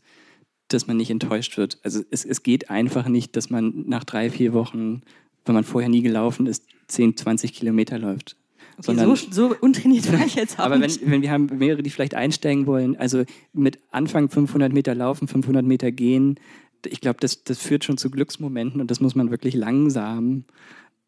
dass 0.68 0.88
man 0.88 0.98
nicht 0.98 1.10
enttäuscht 1.10 1.58
wird. 1.58 1.80
Also 1.84 2.04
es, 2.12 2.26
es 2.26 2.44
geht 2.44 2.70
einfach 2.70 3.08
nicht, 3.08 3.36
dass 3.36 3.50
man 3.50 3.86
nach 3.88 4.04
drei, 4.04 4.30
vier 4.30 4.54
Wochen, 4.54 5.02
wenn 5.46 5.56
man 5.56 5.64
vorher 5.64 5.90
nie 5.90 6.02
gelaufen 6.02 6.48
ist, 6.48 6.66
10, 6.88 7.18
20 7.18 7.54
Kilometer 7.54 7.98
läuft. 8.00 8.36
Okay, 8.74 8.86
sondern, 8.86 9.16
so, 9.16 9.32
so, 9.32 9.56
untrainiert 9.60 10.12
war 10.12 10.26
ich 10.26 10.36
jetzt 10.36 10.60
auch 10.60 10.66
Aber 10.66 10.80
wenn, 10.80 10.92
wenn 11.06 11.22
wir 11.22 11.32
haben 11.32 11.50
mehrere, 11.58 11.82
die 11.82 11.90
vielleicht 11.90 12.14
einsteigen 12.14 12.68
wollen, 12.68 12.96
also 12.96 13.24
mit 13.54 13.80
Anfang 13.92 14.30
500 14.30 14.72
Meter 14.72 14.94
laufen, 14.94 15.28
500 15.28 15.66
Meter 15.66 15.92
gehen, 15.92 16.40
ich 16.86 17.02
glaube, 17.02 17.18
das, 17.20 17.44
das 17.44 17.60
führt 17.60 17.84
schon 17.84 17.98
zu 17.98 18.12
Glücksmomenten 18.12 18.80
und 18.80 18.92
das 18.92 19.00
muss 19.00 19.16
man 19.16 19.32
wirklich 19.32 19.56
langsam 19.56 20.46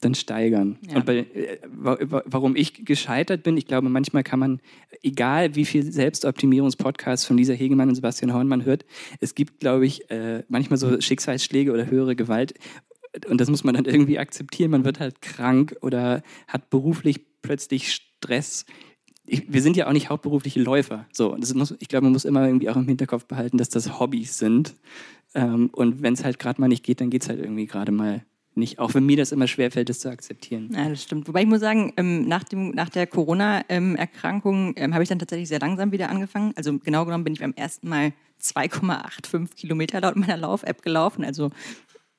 dann 0.01 0.15
steigern. 0.15 0.77
Ja. 0.89 0.97
Und 0.97 1.05
bei, 1.05 1.17
äh, 1.17 1.57
warum 1.69 2.55
ich 2.55 2.85
gescheitert 2.85 3.43
bin, 3.43 3.57
ich 3.57 3.67
glaube, 3.67 3.89
manchmal 3.89 4.23
kann 4.23 4.39
man, 4.39 4.61
egal 5.03 5.55
wie 5.55 5.65
viel 5.65 5.91
Selbstoptimierungspodcasts 5.91 7.25
von 7.25 7.37
Lisa 7.37 7.53
Hegemann 7.53 7.89
und 7.89 7.95
Sebastian 7.95 8.33
Hornmann 8.33 8.65
hört, 8.65 8.85
es 9.19 9.35
gibt, 9.35 9.59
glaube 9.59 9.85
ich, 9.85 10.09
äh, 10.09 10.43
manchmal 10.47 10.77
so 10.77 10.99
Schicksalsschläge 11.01 11.71
oder 11.71 11.87
höhere 11.87 12.15
Gewalt 12.15 12.53
und 13.27 13.41
das 13.41 13.49
muss 13.49 13.63
man 13.63 13.75
dann 13.75 13.85
irgendwie 13.85 14.19
akzeptieren. 14.19 14.71
Man 14.71 14.85
wird 14.85 14.99
halt 14.99 15.21
krank 15.21 15.75
oder 15.81 16.23
hat 16.47 16.69
beruflich 16.69 17.21
plötzlich 17.41 17.93
Stress. 17.93 18.65
Ich, 19.25 19.51
wir 19.51 19.61
sind 19.61 19.77
ja 19.77 19.87
auch 19.87 19.93
nicht 19.93 20.09
hauptberufliche 20.09 20.61
Läufer. 20.61 21.05
So, 21.11 21.35
muss, 21.53 21.75
ich 21.79 21.87
glaube, 21.87 22.05
man 22.05 22.13
muss 22.13 22.25
immer 22.25 22.45
irgendwie 22.45 22.69
auch 22.69 22.75
im 22.75 22.87
Hinterkopf 22.87 23.25
behalten, 23.25 23.57
dass 23.57 23.69
das 23.69 23.99
Hobbys 23.99 24.37
sind. 24.37 24.75
Ähm, 25.35 25.69
und 25.71 26.01
wenn 26.01 26.13
es 26.13 26.23
halt 26.23 26.39
gerade 26.39 26.59
mal 26.59 26.67
nicht 26.67 26.83
geht, 26.83 27.01
dann 27.01 27.09
geht 27.09 27.23
es 27.23 27.29
halt 27.29 27.39
irgendwie 27.39 27.67
gerade 27.67 27.91
mal 27.91 28.23
nicht. 28.55 28.79
Auch 28.79 28.93
wenn 28.93 29.05
mir 29.05 29.17
das 29.17 29.31
immer 29.31 29.47
schwerfällt, 29.47 29.89
das 29.89 29.99
zu 29.99 30.09
akzeptieren. 30.09 30.69
Ja, 30.73 30.89
das 30.89 31.03
stimmt. 31.03 31.27
Wobei 31.27 31.41
ich 31.41 31.47
muss 31.47 31.59
sagen, 31.59 31.93
ähm, 31.97 32.27
nach, 32.27 32.43
dem, 32.43 32.71
nach 32.71 32.89
der 32.89 33.07
Corona-Erkrankung 33.07 34.73
ähm, 34.75 34.93
habe 34.93 35.03
ich 35.03 35.09
dann 35.09 35.19
tatsächlich 35.19 35.49
sehr 35.49 35.59
langsam 35.59 35.91
wieder 35.91 36.09
angefangen. 36.09 36.53
Also 36.55 36.77
genau 36.79 37.05
genommen 37.05 37.23
bin 37.23 37.33
ich 37.33 37.39
beim 37.39 37.53
ersten 37.53 37.87
Mal 37.89 38.13
2,85 38.41 39.55
Kilometer 39.55 40.01
laut 40.01 40.15
meiner 40.15 40.37
Lauf-App 40.37 40.81
gelaufen. 40.81 41.23
Also 41.23 41.51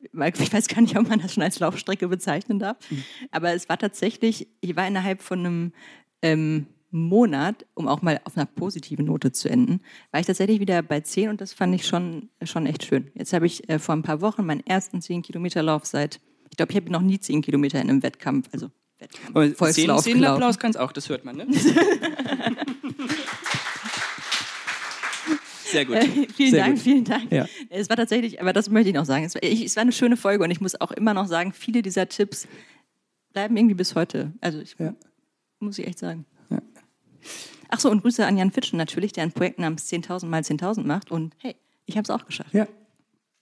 ich 0.03 0.53
weiß 0.53 0.69
gar 0.69 0.81
nicht, 0.81 0.97
ob 0.97 1.09
man 1.09 1.21
das 1.21 1.35
schon 1.35 1.43
als 1.43 1.59
Laufstrecke 1.59 2.09
bezeichnen 2.09 2.59
darf. 2.59 2.77
Mhm. 2.91 3.05
Aber 3.31 3.53
es 3.53 3.69
war 3.69 3.79
tatsächlich, 3.79 4.49
ich 4.61 4.77
war 4.77 4.87
innerhalb 4.87 5.21
von 5.21 5.41
einem 5.41 5.73
ähm, 6.23 6.67
Monat, 6.91 7.67
um 7.75 7.87
auch 7.89 8.03
mal 8.03 8.21
auf 8.25 8.37
einer 8.37 8.47
positiven 8.47 9.05
Note 9.07 9.31
zu 9.33 9.49
enden, 9.49 9.81
war 10.11 10.21
ich 10.21 10.27
tatsächlich 10.27 10.59
wieder 10.61 10.83
bei 10.83 11.01
10 11.01 11.29
und 11.31 11.41
das 11.41 11.53
fand 11.53 11.75
ich 11.75 11.87
schon, 11.87 12.31
schon 12.43 12.67
echt 12.67 12.85
schön. 12.85 13.11
Jetzt 13.15 13.33
habe 13.33 13.47
ich 13.47 13.69
äh, 13.69 13.79
vor 13.79 13.95
ein 13.95 14.03
paar 14.03 14.21
Wochen 14.21 14.45
meinen 14.45 14.67
ersten 14.67 15.01
10 15.01 15.23
Kilometer 15.23 15.63
Lauf 15.63 15.87
seit, 15.87 16.21
ich 16.51 16.57
glaube, 16.57 16.73
ich 16.73 16.77
habe 16.77 16.91
noch 16.91 17.03
nie 17.03 17.21
10 17.21 17.43
Kilometer 17.43 17.81
in 17.81 17.89
einem 17.91 18.03
Wettkampf, 18.03 18.49
also 18.53 18.71
Wettkampf, 18.99 19.57
Volkslauf 19.57 20.03
10, 20.03 20.15
10 20.17 20.25
Applaus 20.25 20.59
kann 20.59 20.71
es 20.71 20.77
auch, 20.77 20.93
das 20.93 21.09
hört 21.09 21.25
man, 21.25 21.37
ne? 21.37 21.47
Sehr 25.65 25.85
gut. 25.85 25.97
Äh, 25.97 26.27
vielen 26.35 26.51
Sehr 26.51 26.65
Dank, 26.65 26.75
gut. 26.75 26.83
vielen 26.83 27.05
Dank. 27.05 27.31
Ja. 27.31 27.47
Es 27.69 27.89
war 27.89 27.97
tatsächlich, 27.97 28.41
aber 28.41 28.53
das 28.53 28.69
möchte 28.71 28.89
ich 28.89 28.95
noch 28.95 29.05
sagen, 29.05 29.25
es 29.25 29.35
war, 29.37 29.43
ich, 29.45 29.65
es 29.65 29.77
war 29.77 29.83
eine 29.83 29.93
schöne 29.93 30.17
Folge 30.17 30.43
und 30.43 30.51
ich 30.51 30.61
muss 30.61 30.81
auch 30.81 30.91
immer 30.91 31.15
noch 31.15 31.27
sagen, 31.29 31.53
viele 31.53 31.83
dieser 31.83 32.09
Tipps 32.09 32.49
bleiben 33.33 33.57
irgendwie 33.57 33.77
bis 33.77 33.95
heute. 33.95 34.33
Also 34.41 34.59
ich, 34.59 34.75
Ja. 34.79 34.95
muss 35.61 35.79
ich 35.79 35.87
echt 35.87 35.99
sagen. 36.01 36.25
Ach 37.69 37.79
so, 37.81 37.91
und 37.91 38.03
Grüße 38.03 38.27
an 38.27 38.37
Jan 38.37 38.51
Fitschen 38.51 38.77
natürlich, 38.77 39.13
der 39.13 39.23
ein 39.25 39.33
Projekt 39.33 39.59
namens 39.59 39.91
10.000 39.91 40.27
mal 40.27 40.41
10.000 40.43 40.85
macht 40.85 41.11
und 41.11 41.35
hey, 41.39 41.55
ich 41.87 41.97
habe 41.97 42.05
es 42.05 42.11
auch 42.11 42.27
geschafft. 42.27 42.53
Ja. 42.53 42.67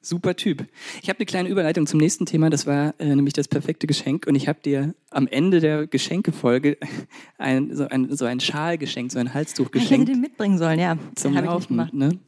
Super 0.01 0.37
Typ. 0.37 0.65
Ich 1.03 1.09
habe 1.09 1.19
eine 1.19 1.27
kleine 1.27 1.49
Überleitung 1.49 1.87
zum 1.87 1.99
nächsten 1.99 2.25
Thema, 2.25 2.51
das 2.51 2.67
war 2.69 2.95
äh, 3.01 3.07
nämlich 3.17 3.35
das 3.35 3.49
perfekte 3.49 3.89
Geschenk. 3.89 4.27
Und 4.29 4.37
ich 4.37 4.47
habe 4.47 4.61
dir 4.65 4.95
am 5.11 5.27
Ende 5.27 5.59
der 5.61 5.89
Geschenkefolge 5.89 6.79
ein, 7.39 7.75
so, 7.75 7.89
ein, 7.89 8.15
so 8.17 8.25
ein 8.25 8.39
Schal 8.39 8.79
geschenkt, 8.79 9.11
so 9.13 9.19
ein 9.19 9.35
Halstuch 9.35 9.67
Ich 9.67 9.73
hätte 9.75 9.81
geschenkt 9.89 10.09
den 10.09 10.21
mitbringen 10.21 10.57
sollen, 10.57 10.79
ja. 10.79 10.97
zum 11.17 11.35
Habe 11.37 11.47
ich 11.47 11.51
nicht 11.53 11.61
Laufen. 11.61 11.69
gemacht. 11.69 11.95
Ne? 11.95 12.19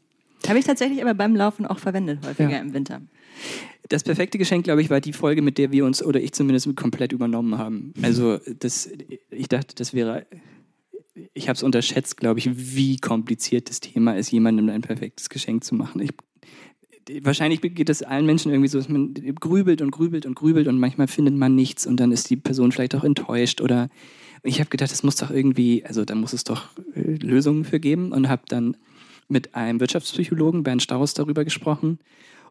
Habe 0.49 0.59
ich 0.59 0.65
tatsächlich 0.65 1.01
aber 1.01 1.15
beim 1.15 1.37
Laufen 1.37 1.65
auch 1.65 1.79
verwendet, 1.79 2.27
häufiger 2.27 2.51
Ja. 2.51 2.59
im 2.59 2.75
Winter. 2.75 3.03
Das 3.89 4.03
perfekte 4.03 4.37
Geschenk, 4.39 4.65
glaube 4.65 4.83
ich, 4.83 4.91
war 4.91 5.01
die 5.01 5.13
Folge, 5.13 5.41
mit 5.41 5.57
der 5.57 5.71
wir 5.71 5.85
uns, 5.85 6.03
oder 6.03 6.21
ich 6.21 6.33
zumindest, 6.33 6.75
komplett 6.77 7.13
übernommen 7.13 7.57
haben. 7.57 7.95
Also 8.03 8.39
das, 8.59 8.91
ich 9.31 9.49
dachte, 9.49 9.75
das 9.77 9.95
wäre, 9.95 10.27
ich 11.35 11.49
habe 11.49 11.57
es 11.57 11.63
unterschätzt, 11.63 12.17
glaube 12.17 12.39
ich, 12.41 12.49
wie 12.77 12.97
kompliziert 12.99 13.69
das 13.69 13.81
Thema 13.81 14.17
ist, 14.17 14.31
jemandem 14.31 14.69
ein 14.69 14.83
perfektes 14.83 15.29
Geschenk 15.29 15.65
zu 15.65 15.75
machen. 15.75 16.01
Ich, 16.01 16.11
wahrscheinlich 17.25 17.61
geht 17.61 17.89
es 17.89 18.03
allen 18.03 18.27
Menschen 18.27 18.51
irgendwie 18.51 18.69
so, 18.69 18.79
dass 18.79 18.89
man 18.89 19.15
grübelt 19.15 19.83
und 19.83 19.91
grübelt 19.91 20.27
und 20.27 20.35
grübelt 20.35 20.69
und 20.69 20.79
manchmal 20.79 21.09
findet 21.09 21.35
man 21.35 21.55
nichts 21.55 21.87
und 21.87 21.99
dann 21.99 22.13
ist 22.13 22.31
die 22.31 22.37
Person 22.37 22.73
vielleicht 22.73 22.95
auch 22.95 23.05
enttäuscht 23.05 23.61
oder 23.61 23.89
ich 24.43 24.61
habe 24.61 24.71
gedacht, 24.71 24.91
es 24.93 25.03
muss 25.03 25.17
doch 25.17 25.31
irgendwie, 25.31 25.85
also 25.85 26.05
da 26.05 26.15
muss 26.15 26.33
es 26.33 26.45
doch 26.45 26.69
äh, 26.95 27.01
Lösungen 27.17 27.65
für 27.65 27.79
geben 27.81 28.13
und 28.13 28.29
habe 28.29 28.43
dann 28.49 28.77
mit 29.29 29.55
einem 29.55 29.81
Wirtschaftspsychologen, 29.81 30.63
Bernd 30.63 30.83
Staus, 30.83 31.15
darüber 31.15 31.45
gesprochen. 31.45 31.99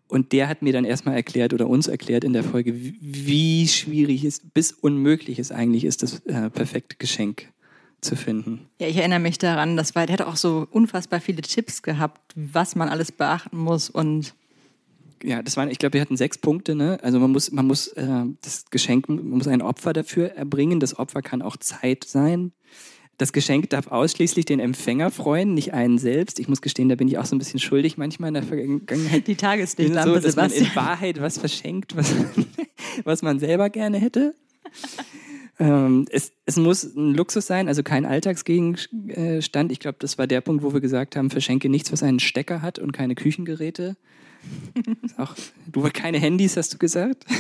Und 0.08 0.32
der 0.32 0.48
hat 0.48 0.62
mir 0.62 0.74
dann 0.74 0.86
erstmal 0.86 1.16
erklärt 1.16 1.54
oder 1.54 1.68
uns 1.68 1.88
erklärt 1.88 2.24
in 2.24 2.34
der 2.34 2.44
Folge, 2.44 2.74
wie- 2.76 2.98
wie 3.02 3.68
schwierig 3.68 4.24
es 4.24 4.40
bis 4.54 4.72
unmöglich 4.72 5.40
es 5.40 5.52
eigentlich 5.52 5.84
ist, 5.84 6.04
das 6.04 6.20
äh, 6.26 6.50
perfekte 6.50 6.96
Geschenk 6.98 7.52
zu 8.02 8.16
finden. 8.16 8.68
Ja, 8.80 8.88
ich 8.88 8.98
erinnere 8.98 9.20
mich 9.20 9.38
daran, 9.38 9.76
das 9.76 9.96
war, 9.96 10.06
der 10.06 10.20
hat 10.20 10.22
auch 10.22 10.36
so 10.36 10.68
unfassbar 10.72 11.20
viele 11.22 11.42
Tipps 11.42 11.82
gehabt, 11.82 12.34
was 12.36 12.76
man 12.76 12.90
alles 12.90 13.12
beachten 13.12 13.58
muss 13.58 13.90
und 13.90 14.34
Ja, 15.24 15.42
das 15.44 15.58
waren, 15.58 15.70
ich 15.70 15.80
glaube, 15.80 15.94
wir 15.94 16.02
hatten 16.02 16.18
sechs 16.18 16.38
Punkte. 16.38 16.76
Ne? 16.76 16.98
Also 17.02 17.20
man 17.20 17.32
muss, 17.32 17.52
man 17.52 17.68
muss 17.68 17.88
äh, 17.90 18.24
das 18.42 18.66
Geschenk, 18.70 19.10
man 19.10 19.30
muss 19.30 19.48
ein 19.48 19.62
Opfer 19.62 19.94
dafür 19.94 20.32
erbringen. 20.32 20.80
Das 20.80 20.98
Opfer 20.98 21.22
kann 21.22 21.42
auch 21.42 21.58
Zeit 21.58 22.06
sein. 22.06 22.54
Das 23.20 23.34
Geschenk 23.34 23.70
darf 23.70 23.88
ausschließlich 23.88 24.46
den 24.46 24.62
Empfänger 24.62 25.12
freuen, 25.12 25.54
nicht 25.54 25.74
einen 25.74 25.98
selbst. 25.98 26.40
Ich 26.40 26.48
muss 26.48 26.62
gestehen, 26.62 26.88
da 26.88 26.96
bin 26.96 27.10
ich 27.10 27.18
auch 27.18 27.26
so 27.26 27.36
ein 27.36 27.40
bisschen 27.40 27.60
schuldig 27.60 27.98
manchmal 27.98 28.30
in 28.30 28.36
der 28.36 28.44
Vergangenheit. 28.44 29.28
die 29.28 29.34
so, 29.34 29.40
Tageslichtlampe, 29.42 30.22
dass 30.22 30.38
man 30.38 30.52
in. 30.52 30.74
Wahrheit 30.74 31.20
was 31.20 31.38
verschenkt, 31.38 31.98
was, 31.98 32.16
was 33.04 33.22
man 33.22 33.40
selber 33.40 33.70
gerne 33.70 33.98
hätte. 33.98 34.36
Ähm, 35.60 36.06
es, 36.10 36.32
es 36.46 36.56
muss 36.56 36.84
ein 36.84 37.14
Luxus 37.14 37.46
sein, 37.46 37.68
also 37.68 37.84
kein 37.84 38.06
Alltagsgegenstand. 38.06 39.72
Ich 39.72 39.80
glaube, 39.80 39.98
das 40.00 40.18
war 40.18 40.26
der 40.26 40.42
Punkt, 40.42 40.64
wo 40.64 40.74
wir 40.74 40.80
gesagt 40.80 41.16
haben, 41.16 41.30
verschenke 41.30 41.70
nichts, 41.70 41.92
was 41.92 42.02
einen 42.02 42.20
Stecker 42.20 42.62
hat 42.62 42.80
und 42.80 42.94
keine 42.94 43.16
Küchengeräte. 43.16 43.98
Auch, 45.18 45.36
du 45.70 45.82
keine 45.94 46.18
Handys, 46.18 46.58
hast 46.58 46.74
du 46.74 46.78
gesagt. 46.78 47.26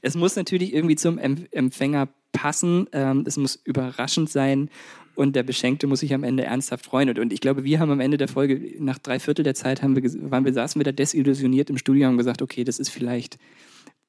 Es 0.00 0.14
muss 0.14 0.36
natürlich 0.36 0.72
irgendwie 0.72 0.94
zum 0.94 1.18
Em- 1.18 1.48
Empfänger 1.50 2.08
passen. 2.30 2.86
Ähm, 2.92 3.24
es 3.26 3.36
muss 3.36 3.56
überraschend 3.64 4.30
sein 4.30 4.70
und 5.16 5.34
der 5.34 5.42
Beschenkte 5.42 5.88
muss 5.88 5.98
sich 5.98 6.14
am 6.14 6.22
Ende 6.22 6.44
ernsthaft 6.44 6.84
freuen. 6.84 7.08
Und, 7.08 7.18
und 7.18 7.32
ich 7.32 7.40
glaube, 7.40 7.64
wir 7.64 7.80
haben 7.80 7.90
am 7.90 7.98
Ende 7.98 8.16
der 8.18 8.28
Folge, 8.28 8.76
nach 8.78 8.98
drei 8.98 9.18
Viertel 9.18 9.42
der 9.42 9.56
Zeit, 9.56 9.82
haben 9.82 9.96
wir, 9.96 10.30
waren 10.30 10.44
wir, 10.44 10.52
saßen 10.52 10.78
wir 10.78 10.84
da 10.84 10.92
desillusioniert 10.92 11.70
im 11.70 11.78
Studio 11.78 12.08
und 12.08 12.16
gesagt, 12.16 12.40
okay, 12.40 12.62
das 12.62 12.78
ist 12.78 12.90
vielleicht, 12.90 13.38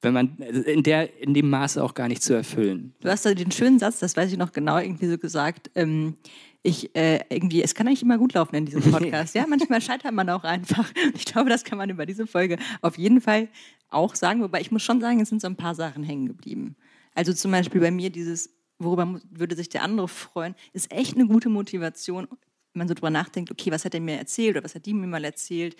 wenn 0.02 0.14
man 0.14 0.36
also 0.40 0.62
in, 0.62 0.82
der, 0.82 1.20
in 1.20 1.34
dem 1.34 1.50
Maße 1.50 1.82
auch 1.82 1.94
gar 1.94 2.08
nicht 2.08 2.22
zu 2.22 2.32
erfüllen. 2.32 2.94
Du 3.00 3.08
hast 3.08 3.26
da 3.26 3.34
den 3.34 3.50
schönen 3.50 3.78
Satz, 3.78 3.98
das 3.98 4.16
weiß 4.16 4.32
ich 4.32 4.38
noch 4.38 4.52
genau, 4.52 4.78
irgendwie 4.78 5.08
so 5.08 5.18
gesagt, 5.18 5.70
ähm, 5.74 6.16
ich, 6.62 6.94
äh, 6.94 7.20
irgendwie, 7.30 7.62
es 7.62 7.74
kann 7.74 7.86
eigentlich 7.86 8.02
immer 8.02 8.18
gut 8.18 8.34
laufen 8.34 8.54
in 8.54 8.66
diesem 8.66 8.82
Podcast. 8.92 9.34
ja, 9.34 9.46
manchmal 9.46 9.80
scheitert 9.80 10.12
man 10.12 10.28
auch 10.28 10.44
einfach. 10.44 10.90
Ich 11.14 11.24
glaube, 11.24 11.48
das 11.48 11.64
kann 11.64 11.78
man 11.78 11.90
über 11.90 12.06
diese 12.06 12.26
Folge 12.26 12.58
auf 12.82 12.98
jeden 12.98 13.20
Fall 13.20 13.48
auch 13.88 14.14
sagen. 14.14 14.42
Wobei 14.42 14.60
ich 14.60 14.70
muss 14.70 14.82
schon 14.82 15.00
sagen, 15.00 15.20
es 15.20 15.30
sind 15.30 15.40
so 15.40 15.46
ein 15.46 15.56
paar 15.56 15.74
Sachen 15.74 16.02
hängen 16.02 16.26
geblieben. 16.26 16.76
Also 17.14 17.32
zum 17.32 17.50
Beispiel 17.50 17.80
bei 17.80 17.90
mir 17.90 18.10
dieses, 18.10 18.50
worüber 18.78 19.20
würde 19.30 19.56
sich 19.56 19.68
der 19.68 19.82
andere 19.82 20.08
freuen, 20.08 20.54
ist 20.72 20.92
echt 20.92 21.14
eine 21.14 21.26
gute 21.26 21.48
Motivation, 21.48 22.28
wenn 22.30 22.78
man 22.78 22.88
so 22.88 22.94
drüber 22.94 23.10
nachdenkt, 23.10 23.50
okay, 23.50 23.70
was 23.70 23.84
hat 23.84 23.94
er 23.94 24.00
mir 24.00 24.16
erzählt 24.16 24.56
oder 24.56 24.64
was 24.64 24.74
hat 24.74 24.86
die 24.86 24.94
mir 24.94 25.06
mal 25.06 25.24
erzählt 25.24 25.76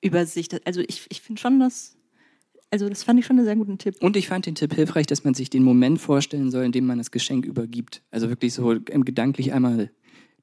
über 0.00 0.26
sich. 0.26 0.48
Also 0.64 0.80
ich, 0.80 1.06
ich 1.10 1.20
finde 1.20 1.40
schon, 1.40 1.60
dass, 1.60 1.96
also 2.72 2.88
das 2.88 3.04
fand 3.04 3.20
ich 3.20 3.26
schon 3.26 3.36
einen 3.36 3.44
sehr 3.46 3.54
guten 3.56 3.78
Tipp. 3.78 3.96
Und 4.00 4.16
ich 4.16 4.26
fand 4.28 4.46
den 4.46 4.54
Tipp 4.56 4.74
hilfreich, 4.74 5.06
dass 5.06 5.22
man 5.22 5.34
sich 5.34 5.50
den 5.50 5.62
Moment 5.62 6.00
vorstellen 6.00 6.50
soll, 6.50 6.64
in 6.64 6.72
dem 6.72 6.86
man 6.86 6.98
das 6.98 7.10
Geschenk 7.12 7.44
übergibt. 7.46 8.02
Also 8.10 8.28
wirklich 8.28 8.52
so 8.54 8.74
gedanklich 8.80 9.52
einmal 9.52 9.90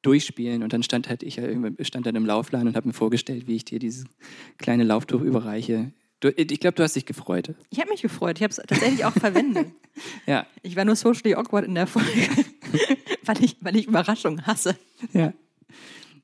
durchspielen. 0.04 0.64
Und 0.64 0.72
dann 0.72 0.84
stand 0.84 1.10
halt 1.10 1.24
ich 1.24 1.36
ja 1.38 1.44
irgendwie- 1.44 1.84
stand 1.84 2.06
dann 2.06 2.16
im 2.16 2.26
Laufladen 2.26 2.68
und 2.70 2.76
habe 2.78 2.88
mir 2.88 2.94
vorgestellt, 2.94 3.48
wie 3.48 3.56
ich 3.58 3.66
dir 3.66 3.80
dieses 3.80 4.06
kleine 4.58 4.84
Lauftuch 4.86 5.22
überreiche. 5.22 5.92
Du, 6.22 6.30
ich 6.30 6.60
glaube, 6.60 6.76
du 6.76 6.84
hast 6.84 6.96
dich 6.96 7.06
gefreut. 7.06 7.54
Ich 7.70 7.80
habe 7.80 7.90
mich 7.90 8.02
gefreut. 8.02 8.38
Ich 8.38 8.44
habe 8.44 8.52
es 8.52 8.58
tatsächlich 8.58 9.04
auch 9.06 9.14
verwendet. 9.14 9.68
Ja, 10.26 10.46
Ich 10.62 10.78
war 10.78 10.86
nur 10.86 10.96
socially 10.96 11.36
awkward 11.36 11.66
in 11.66 11.76
der 11.76 11.86
Folge, 11.88 12.08
weil, 13.26 13.44
ich, 13.44 13.58
weil 13.60 13.76
ich 13.76 13.88
Überraschungen 13.88 14.46
hasse. 14.48 14.78
ja. 15.12 15.34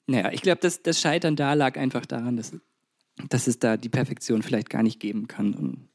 Naja, 0.07 0.31
ich 0.31 0.41
glaube, 0.43 0.59
das, 0.61 0.81
das 0.83 1.01
Scheitern 1.01 1.35
da 1.35 1.55
lag 1.55 1.77
einfach 1.77 2.05
daran, 2.05 2.37
dass, 2.37 2.53
dass 3.27 3.47
es 3.47 3.59
da 3.59 3.75
die 3.75 3.89
Perfektion 3.89 4.43
vielleicht 4.43 4.69
gar 4.69 4.83
nicht 4.83 4.99
geben 5.01 5.27
kann 5.27 5.53
und 5.55 5.89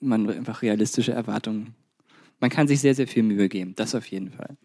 man 0.00 0.28
einfach 0.30 0.62
realistische 0.62 1.12
Erwartungen. 1.12 1.74
Man 2.40 2.50
kann 2.50 2.68
sich 2.68 2.80
sehr, 2.80 2.94
sehr 2.94 3.06
viel 3.06 3.22
Mühe 3.22 3.48
geben. 3.48 3.74
Das 3.76 3.94
auf 3.94 4.06
jeden 4.06 4.30
Fall. 4.30 4.56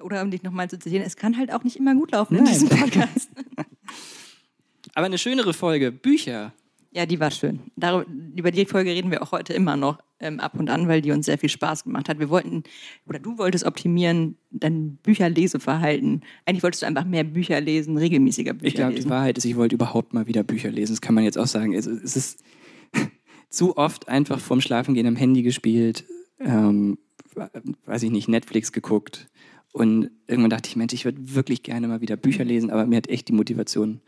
Oder 0.00 0.22
um 0.22 0.30
dich 0.30 0.42
nochmal 0.42 0.68
zu 0.68 0.78
zitieren, 0.78 1.04
es 1.04 1.16
kann 1.16 1.36
halt 1.36 1.52
auch 1.52 1.62
nicht 1.64 1.76
immer 1.76 1.94
gut 1.94 2.12
laufen 2.12 2.36
in 2.36 2.44
Nein. 2.44 2.52
diesem 2.52 2.68
Podcast. 2.68 3.30
Aber 4.94 5.06
eine 5.06 5.18
schönere 5.18 5.54
Folge, 5.54 5.92
Bücher. 5.92 6.52
Ja, 6.90 7.06
die 7.06 7.20
war 7.20 7.30
schön. 7.30 7.60
Dar 7.76 8.04
über 8.36 8.50
die 8.50 8.66
Folge 8.66 8.90
reden 8.90 9.10
wir 9.10 9.22
auch 9.22 9.32
heute 9.32 9.54
immer 9.54 9.76
noch 9.76 9.98
ähm, 10.20 10.40
ab 10.40 10.58
und 10.58 10.68
an, 10.68 10.88
weil 10.88 11.00
die 11.00 11.10
uns 11.12 11.24
sehr 11.24 11.38
viel 11.38 11.48
Spaß 11.48 11.84
gemacht 11.84 12.08
hat. 12.08 12.18
Wir 12.18 12.28
wollten, 12.28 12.64
oder 13.06 13.18
du 13.18 13.38
wolltest 13.38 13.64
optimieren, 13.64 14.36
dein 14.50 14.96
Bücherleseverhalten. 14.96 16.22
Eigentlich 16.44 16.62
wolltest 16.62 16.82
du 16.82 16.86
einfach 16.86 17.06
mehr 17.06 17.24
Bücher 17.24 17.60
lesen, 17.62 17.96
regelmäßiger 17.96 18.52
Bücher 18.52 18.66
Ich 18.66 18.74
glaube, 18.74 18.90
die 18.90 18.96
lesen. 18.98 19.10
Wahrheit 19.10 19.38
ist, 19.38 19.46
ich 19.46 19.56
wollte 19.56 19.74
überhaupt 19.74 20.12
mal 20.12 20.26
wieder 20.26 20.42
Bücher 20.42 20.70
lesen. 20.70 20.92
Das 20.92 21.00
kann 21.00 21.14
man 21.14 21.24
jetzt 21.24 21.38
auch 21.38 21.46
sagen. 21.46 21.72
Es, 21.72 21.86
es 21.86 22.16
ist 22.16 22.44
zu 23.52 23.76
oft 23.76 24.08
einfach 24.08 24.40
vorm 24.40 24.60
Schlafengehen 24.60 25.06
am 25.06 25.16
Handy 25.16 25.42
gespielt, 25.42 26.04
ähm, 26.40 26.98
weiß 27.86 28.02
ich 28.02 28.10
nicht, 28.10 28.28
Netflix 28.28 28.72
geguckt. 28.72 29.28
Und 29.72 30.10
irgendwann 30.26 30.50
dachte 30.50 30.68
ich, 30.68 30.76
Mensch, 30.76 30.92
ich 30.92 31.04
würde 31.04 31.34
wirklich 31.34 31.62
gerne 31.62 31.88
mal 31.88 32.00
wieder 32.00 32.16
Bücher 32.16 32.44
lesen, 32.44 32.70
aber 32.70 32.86
mir 32.86 32.96
hat 32.96 33.08
echt 33.08 33.28
die 33.28 33.32
Motivation 33.32 34.00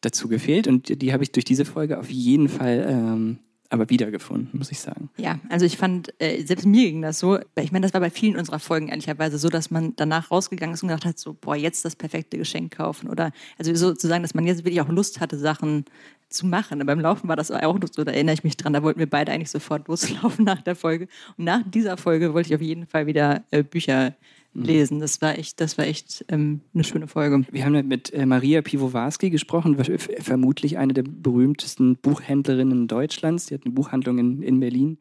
dazu 0.00 0.28
gefehlt. 0.28 0.66
Und 0.66 0.88
die, 0.88 0.96
die 0.96 1.12
habe 1.12 1.22
ich 1.22 1.32
durch 1.32 1.44
diese 1.44 1.64
Folge 1.64 1.98
auf 1.98 2.10
jeden 2.10 2.48
Fall 2.48 2.86
ähm, 2.88 3.38
aber 3.72 3.88
wiedergefunden, 3.88 4.50
muss 4.52 4.70
ich 4.70 4.80
sagen. 4.80 5.08
Ja, 5.16 5.40
also 5.48 5.64
ich 5.64 5.78
fand, 5.78 6.12
äh, 6.20 6.44
selbst 6.44 6.66
mir 6.66 6.90
ging 6.90 7.00
das 7.00 7.18
so, 7.18 7.38
ich 7.56 7.72
meine, 7.72 7.84
das 7.84 7.94
war 7.94 8.02
bei 8.02 8.10
vielen 8.10 8.36
unserer 8.36 8.58
Folgen 8.58 8.88
ehrlicherweise 8.88 9.38
so, 9.38 9.48
dass 9.48 9.70
man 9.70 9.94
danach 9.96 10.30
rausgegangen 10.30 10.74
ist 10.74 10.82
und 10.82 10.90
gedacht 10.90 11.06
hat, 11.06 11.18
so, 11.18 11.32
boah, 11.32 11.56
jetzt 11.56 11.84
das 11.84 11.96
perfekte 11.96 12.36
Geschenk 12.36 12.76
kaufen 12.76 13.08
oder, 13.08 13.32
also 13.58 13.74
sozusagen, 13.74 14.22
dass 14.22 14.34
man 14.34 14.46
jetzt 14.46 14.58
wirklich 14.58 14.82
auch 14.82 14.88
Lust 14.90 15.20
hatte, 15.20 15.38
Sachen 15.38 15.86
zu 16.28 16.46
machen. 16.46 16.80
Und 16.80 16.86
beim 16.86 17.00
Laufen 17.00 17.28
war 17.28 17.36
das 17.36 17.50
auch 17.50 17.78
so, 17.92 18.04
da 18.04 18.12
erinnere 18.12 18.34
ich 18.34 18.44
mich 18.44 18.58
dran, 18.58 18.74
da 18.74 18.82
wollten 18.82 18.98
wir 18.98 19.08
beide 19.08 19.32
eigentlich 19.32 19.50
sofort 19.50 19.88
loslaufen 19.88 20.44
nach 20.44 20.60
der 20.60 20.76
Folge. 20.76 21.08
Und 21.38 21.44
nach 21.44 21.62
dieser 21.64 21.96
Folge 21.96 22.34
wollte 22.34 22.50
ich 22.50 22.54
auf 22.54 22.62
jeden 22.62 22.86
Fall 22.86 23.06
wieder 23.06 23.42
äh, 23.50 23.62
Bücher. 23.62 24.14
Lesen. 24.54 25.00
Das 25.00 25.20
war 25.22 25.38
echt, 25.38 25.60
das 25.60 25.78
war 25.78 25.86
echt 25.86 26.24
ähm, 26.28 26.60
eine 26.74 26.84
schöne 26.84 27.06
Folge. 27.06 27.44
Wir 27.50 27.64
haben 27.64 27.88
mit 27.88 28.12
äh, 28.12 28.26
Maria 28.26 28.62
Piwowarski 28.62 29.30
gesprochen, 29.30 29.76
vermutlich 30.20 30.78
eine 30.78 30.92
der 30.92 31.04
berühmtesten 31.04 31.96
Buchhändlerinnen 31.96 32.88
Deutschlands. 32.88 33.46
Die 33.46 33.54
hat 33.54 33.64
eine 33.64 33.74
Buchhandlung 33.74 34.18
in, 34.18 34.42
in 34.42 34.60
Berlin. 34.60 34.98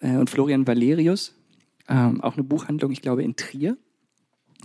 Äh, 0.00 0.16
und 0.16 0.28
Florian 0.28 0.66
Valerius, 0.66 1.34
ähm, 1.88 2.20
auch 2.20 2.34
eine 2.34 2.44
Buchhandlung, 2.44 2.90
ich 2.90 3.02
glaube, 3.02 3.22
in 3.22 3.36
Trier. 3.36 3.76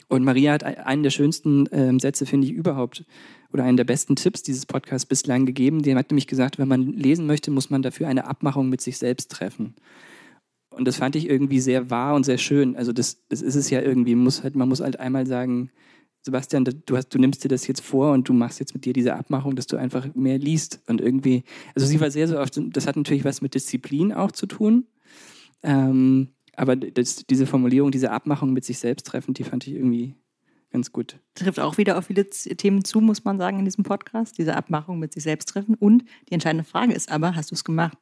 Und 0.07 0.23
Maria 0.23 0.53
hat 0.53 0.63
einen 0.63 1.03
der 1.03 1.09
schönsten 1.09 1.67
äh, 1.67 1.97
Sätze, 1.99 2.25
finde 2.25 2.47
ich, 2.47 2.53
überhaupt, 2.53 3.05
oder 3.53 3.63
einen 3.63 3.77
der 3.77 3.85
besten 3.85 4.17
Tipps 4.17 4.43
dieses 4.43 4.65
Podcasts 4.65 5.05
bislang 5.05 5.45
gegeben. 5.45 5.81
Die 5.81 5.95
hat 5.95 6.11
nämlich 6.11 6.27
gesagt, 6.27 6.59
wenn 6.59 6.67
man 6.67 6.91
lesen 6.93 7.25
möchte, 7.25 7.51
muss 7.51 7.69
man 7.69 7.81
dafür 7.81 8.07
eine 8.07 8.27
Abmachung 8.27 8.69
mit 8.69 8.81
sich 8.81 8.97
selbst 8.97 9.31
treffen. 9.31 9.75
Und 10.75 10.85
das 10.85 10.97
fand 10.97 11.15
ich 11.15 11.29
irgendwie 11.29 11.59
sehr 11.59 11.89
wahr 11.89 12.15
und 12.15 12.25
sehr 12.25 12.37
schön. 12.37 12.75
Also 12.75 12.91
das, 12.91 13.25
das 13.29 13.41
ist 13.41 13.55
es 13.55 13.69
ja 13.69 13.81
irgendwie, 13.81 14.15
muss 14.15 14.43
halt, 14.43 14.55
man 14.55 14.67
muss 14.67 14.81
halt 14.81 14.99
einmal 14.99 15.25
sagen, 15.25 15.71
Sebastian, 16.21 16.65
du, 16.65 16.97
hast, 16.97 17.09
du 17.09 17.19
nimmst 17.19 17.43
dir 17.43 17.49
das 17.49 17.67
jetzt 17.67 17.81
vor 17.81 18.11
und 18.11 18.27
du 18.27 18.33
machst 18.33 18.59
jetzt 18.59 18.73
mit 18.73 18.83
dir 18.85 18.93
diese 18.93 19.15
Abmachung, 19.15 19.55
dass 19.55 19.67
du 19.67 19.77
einfach 19.77 20.07
mehr 20.15 20.39
liest. 20.39 20.81
Und 20.87 20.99
irgendwie, 20.99 21.43
also 21.75 21.85
sie 21.87 22.01
war 22.01 22.09
sehr 22.09 22.27
so 22.27 22.39
oft, 22.39 22.59
das 22.75 22.87
hat 22.87 22.95
natürlich 22.95 23.23
was 23.23 23.41
mit 23.41 23.53
Disziplin 23.53 24.11
auch 24.11 24.31
zu 24.31 24.47
tun. 24.47 24.87
Ähm, 25.61 26.29
aber 26.55 26.75
das, 26.75 27.25
diese 27.27 27.45
Formulierung, 27.45 27.91
diese 27.91 28.11
Abmachung 28.11 28.53
mit 28.53 28.65
sich 28.65 28.79
selbst 28.79 29.05
treffen, 29.05 29.33
die 29.33 29.43
fand 29.43 29.67
ich 29.67 29.73
irgendwie 29.73 30.15
ganz 30.71 30.91
gut. 30.91 31.19
Trifft 31.35 31.59
auch 31.59 31.77
wieder 31.77 31.97
auf 31.97 32.07
viele 32.07 32.29
Themen 32.29 32.83
zu, 32.83 32.99
muss 33.01 33.23
man 33.23 33.37
sagen, 33.37 33.59
in 33.59 33.65
diesem 33.65 33.83
Podcast, 33.83 34.37
diese 34.37 34.55
Abmachung 34.55 34.99
mit 34.99 35.13
sich 35.13 35.23
selbst 35.23 35.47
treffen. 35.47 35.75
Und 35.75 36.03
die 36.27 36.33
entscheidende 36.33 36.63
Frage 36.63 36.93
ist 36.93 37.11
aber, 37.11 37.35
hast 37.35 37.51
du 37.51 37.55
es 37.55 37.63
gemacht? 37.63 37.97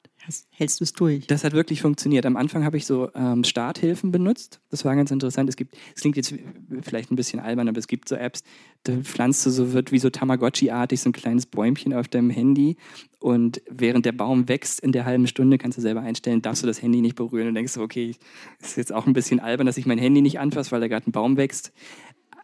Hältst 0.51 0.79
du 0.79 0.83
es 0.83 0.93
durch? 0.93 1.27
Das 1.27 1.43
hat 1.43 1.53
wirklich 1.53 1.81
funktioniert. 1.81 2.25
Am 2.25 2.37
Anfang 2.37 2.63
habe 2.63 2.77
ich 2.77 2.85
so 2.85 3.09
ähm, 3.13 3.43
Starthilfen 3.43 4.11
benutzt. 4.11 4.61
Das 4.69 4.85
war 4.85 4.95
ganz 4.95 5.11
interessant. 5.11 5.49
Es 5.49 5.55
gibt, 5.55 5.75
es 5.95 6.01
klingt 6.01 6.15
jetzt 6.15 6.33
vielleicht 6.81 7.11
ein 7.11 7.15
bisschen 7.15 7.39
albern, 7.39 7.67
aber 7.67 7.77
es 7.77 7.87
gibt 7.87 8.07
so 8.07 8.15
Apps, 8.15 8.43
da 8.83 8.93
pflanzt 8.97 9.45
du 9.45 9.49
so, 9.49 9.73
wird 9.73 9.91
wie 9.91 9.99
so 9.99 10.09
Tamagotchi-artig 10.09 11.01
so 11.01 11.09
ein 11.09 11.13
kleines 11.13 11.45
Bäumchen 11.45 11.93
auf 11.93 12.07
deinem 12.07 12.29
Handy 12.29 12.77
und 13.19 13.61
während 13.69 14.05
der 14.05 14.11
Baum 14.11 14.47
wächst 14.47 14.79
in 14.79 14.91
der 14.91 15.05
halben 15.05 15.27
Stunde, 15.27 15.57
kannst 15.57 15.77
du 15.77 15.81
selber 15.81 16.01
einstellen, 16.01 16.41
darfst 16.41 16.63
du 16.63 16.67
das 16.67 16.81
Handy 16.81 17.01
nicht 17.01 17.15
berühren 17.15 17.47
und 17.47 17.55
denkst, 17.55 17.77
okay, 17.77 18.15
ist 18.61 18.77
jetzt 18.77 18.93
auch 18.93 19.07
ein 19.07 19.13
bisschen 19.13 19.39
albern, 19.39 19.65
dass 19.65 19.77
ich 19.77 19.85
mein 19.85 19.97
Handy 19.97 20.21
nicht 20.21 20.39
anfasse, 20.39 20.71
weil 20.71 20.81
da 20.81 20.87
gerade 20.87 21.09
ein 21.09 21.11
Baum 21.11 21.37
wächst 21.37 21.73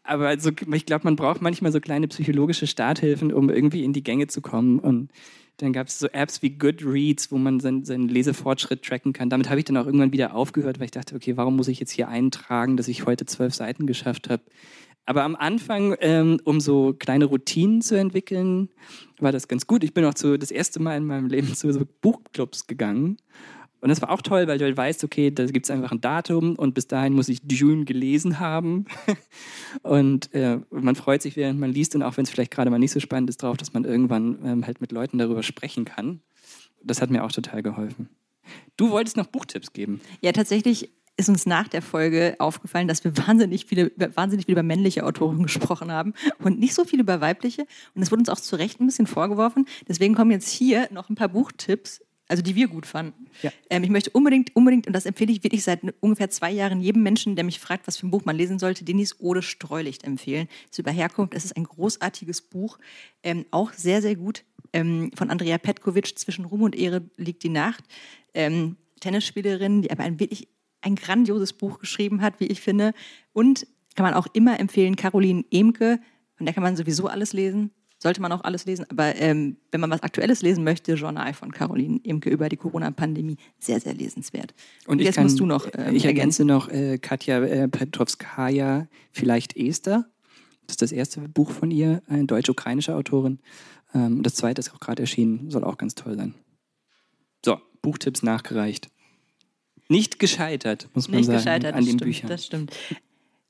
aber 0.09 0.27
also, 0.27 0.49
ich 0.73 0.85
glaube, 0.87 1.03
man 1.03 1.15
braucht 1.15 1.41
manchmal 1.41 1.71
so 1.71 1.79
kleine 1.79 2.07
psychologische 2.07 2.65
Starthilfen, 2.65 3.31
um 3.31 3.49
irgendwie 3.51 3.83
in 3.83 3.93
die 3.93 4.01
Gänge 4.01 4.25
zu 4.25 4.41
kommen. 4.41 4.79
Und 4.79 5.11
dann 5.61 5.73
gab 5.73 5.87
es 5.87 5.99
so 5.99 6.07
Apps 6.07 6.41
wie 6.41 6.51
Goodreads, 6.51 7.31
wo 7.31 7.37
man 7.37 7.59
seinen, 7.59 7.83
seinen 7.83 8.07
Lesefortschritt 8.07 8.83
tracken 8.83 9.13
kann. 9.13 9.29
Damit 9.29 9.49
habe 9.49 9.59
ich 9.59 9.65
dann 9.65 9.77
auch 9.77 9.85
irgendwann 9.85 10.13
wieder 10.13 10.35
aufgehört, 10.35 10.79
weil 10.79 10.85
ich 10.85 10.91
dachte, 10.91 11.15
okay, 11.15 11.37
warum 11.37 11.55
muss 11.55 11.67
ich 11.67 11.79
jetzt 11.79 11.91
hier 11.91 12.07
eintragen, 12.07 12.77
dass 12.77 12.87
ich 12.87 13.05
heute 13.05 13.25
zwölf 13.25 13.53
Seiten 13.53 13.85
geschafft 13.85 14.29
habe? 14.29 14.43
Aber 15.05 15.23
am 15.23 15.35
Anfang, 15.35 15.95
ähm, 16.01 16.39
um 16.43 16.59
so 16.59 16.93
kleine 16.93 17.25
Routinen 17.25 17.81
zu 17.81 17.95
entwickeln, 17.95 18.69
war 19.19 19.31
das 19.31 19.47
ganz 19.47 19.65
gut. 19.65 19.83
Ich 19.83 19.93
bin 19.93 20.05
auch 20.05 20.13
zu, 20.13 20.37
das 20.37 20.51
erste 20.51 20.79
Mal 20.79 20.97
in 20.97 21.05
meinem 21.05 21.27
Leben 21.27 21.55
zu 21.55 21.71
so 21.73 21.81
Buchclubs 22.01 22.67
gegangen 22.67 23.17
und 23.81 23.89
das 23.89 24.01
war 24.01 24.09
auch 24.09 24.21
toll, 24.21 24.47
weil 24.47 24.57
du 24.57 24.65
halt 24.65 24.75
weißt, 24.75 25.03
okay, 25.03 25.31
da 25.31 25.45
gibt 25.45 25.65
es 25.65 25.71
einfach 25.71 25.91
ein 25.91 26.01
Datum 26.01 26.55
und 26.55 26.73
bis 26.73 26.87
dahin 26.87 27.13
muss 27.13 27.29
ich 27.29 27.41
Dune 27.41 27.85
gelesen 27.85 28.39
haben. 28.39 28.85
und 29.83 30.33
äh, 30.33 30.59
man 30.69 30.95
freut 30.95 31.21
sich, 31.21 31.35
während 31.35 31.59
man 31.59 31.71
liest 31.71 31.95
und 31.95 32.03
auch 32.03 32.17
wenn 32.17 32.23
es 32.23 32.29
vielleicht 32.29 32.51
gerade 32.51 32.69
mal 32.69 32.79
nicht 32.79 32.91
so 32.91 32.99
spannend 32.99 33.29
ist, 33.29 33.43
darauf, 33.43 33.57
dass 33.57 33.73
man 33.73 33.85
irgendwann 33.85 34.39
ähm, 34.43 34.67
halt 34.67 34.81
mit 34.81 34.91
Leuten 34.91 35.17
darüber 35.17 35.43
sprechen 35.43 35.85
kann. 35.85 36.21
Das 36.83 37.01
hat 37.01 37.09
mir 37.09 37.23
auch 37.23 37.31
total 37.31 37.63
geholfen. 37.63 38.09
Du 38.77 38.89
wolltest 38.89 39.17
noch 39.17 39.27
Buchtipps 39.27 39.73
geben. 39.73 40.01
Ja, 40.21 40.31
tatsächlich 40.31 40.91
ist 41.19 41.29
uns 41.29 41.45
nach 41.45 41.67
der 41.67 41.81
Folge 41.81 42.35
aufgefallen, 42.39 42.87
dass 42.87 43.03
wir 43.03 43.15
wahnsinnig 43.17 43.65
viele, 43.65 43.91
wahnsinnig 44.15 44.45
viel 44.45 44.53
über 44.53 44.63
männliche 44.63 45.05
Autoren 45.05 45.43
gesprochen 45.43 45.91
haben 45.91 46.13
und 46.39 46.59
nicht 46.59 46.73
so 46.73 46.85
viel 46.85 47.01
über 47.01 47.19
weibliche. 47.19 47.63
Und 47.93 48.01
das 48.01 48.11
wurde 48.11 48.21
uns 48.21 48.29
auch 48.29 48.39
zu 48.39 48.55
Recht 48.55 48.79
ein 48.79 48.85
bisschen 48.85 49.05
vorgeworfen. 49.05 49.65
Deswegen 49.87 50.15
kommen 50.15 50.31
jetzt 50.31 50.49
hier 50.49 50.87
noch 50.91 51.09
ein 51.09 51.15
paar 51.15 51.27
Buchtipps 51.27 52.01
also 52.29 52.43
die 52.43 52.55
wir 52.55 52.67
gut 52.67 52.85
fanden. 52.85 53.25
Ja. 53.41 53.51
Ähm, 53.69 53.83
ich 53.83 53.89
möchte 53.89 54.11
unbedingt, 54.11 54.55
unbedingt, 54.55 54.87
und 54.87 54.93
das 54.93 55.05
empfehle 55.05 55.31
ich 55.31 55.43
wirklich 55.43 55.63
seit 55.63 55.81
ungefähr 55.99 56.29
zwei 56.29 56.51
Jahren 56.51 56.79
jedem 56.79 57.03
Menschen, 57.03 57.35
der 57.35 57.43
mich 57.43 57.59
fragt, 57.59 57.87
was 57.87 57.97
für 57.97 58.07
ein 58.07 58.11
Buch 58.11 58.23
man 58.23 58.35
lesen 58.35 58.59
sollte, 58.59 58.85
Denis 58.85 59.19
Ode 59.19 59.41
Streulicht 59.41 60.03
empfehlen. 60.03 60.47
Das 60.47 60.73
ist 60.73 60.79
über 60.79 60.91
Herkunft, 60.91 61.33
es 61.33 61.43
ist 61.43 61.57
ein 61.57 61.65
großartiges 61.65 62.41
Buch, 62.41 62.77
ähm, 63.23 63.45
auch 63.51 63.73
sehr, 63.73 64.01
sehr 64.01 64.15
gut, 64.15 64.45
ähm, 64.71 65.11
von 65.15 65.31
Andrea 65.31 65.57
Petkovic, 65.57 66.17
Zwischen 66.17 66.45
Ruhm 66.45 66.61
und 66.61 66.75
Ehre 66.75 67.01
liegt 67.17 67.43
die 67.43 67.49
Nacht. 67.49 67.83
Ähm, 68.33 68.77
Tennisspielerin, 68.99 69.81
die 69.81 69.91
aber 69.91 70.03
ein 70.03 70.19
wirklich 70.19 70.47
ein 70.81 70.95
grandioses 70.95 71.53
Buch 71.53 71.79
geschrieben 71.79 72.21
hat, 72.21 72.39
wie 72.39 72.45
ich 72.45 72.61
finde. 72.61 72.93
Und 73.33 73.65
kann 73.95 74.05
man 74.05 74.13
auch 74.13 74.27
immer 74.33 74.59
empfehlen, 74.59 74.95
Caroline 74.95 75.43
Emke, 75.51 75.99
von 76.35 76.45
der 76.45 76.53
kann 76.53 76.63
man 76.63 76.75
sowieso 76.75 77.07
alles 77.07 77.33
lesen 77.33 77.71
sollte 78.01 78.21
man 78.21 78.31
auch 78.31 78.43
alles 78.43 78.65
lesen. 78.65 78.85
Aber 78.89 79.15
ähm, 79.17 79.57
wenn 79.71 79.81
man 79.81 79.89
was 79.89 80.01
Aktuelles 80.01 80.41
lesen 80.41 80.63
möchte, 80.63 80.93
Journal 80.93 81.33
von 81.33 81.51
Caroline 81.51 81.99
Imke 82.03 82.29
über 82.29 82.49
die 82.49 82.57
Corona-Pandemie, 82.57 83.37
sehr, 83.59 83.79
sehr 83.79 83.93
lesenswert. 83.93 84.53
Und, 84.87 85.01
jetzt 85.01 85.15
kann, 85.15 85.25
musst 85.25 85.39
du 85.39 85.45
noch. 85.45 85.67
Ähm, 85.77 85.95
ich 85.95 86.05
ergänze 86.05 86.45
noch 86.45 86.69
äh, 86.69 86.97
Katja 86.97 87.43
äh, 87.43 87.67
Petrovskaya, 87.67 88.87
vielleicht 89.11 89.55
Esther. 89.57 90.05
Das 90.65 90.73
ist 90.73 90.81
das 90.81 90.91
erste 90.91 91.21
Buch 91.21 91.51
von 91.51 91.71
ihr, 91.71 92.01
eine 92.07 92.25
deutsch-ukrainische 92.25 92.95
Autorin. 92.95 93.39
Ähm, 93.93 94.23
das 94.23 94.35
zweite 94.35 94.59
ist 94.59 94.73
auch 94.73 94.79
gerade 94.79 95.03
erschienen, 95.03 95.49
soll 95.49 95.63
auch 95.63 95.77
ganz 95.77 95.95
toll 95.95 96.15
sein. 96.15 96.35
So, 97.43 97.59
Buchtipps 97.81 98.23
nachgereicht. 98.23 98.89
Nicht 99.87 100.19
gescheitert, 100.19 100.87
muss 100.93 101.07
man 101.07 101.17
Nicht 101.17 101.25
sagen, 101.25 101.37
gescheitert, 101.39 101.73
an 101.73 101.79
den 101.79 101.97
stimmt, 101.97 102.03
Büchern. 102.03 102.29
Das 102.29 102.45
stimmt. 102.45 102.75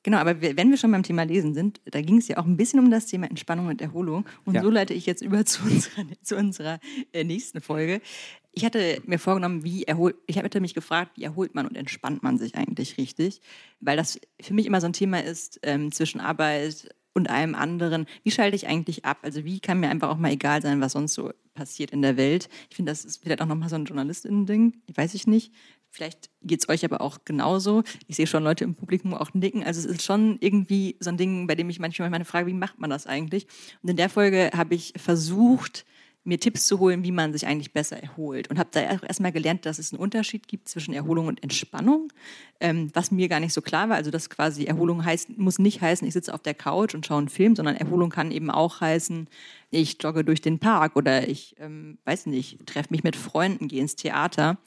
Genau, 0.09 0.21
aber 0.21 0.41
wenn 0.41 0.71
wir 0.71 0.77
schon 0.77 0.91
beim 0.91 1.03
Thema 1.03 1.21
Lesen 1.21 1.53
sind, 1.53 1.81
da 1.85 2.01
ging 2.01 2.17
es 2.17 2.27
ja 2.27 2.37
auch 2.37 2.45
ein 2.45 2.57
bisschen 2.57 2.79
um 2.79 2.89
das 2.89 3.05
Thema 3.05 3.29
Entspannung 3.29 3.67
und 3.67 3.79
Erholung. 3.79 4.25
Und 4.43 4.55
ja. 4.55 4.63
so 4.63 4.71
leite 4.71 4.95
ich 4.95 5.05
jetzt 5.05 5.21
über 5.21 5.45
zu 5.45 5.61
unserer, 5.61 6.03
zu 6.23 6.35
unserer 6.35 6.79
äh, 7.13 7.23
nächsten 7.23 7.61
Folge. 7.61 8.01
Ich 8.51 8.65
hatte 8.65 9.03
mir 9.05 9.19
vorgenommen, 9.19 9.63
wie 9.63 9.83
erholt, 9.83 10.15
ich 10.25 10.39
hatte 10.39 10.61
mich 10.61 10.73
gefragt, 10.73 11.11
wie 11.17 11.23
erholt 11.25 11.53
man 11.53 11.67
und 11.67 11.77
entspannt 11.77 12.23
man 12.23 12.39
sich 12.39 12.55
eigentlich 12.55 12.97
richtig? 12.97 13.41
Weil 13.81 13.97
das 13.97 14.19
für 14.41 14.55
mich 14.55 14.65
immer 14.65 14.81
so 14.81 14.87
ein 14.87 14.93
Thema 14.93 15.23
ist 15.23 15.59
ähm, 15.61 15.91
zwischen 15.91 16.21
Arbeit 16.21 16.89
und 17.13 17.29
allem 17.29 17.53
anderen. 17.53 18.07
Wie 18.23 18.31
schalte 18.31 18.55
ich 18.55 18.65
eigentlich 18.65 19.05
ab? 19.05 19.19
Also 19.21 19.45
wie 19.45 19.59
kann 19.59 19.79
mir 19.79 19.89
einfach 19.89 20.09
auch 20.09 20.17
mal 20.17 20.31
egal 20.31 20.63
sein, 20.63 20.81
was 20.81 20.93
sonst 20.93 21.13
so 21.13 21.31
passiert 21.53 21.91
in 21.91 22.01
der 22.01 22.17
Welt? 22.17 22.49
Ich 22.71 22.77
finde, 22.77 22.91
das 22.91 23.05
ist 23.05 23.21
vielleicht 23.21 23.43
auch 23.43 23.45
nochmal 23.45 23.69
so 23.69 23.75
ein 23.75 23.85
Journalistinnen-Ding, 23.85 24.81
weiß 24.95 25.13
ich 25.13 25.27
nicht. 25.27 25.53
Vielleicht 25.91 26.29
geht 26.43 26.61
es 26.61 26.69
euch 26.69 26.85
aber 26.85 27.01
auch 27.01 27.19
genauso. 27.25 27.83
Ich 28.07 28.15
sehe 28.15 28.27
schon 28.27 28.43
Leute 28.43 28.63
im 28.63 28.75
Publikum 28.75 29.13
auch 29.13 29.33
nicken. 29.33 29.63
Also 29.63 29.79
es 29.79 29.85
ist 29.85 30.03
schon 30.03 30.37
irgendwie 30.39 30.97
so 30.99 31.09
ein 31.09 31.17
Ding, 31.17 31.47
bei 31.47 31.55
dem 31.55 31.69
ich 31.69 31.79
manchmal 31.79 32.09
meine 32.09 32.25
Frage, 32.25 32.47
wie 32.47 32.53
macht 32.53 32.79
man 32.79 32.89
das 32.89 33.07
eigentlich? 33.07 33.47
Und 33.81 33.89
in 33.89 33.97
der 33.97 34.09
Folge 34.09 34.51
habe 34.55 34.75
ich 34.75 34.93
versucht, 34.97 35.85
mir 36.23 36.39
Tipps 36.39 36.67
zu 36.67 36.79
holen, 36.79 37.03
wie 37.03 37.11
man 37.11 37.33
sich 37.33 37.47
eigentlich 37.47 37.73
besser 37.73 38.01
erholt. 38.01 38.49
Und 38.49 38.59
habe 38.59 38.69
da 38.71 38.81
erstmal 38.81 39.31
gelernt, 39.31 39.65
dass 39.65 39.79
es 39.79 39.93
einen 39.93 40.01
Unterschied 40.01 40.47
gibt 40.47 40.67
zwischen 40.67 40.93
Erholung 40.93 41.27
und 41.27 41.41
Entspannung, 41.41 42.11
ähm, 42.59 42.89
was 42.93 43.11
mir 43.11 43.29
gar 43.29 43.39
nicht 43.39 43.53
so 43.53 43.61
klar 43.61 43.89
war. 43.89 43.95
Also 43.95 44.11
dass 44.11 44.29
quasi 44.29 44.65
Erholung 44.65 45.03
heißt, 45.03 45.37
muss 45.37 45.59
nicht 45.59 45.81
heißen, 45.81 46.07
ich 46.07 46.13
sitze 46.13 46.33
auf 46.33 46.41
der 46.41 46.53
Couch 46.53 46.93
und 46.93 47.05
schaue 47.05 47.19
einen 47.19 47.29
Film, 47.29 47.55
sondern 47.55 47.75
Erholung 47.75 48.09
kann 48.09 48.31
eben 48.31 48.51
auch 48.51 48.81
heißen, 48.81 49.27
ich 49.71 49.97
jogge 50.01 50.23
durch 50.23 50.41
den 50.41 50.59
Park 50.59 50.95
oder 50.95 51.27
ich, 51.27 51.55
ähm, 51.59 51.97
weiß 52.05 52.25
nicht, 52.25 52.65
treffe 52.65 52.89
mich 52.91 53.03
mit 53.03 53.15
Freunden, 53.15 53.67
gehe 53.67 53.81
ins 53.81 53.95
Theater. 53.95 54.57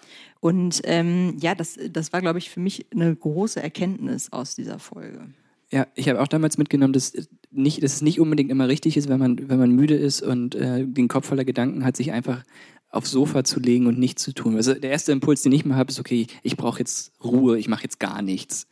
Und 0.40 0.80
ähm, 0.84 1.36
ja, 1.40 1.54
das, 1.54 1.78
das 1.90 2.12
war, 2.12 2.20
glaube 2.20 2.38
ich, 2.38 2.50
für 2.50 2.60
mich 2.60 2.86
eine 2.92 3.14
große 3.14 3.62
Erkenntnis 3.62 4.32
aus 4.32 4.54
dieser 4.54 4.78
Folge. 4.78 5.28
Ja, 5.72 5.87
ich 5.94 6.08
habe 6.11 6.20
auch 6.20 6.28
damals 6.28 6.58
mitgenommen, 6.58 6.92
dass, 6.92 7.14
nicht, 7.50 7.82
dass 7.82 7.94
es 7.94 8.02
nicht 8.02 8.20
unbedingt 8.20 8.50
immer 8.50 8.68
richtig 8.68 8.98
ist, 8.98 9.08
wenn 9.08 9.18
man, 9.18 9.48
wenn 9.48 9.58
man 9.58 9.70
müde 9.70 9.94
ist 9.94 10.20
und 10.20 10.54
äh, 10.54 10.87
den 10.87 11.08
Kopf 11.08 11.26
voller 11.26 11.46
Gedanken 11.46 11.82
hat, 11.82 11.96
sich 11.96 12.12
einfach 12.12 12.44
aufs 12.90 13.11
Sofa 13.11 13.42
zu 13.42 13.58
legen 13.58 13.87
und 13.87 13.98
nichts 13.98 14.22
zu 14.22 14.35
tun. 14.35 14.56
Also 14.56 14.74
der 14.74 14.90
erste 14.90 15.12
Impuls, 15.12 15.40
den 15.40 15.52
ich 15.52 15.64
mal 15.64 15.76
habe, 15.76 15.90
ist, 15.90 15.98
okay, 15.98 16.26
ich 16.42 16.58
brauche 16.58 16.78
jetzt 16.78 17.12
Ruhe, 17.24 17.58
ich 17.58 17.68
mache 17.68 17.85
jetzt 17.85 17.98
gar 17.98 18.20
nichts. 18.20 18.68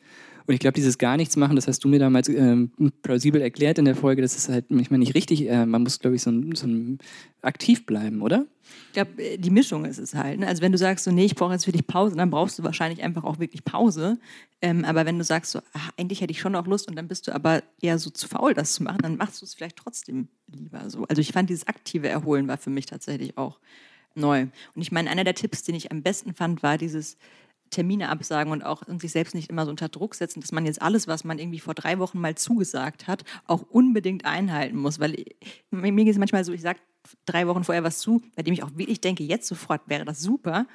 Und 0.51 0.55
ich 0.55 0.61
glaube, 0.61 0.75
dieses 0.75 0.99
gar 0.99 1.17
nichts 1.17 1.37
machen, 1.37 1.55
das 1.55 1.69
hast 1.69 1.85
du 1.85 1.89
mir 1.89 2.01
damals 2.01 2.29
ähm, 2.29 2.73
plausibel 3.03 3.41
erklärt 3.41 3.79
in 3.79 3.85
der 3.85 3.95
Folge, 3.95 4.21
das 4.21 4.35
ist 4.35 4.49
halt 4.49 4.69
manchmal 4.69 4.99
nicht 4.99 5.15
richtig. 5.15 5.49
Äh, 5.49 5.65
man 5.65 5.85
muss, 5.85 6.01
glaube 6.01 6.17
ich, 6.17 6.23
so, 6.23 6.33
so 6.55 6.67
aktiv 7.41 7.87
bleiben, 7.87 8.21
oder? 8.21 8.47
Ich 8.89 8.95
glaube, 8.95 9.23
äh, 9.23 9.39
die 9.39 9.51
Mischung 9.51 9.85
ist 9.85 9.99
es 9.99 10.13
halt. 10.13 10.41
Ne? 10.41 10.49
Also 10.49 10.61
wenn 10.61 10.73
du 10.73 10.79
sagst, 10.79 11.05
so, 11.05 11.13
nee, 11.13 11.25
ich 11.25 11.37
brauche 11.37 11.53
jetzt 11.53 11.69
wirklich 11.69 11.87
Pause, 11.87 12.17
dann 12.17 12.31
brauchst 12.31 12.59
du 12.59 12.65
wahrscheinlich 12.65 13.01
einfach 13.05 13.23
auch 13.23 13.39
wirklich 13.39 13.63
Pause. 13.63 14.19
Ähm, 14.61 14.85
aber 14.85 15.07
wenn 15.07 15.19
du 15.19 15.23
sagst, 15.23 15.53
so, 15.53 15.61
ach, 15.73 15.93
eigentlich 15.97 16.21
hätte 16.21 16.33
ich 16.33 16.41
schon 16.41 16.57
auch 16.57 16.67
Lust 16.67 16.89
und 16.89 16.97
dann 16.97 17.07
bist 17.07 17.29
du 17.29 17.33
aber 17.33 17.63
eher 17.81 18.01
so 18.01 18.11
zu 18.11 18.27
faul, 18.27 18.53
das 18.53 18.73
zu 18.73 18.83
machen, 18.83 19.03
dann 19.03 19.17
machst 19.19 19.43
du 19.43 19.47
es 19.47 19.55
vielleicht 19.55 19.77
trotzdem 19.77 20.27
lieber 20.49 20.91
so. 20.91 21.05
Also 21.05 21.21
ich 21.21 21.31
fand, 21.31 21.49
dieses 21.49 21.69
aktive 21.69 22.09
Erholen 22.09 22.49
war 22.49 22.59
für 22.59 22.71
mich 22.71 22.87
tatsächlich 22.87 23.39
auch 23.39 23.61
neu. 24.17 24.49
Und 24.75 24.83
ich 24.83 24.91
meine, 24.91 25.11
einer 25.11 25.23
der 25.23 25.37
Tipps, 25.37 25.63
den 25.63 25.77
ich 25.77 25.93
am 25.93 26.03
besten 26.03 26.35
fand, 26.35 26.65
war 26.65 26.77
dieses 26.77 27.19
Termine 27.71 28.09
absagen 28.09 28.53
und 28.53 28.65
auch 28.65 28.83
sich 28.99 29.13
selbst 29.13 29.35
nicht 29.35 29.49
immer 29.49 29.65
so 29.65 29.71
unter 29.71 29.89
Druck 29.89 30.15
setzen, 30.15 30.41
dass 30.41 30.53
man 30.53 30.67
jetzt 30.67 30.83
alles, 30.83 31.07
was 31.07 31.25
man 31.25 31.39
irgendwie 31.39 31.61
vor 31.61 31.75
drei 31.75 31.99
Wochen 31.99 32.21
mal 32.21 32.35
zugesagt 32.35 33.07
hat, 33.07 33.25
auch 33.47 33.63
unbedingt 33.63 34.25
einhalten 34.25 34.77
muss. 34.77 34.99
Weil 35.01 35.15
ich, 35.15 35.37
mir 35.71 35.93
geht 35.93 36.13
es 36.13 36.19
manchmal 36.19 36.45
so, 36.45 36.53
ich 36.53 36.63
sage 36.63 36.81
drei 37.27 37.47
Wochen 37.47 37.65
vorher 37.65 37.85
was 37.85 37.99
zu, 37.99 38.23
bei 38.37 38.43
dem 38.43 38.53
ich 38.53 38.63
auch 38.63 38.71
wirklich 38.75 39.01
denke, 39.01 39.25
jetzt 39.25 39.47
sofort 39.47 39.83
wäre 39.87 40.05
das 40.05 40.21
super. 40.21 40.67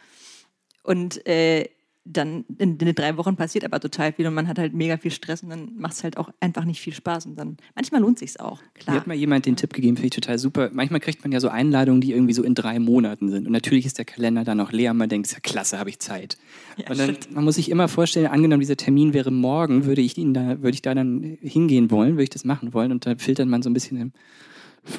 Und 0.83 1.25
äh, 1.27 1.69
dann 2.05 2.45
in, 2.59 2.77
in, 2.77 2.95
drei 2.95 3.17
Wochen 3.17 3.35
passiert 3.35 3.65
aber 3.65 3.79
total 3.79 4.13
viel 4.13 4.27
und 4.27 4.35
man 4.35 4.47
hat 4.47 4.59
halt 4.59 4.73
mega 4.73 4.97
viel 4.97 5.11
Stress 5.11 5.41
und 5.41 5.49
dann 5.49 5.71
macht 5.75 5.93
es 5.93 6.03
halt 6.03 6.17
auch 6.17 6.29
einfach 6.39 6.63
nicht 6.63 6.79
viel 6.79 6.93
Spaß 6.93 7.25
und 7.25 7.35
dann 7.35 7.57
manchmal 7.73 8.01
lohnt 8.01 8.19
sich 8.19 8.39
auch. 8.39 8.61
Klar. 8.75 8.93
Mir 8.93 8.99
hat 9.01 9.07
mal 9.07 9.15
jemand 9.15 9.47
den 9.47 9.55
Tipp 9.55 9.73
gegeben, 9.73 9.97
finde 9.97 10.07
ich 10.07 10.13
total 10.13 10.37
super. 10.37 10.69
Manchmal 10.71 10.99
kriegt 10.99 11.23
man 11.23 11.31
ja 11.31 11.39
so 11.39 11.49
Einladungen, 11.49 12.01
die 12.01 12.11
irgendwie 12.11 12.33
so 12.33 12.43
in 12.43 12.53
drei 12.53 12.77
Monaten 12.77 13.29
sind 13.29 13.47
und 13.47 13.51
natürlich 13.51 13.87
ist 13.87 13.97
der 13.97 14.05
Kalender 14.05 14.43
dann 14.43 14.59
auch 14.59 14.71
leer 14.71 14.91
und 14.91 14.97
man 14.97 15.09
denkt, 15.09 15.27
ist 15.27 15.33
ja 15.33 15.39
klasse, 15.39 15.79
habe 15.79 15.89
ich 15.89 15.99
Zeit. 15.99 16.37
Ja, 16.77 16.91
und 16.91 16.99
dann, 16.99 17.17
man 17.31 17.43
muss 17.43 17.55
sich 17.55 17.71
immer 17.71 17.87
vorstellen, 17.87 18.27
angenommen 18.27 18.59
dieser 18.59 18.77
Termin 18.77 19.13
wäre 19.13 19.31
morgen, 19.31 19.85
würde 19.85 20.01
ich 20.01 20.17
ihn 20.17 20.33
da, 20.35 20.61
würde 20.61 20.75
ich 20.75 20.83
da 20.83 20.93
dann 20.93 21.37
hingehen 21.41 21.89
wollen, 21.89 22.13
würde 22.13 22.23
ich 22.23 22.29
das 22.29 22.45
machen 22.45 22.73
wollen 22.73 22.91
und 22.91 23.05
da 23.05 23.15
filtert 23.17 23.47
man 23.47 23.63
so 23.63 23.69
ein 23.69 23.73
bisschen 23.73 24.13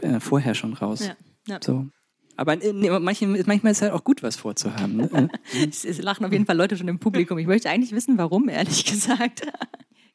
äh, 0.01 0.19
vorher 0.19 0.55
schon 0.55 0.75
raus. 0.75 1.07
Ja. 1.07 1.17
Ja. 1.49 1.61
So. 1.63 1.87
Aber 2.37 2.57
nee, 2.57 2.91
manchmal, 2.91 3.43
manchmal 3.47 3.73
ist 3.73 3.79
es 3.79 3.83
halt 3.83 3.93
auch 3.93 4.05
gut, 4.05 4.23
was 4.23 4.37
vorzuhaben. 4.37 4.97
Ne? 4.97 5.29
es, 5.69 5.85
es 5.85 6.01
lachen 6.03 6.25
auf 6.25 6.33
jeden 6.33 6.47
Fall 6.47 6.57
Leute 6.57 6.77
schon 6.77 6.89
im 6.89 6.99
Publikum. 6.99 7.39
Ich 7.39 7.47
möchte 7.47 7.71
eigentlich 7.71 7.93
wissen, 7.93 8.19
warum, 8.19 8.49
ehrlich 8.49 8.85
gesagt. 8.91 9.43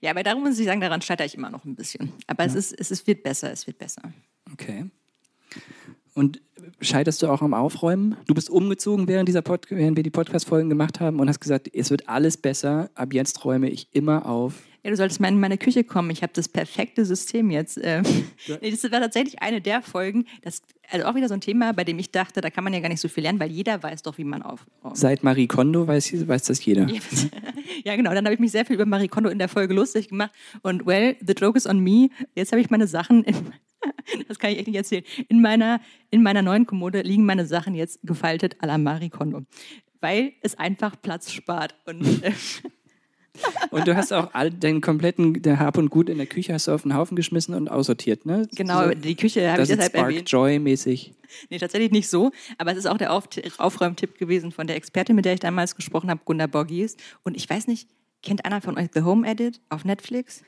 ja, 0.02 0.12
aber 0.12 0.24
darum 0.24 0.44
muss 0.44 0.60
ich 0.60 0.66
sagen, 0.66 0.82
daran 0.82 1.02
scheitere 1.02 1.26
ich 1.26 1.36
immer 1.36 1.50
noch 1.50 1.66
ein 1.66 1.76
bisschen. 1.76 2.14
Aber 2.28 2.44
ja. 2.44 2.50
es, 2.50 2.56
ist, 2.56 2.80
es 2.80 2.92
ist, 2.92 3.08
wird 3.08 3.24
besser, 3.24 3.52
es 3.52 3.66
wird 3.68 3.78
besser. 3.80 4.02
Okay. 4.52 4.86
Und 6.14 6.42
scheiterst 6.82 7.22
du 7.22 7.28
auch 7.28 7.42
am 7.42 7.54
Aufräumen? 7.54 8.18
Du 8.28 8.34
bist 8.34 8.50
umgezogen, 8.50 9.08
während, 9.08 9.30
dieser 9.30 9.42
Pod 9.42 9.66
während 9.70 9.96
wir 9.96 10.04
die 10.04 10.10
Podcast-Folgen 10.10 10.70
gemacht 10.70 11.00
haben 11.00 11.20
und 11.20 11.30
hast 11.30 11.40
gesagt, 11.40 11.70
es 11.74 11.90
wird 11.90 12.10
alles 12.10 12.38
besser. 12.38 12.90
Ab 12.96 13.14
jetzt 13.14 13.46
räume 13.46 13.70
ich 13.70 13.88
immer 13.94 14.26
auf. 14.26 14.62
Ja, 14.84 14.90
du 14.90 14.98
solltest 14.98 15.20
mal 15.20 15.28
in 15.28 15.40
meine 15.40 15.60
Küche 15.60 15.84
kommen. 15.84 16.10
Ich 16.10 16.24
habe 16.24 16.34
das 16.34 16.50
perfekte 16.50 17.06
System 17.06 17.52
jetzt. 17.52 17.80
Ähm, 17.84 18.04
nee, 18.62 18.72
das 18.72 18.84
war 18.92 19.00
tatsächlich 19.00 19.40
eine 19.40 19.62
der 19.62 19.84
Folgen. 19.84 20.26
Das, 20.42 20.64
also 20.90 21.06
auch 21.06 21.14
wieder 21.14 21.28
so 21.28 21.36
ein 21.36 21.42
Thema, 21.42 21.72
bei 21.74 21.84
dem 21.84 22.00
ich 22.00 22.12
dachte, 22.12 22.42
da 22.42 22.50
kann 22.50 22.64
man 22.64 22.74
ja 22.74 22.80
gar 22.80 22.90
nicht 22.90 23.00
so 23.00 23.08
viel 23.08 23.22
lernen, 23.22 23.40
weil 23.40 23.52
jeder 23.52 23.82
weiß 23.82 24.02
doch, 24.02 24.18
wie 24.18 24.24
man 24.24 24.42
aufräumt. 24.42 24.98
Seit 24.98 25.24
Marie 25.24 25.46
Kondo 25.46 25.88
weiß, 25.88 26.28
weiß 26.28 26.44
das 26.44 26.66
jeder. 26.66 26.88
ja, 27.84 27.96
genau. 27.96 28.12
Dann 28.14 28.26
habe 28.26 28.34
ich 28.34 28.40
mich 28.40 28.52
sehr 28.52 28.66
viel 28.66 28.76
über 28.76 28.88
Marie 28.88 29.08
Kondo 29.08 29.30
in 29.30 29.38
der 29.38 29.50
Folge 29.50 29.76
lustig 29.76 30.10
gemacht. 30.10 30.32
Und 30.64 30.88
well, 30.88 31.16
the 31.20 31.34
joke 31.34 31.58
is 31.58 31.68
on 31.68 31.80
me. 31.80 32.10
Jetzt 32.34 32.52
habe 32.52 32.60
ich 32.60 32.72
meine 32.72 32.88
Sachen 32.88 33.24
in, 33.24 33.36
das 34.28 34.40
kann 34.40 34.52
ich 34.52 34.58
echt 34.58 34.68
nicht 34.68 34.78
erzählen. 34.78 35.04
In 35.30 35.42
meiner, 35.42 35.80
in 36.10 36.24
meiner 36.24 36.42
neuen 36.42 36.66
Kommode 36.66 37.02
liegen 37.02 37.26
meine 37.26 37.46
Sachen 37.46 37.76
jetzt 37.76 38.00
gefaltet 38.02 38.58
à 38.62 38.66
la 38.66 38.80
Marie 38.80 39.10
Kondo. 39.10 39.44
Weil 40.00 40.34
es 40.42 40.58
einfach 40.58 41.00
Platz 41.00 41.32
spart. 41.32 41.76
Und 41.86 42.24
äh, 42.24 42.32
und 43.72 43.88
du 43.88 43.96
hast 43.96 44.12
auch 44.12 44.34
all 44.34 44.52
deinen 44.52 44.82
kompletten 44.82 45.42
der 45.42 45.60
Hab 45.60 45.78
und 45.78 45.90
Gut 45.90 46.10
in 46.10 46.18
der 46.18 46.28
Küche 46.28 46.54
hast 46.54 46.68
du 46.68 46.74
auf 46.74 46.84
den 46.84 46.96
Haufen 46.96 47.16
geschmissen 47.16 47.56
und 47.56 47.70
aussortiert, 47.70 48.26
ne? 48.26 48.48
Genau, 48.56 48.84
so, 48.84 48.94
die 48.94 49.16
Küche 49.16 49.52
habe 49.52 49.62
ich 49.62 49.70
deshalb 49.70 49.92
Spark 49.92 50.10
erwähnt. 50.10 50.32
Joy 50.32 50.60
mäßig. 50.60 51.14
Nee, 51.50 51.58
tatsächlich 51.58 51.92
nicht 51.92 52.10
so. 52.10 52.32
Aber 52.58 52.72
es 52.72 52.78
ist 52.78 52.88
auch 52.88 52.98
der 52.98 53.14
Auf 53.14 53.26
Aufräumtipp 53.58 54.18
gewesen 54.18 54.52
von 54.52 54.68
der 54.68 54.76
Expertin, 54.76 55.16
mit 55.16 55.26
der 55.26 55.34
ich 55.34 55.40
damals 55.40 55.76
gesprochen 55.76 56.10
habe, 56.10 56.22
Gunda 56.26 56.48
Borgies. 56.48 56.98
Und 57.24 57.38
ich 57.38 57.50
weiß 57.50 57.68
nicht, 57.68 57.90
kennt 58.22 58.46
einer 58.46 58.62
von 58.62 58.78
euch 58.78 58.90
The 58.94 59.04
Home 59.04 59.28
Edit 59.28 59.62
auf 59.70 59.86
Netflix? 59.86 60.44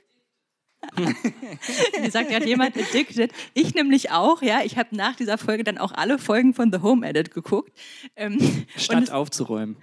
Wie 2.02 2.10
sagt 2.10 2.30
gerade 2.30 2.48
jemand 2.48 2.78
addicted. 2.78 3.32
Ich 3.54 3.74
nämlich 3.74 4.12
auch, 4.12 4.42
ja. 4.42 4.62
Ich 4.64 4.78
habe 4.78 4.96
nach 4.96 5.16
dieser 5.16 5.38
Folge 5.38 5.64
dann 5.64 5.78
auch 5.78 5.92
alle 5.92 6.20
Folgen 6.20 6.54
von 6.54 6.72
The 6.72 6.80
Home 6.80 7.08
Edit 7.08 7.32
geguckt. 7.32 7.72
Ähm, 8.16 8.66
Statt 8.76 9.04
es, 9.04 9.10
aufzuräumen. 9.10 9.78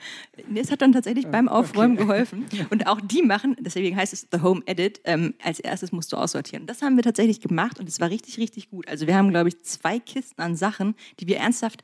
Nee, 0.49 0.61
es 0.61 0.71
hat 0.71 0.83
dann 0.83 0.93
tatsächlich 0.93 1.27
beim 1.27 1.49
Aufräumen 1.49 1.97
okay. 1.97 2.07
geholfen. 2.07 2.47
Und 2.71 2.87
auch 2.87 3.01
die 3.01 3.23
machen, 3.23 3.57
deswegen 3.61 3.97
heißt 3.97 4.13
es 4.13 4.29
The 4.31 4.41
Home 4.43 4.63
Edit, 4.67 5.01
ähm, 5.05 5.35
als 5.43 5.61
erstes 5.61 5.93
musst 5.93 6.13
du 6.13 6.17
aussortieren. 6.17 6.67
Das 6.67 6.83
haben 6.83 6.97
wir 6.97 7.03
tatsächlich 7.03 7.41
gemacht 7.41 7.79
und 7.79 7.89
es 7.89 8.01
war 8.01 8.11
richtig, 8.11 8.39
richtig 8.39 8.71
gut. 8.71 8.89
Also 8.89 9.07
wir 9.07 9.17
haben, 9.17 9.31
glaube 9.31 9.49
ich, 9.49 9.63
zwei 9.63 9.99
Kisten 9.99 10.41
an 10.41 10.57
Sachen, 10.57 10.95
die 11.19 11.27
wir 11.27 11.39
ernsthaft 11.39 11.83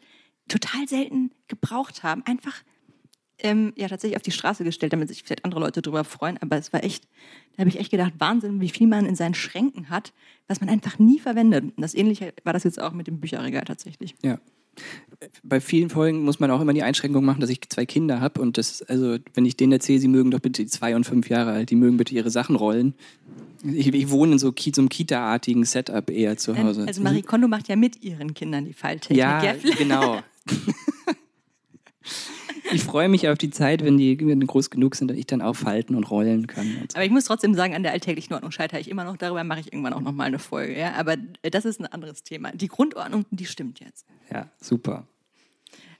total 0.48 0.86
selten 0.88 1.30
gebraucht 1.48 2.02
haben. 2.02 2.22
Einfach 2.26 2.62
ähm, 3.38 3.72
ja 3.76 3.88
tatsächlich 3.88 4.16
auf 4.16 4.22
die 4.22 4.30
Straße 4.30 4.64
gestellt, 4.64 4.92
damit 4.92 5.08
sich 5.08 5.22
vielleicht 5.22 5.44
andere 5.44 5.60
Leute 5.60 5.82
darüber 5.82 6.04
freuen. 6.04 6.38
Aber 6.38 6.56
es 6.56 6.72
war 6.72 6.82
echt, 6.84 7.04
da 7.56 7.60
habe 7.60 7.68
ich 7.68 7.78
echt 7.78 7.90
gedacht, 7.90 8.14
Wahnsinn, 8.18 8.60
wie 8.60 8.68
viel 8.68 8.86
man 8.86 9.06
in 9.06 9.14
seinen 9.14 9.34
Schränken 9.34 9.90
hat, 9.90 10.12
was 10.48 10.60
man 10.60 10.68
einfach 10.68 10.98
nie 10.98 11.18
verwendet. 11.18 11.64
Und 11.64 11.82
das 11.82 11.94
Ähnliche 11.94 12.32
war 12.44 12.52
das 12.52 12.64
jetzt 12.64 12.80
auch 12.80 12.92
mit 12.92 13.06
dem 13.06 13.20
Bücherregal 13.20 13.64
tatsächlich. 13.64 14.14
Ja. 14.22 14.38
Bei 15.42 15.60
vielen 15.60 15.88
Folgen 15.88 16.22
muss 16.22 16.38
man 16.38 16.50
auch 16.50 16.60
immer 16.60 16.74
die 16.74 16.82
Einschränkung 16.82 17.24
machen, 17.24 17.40
dass 17.40 17.48
ich 17.48 17.60
zwei 17.70 17.86
Kinder 17.86 18.20
habe 18.20 18.42
und 18.42 18.58
das, 18.58 18.82
also 18.82 19.16
wenn 19.32 19.46
ich 19.46 19.56
denen 19.56 19.72
erzähle, 19.72 20.00
sie 20.00 20.08
mögen 20.08 20.30
doch 20.30 20.40
bitte 20.40 20.66
zwei 20.66 20.94
und 20.94 21.04
fünf 21.04 21.30
Jahre 21.30 21.52
alt, 21.52 21.70
die 21.70 21.76
mögen 21.76 21.96
bitte 21.96 22.14
ihre 22.14 22.28
Sachen 22.28 22.56
rollen. 22.56 22.94
Ich, 23.64 23.86
ich 23.94 24.10
wohne 24.10 24.32
in 24.32 24.38
so, 24.38 24.52
so 24.54 24.80
einem 24.82 24.90
Kita-artigen 24.90 25.64
Setup 25.64 26.10
eher 26.10 26.36
zu 26.36 26.58
Hause. 26.58 26.84
Also 26.86 27.02
Marie 27.02 27.22
Kondo 27.22 27.48
macht 27.48 27.68
ja 27.68 27.76
mit 27.76 28.04
ihren 28.04 28.34
Kindern 28.34 28.66
die 28.66 28.74
Falltechnik. 28.74 29.16
Ja, 29.16 29.54
genau. 29.78 30.20
ich 32.72 32.84
freue 32.84 33.08
mich 33.08 33.28
auf 33.28 33.38
die 33.38 33.50
Zeit, 33.50 33.84
wenn 33.84 33.96
die 33.96 34.16
groß 34.16 34.70
genug 34.70 34.94
sind, 34.94 35.08
dass 35.08 35.16
ich 35.16 35.26
dann 35.26 35.42
auch 35.42 35.56
falten 35.56 35.94
und 35.94 36.10
rollen 36.10 36.46
kann. 36.46 36.66
Und 36.80 36.92
so. 36.92 36.96
Aber 36.96 37.04
ich 37.04 37.10
muss 37.10 37.24
trotzdem 37.24 37.54
sagen, 37.54 37.74
an 37.74 37.82
der 37.82 37.92
alltäglichen 37.92 38.34
Ordnung 38.34 38.50
scheitere 38.50 38.80
ich 38.80 38.90
immer 38.90 39.04
noch. 39.04 39.16
Darüber 39.16 39.44
mache 39.44 39.60
ich 39.60 39.72
irgendwann 39.72 39.92
auch 39.92 40.00
noch 40.00 40.12
mal 40.12 40.24
eine 40.24 40.38
Folge. 40.38 40.78
Ja? 40.78 40.92
Aber 40.94 41.16
das 41.42 41.64
ist 41.64 41.80
ein 41.80 41.86
anderes 41.86 42.22
Thema. 42.22 42.52
Die 42.52 42.68
Grundordnung, 42.68 43.24
die 43.30 43.46
stimmt 43.46 43.80
jetzt. 43.80 44.06
Ja, 44.30 44.50
super. 44.60 45.06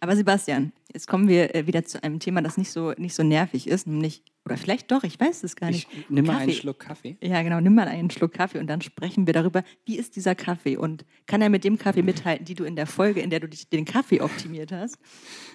Aber 0.07 0.15
Sebastian, 0.15 0.73
jetzt 0.95 1.09
kommen 1.09 1.27
wir 1.27 1.53
äh, 1.57 1.67
wieder 1.67 1.85
zu 1.85 2.01
einem 2.01 2.21
Thema, 2.21 2.41
das 2.41 2.57
nicht 2.57 2.71
so, 2.71 2.93
nicht 2.93 3.13
so 3.13 3.25
nervig 3.25 3.67
ist, 3.67 3.89
nämlich, 3.89 4.23
oder 4.45 4.57
vielleicht 4.57 4.93
doch, 4.93 5.03
ich 5.03 5.19
weiß 5.19 5.43
es 5.43 5.57
gar 5.57 5.69
nicht. 5.69 5.89
Ich, 5.91 6.09
nimm 6.09 6.27
mal 6.27 6.37
einen 6.37 6.53
Schluck 6.53 6.79
Kaffee. 6.79 7.17
Ja, 7.21 7.43
genau, 7.43 7.59
nimm 7.59 7.75
mal 7.75 7.89
einen 7.89 8.09
Schluck 8.09 8.33
Kaffee 8.33 8.61
und 8.61 8.69
dann 8.69 8.81
sprechen 8.83 9.27
wir 9.27 9.35
darüber, 9.35 9.65
wie 9.85 9.99
ist 9.99 10.15
dieser 10.15 10.37
Kaffee 10.37 10.77
und 10.77 11.05
kann 11.27 11.43
er 11.43 11.49
mit 11.49 11.65
dem 11.65 11.77
Kaffee 11.77 12.03
mithalten, 12.03 12.45
die 12.45 12.55
du 12.55 12.63
in 12.63 12.77
der 12.77 12.87
Folge, 12.87 13.21
in 13.21 13.31
der 13.31 13.41
du 13.41 13.49
den 13.49 13.85
Kaffee 13.85 14.21
optimiert 14.21 14.71
hast, 14.71 14.97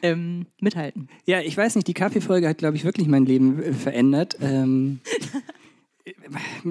ähm, 0.01 0.47
mithalten? 0.59 1.07
Ja, 1.25 1.39
ich 1.39 1.55
weiß 1.55 1.75
nicht, 1.75 1.87
die 1.87 1.93
Kaffeefolge 1.93 2.49
hat, 2.49 2.57
glaube 2.57 2.75
ich, 2.75 2.83
wirklich 2.83 3.07
mein 3.07 3.25
Leben 3.25 3.63
äh, 3.63 3.71
verändert. 3.71 4.35
Ähm, 4.41 4.99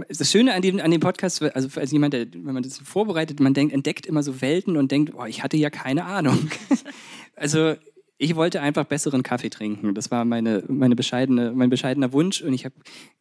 das 0.09 0.31
Schöne 0.31 0.55
an 0.55 0.63
dem, 0.63 0.81
an 0.81 0.91
dem 0.91 1.01
Podcast, 1.01 1.43
also 1.43 1.81
als 1.81 1.93
jemand, 1.93 2.15
der, 2.15 2.27
wenn 2.33 2.55
man 2.55 2.63
das 2.63 2.79
vorbereitet, 2.79 3.41
man 3.41 3.55
denkt, 3.55 3.73
entdeckt 3.73 4.07
immer 4.07 4.23
so 4.23 4.41
Welten 4.41 4.77
und 4.77 4.91
denkt, 4.91 5.13
oh, 5.17 5.25
ich 5.25 5.43
hatte 5.43 5.57
ja 5.57 5.71
keine 5.71 6.05
Ahnung. 6.05 6.51
also 7.37 7.75
ich 8.19 8.37
wollte 8.37 8.61
einfach 8.61 8.85
besseren 8.85 9.23
Kaffee 9.23 9.49
trinken. 9.49 9.95
Das 9.95 10.11
war 10.11 10.27
meine, 10.27 10.63
meine 10.69 10.95
bescheidene, 10.95 11.53
mein 11.53 11.71
bescheidener 11.71 12.13
Wunsch. 12.13 12.43
Und 12.43 12.53
ich 12.53 12.67
habe 12.67 12.75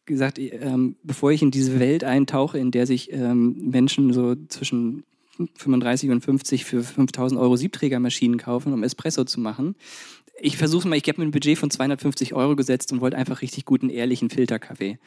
gesagt, 0.04 0.38
ähm, 0.38 0.96
bevor 1.02 1.32
ich 1.32 1.40
in 1.40 1.50
diese 1.50 1.80
Welt 1.80 2.04
eintauche, 2.04 2.58
in 2.58 2.70
der 2.70 2.86
sich 2.86 3.10
ähm, 3.10 3.70
Menschen 3.70 4.12
so 4.12 4.34
zwischen 4.48 5.04
35 5.56 6.10
und 6.10 6.22
50 6.22 6.66
für 6.66 6.82
5000 6.82 7.40
Euro 7.40 7.56
Siebträgermaschinen 7.56 8.36
kaufen, 8.36 8.74
um 8.74 8.82
Espresso 8.82 9.24
zu 9.24 9.40
machen. 9.40 9.74
Ich 10.38 10.58
versuche 10.58 10.86
mal, 10.86 10.96
ich 10.96 11.08
habe 11.08 11.20
mir 11.20 11.28
ein 11.28 11.32
Budget 11.32 11.56
von 11.56 11.70
250 11.70 12.34
Euro 12.34 12.54
gesetzt 12.54 12.92
und 12.92 13.00
wollte 13.00 13.16
einfach 13.16 13.40
richtig 13.40 13.64
guten, 13.64 13.88
ehrlichen 13.88 14.28
Filterkaffee 14.28 14.98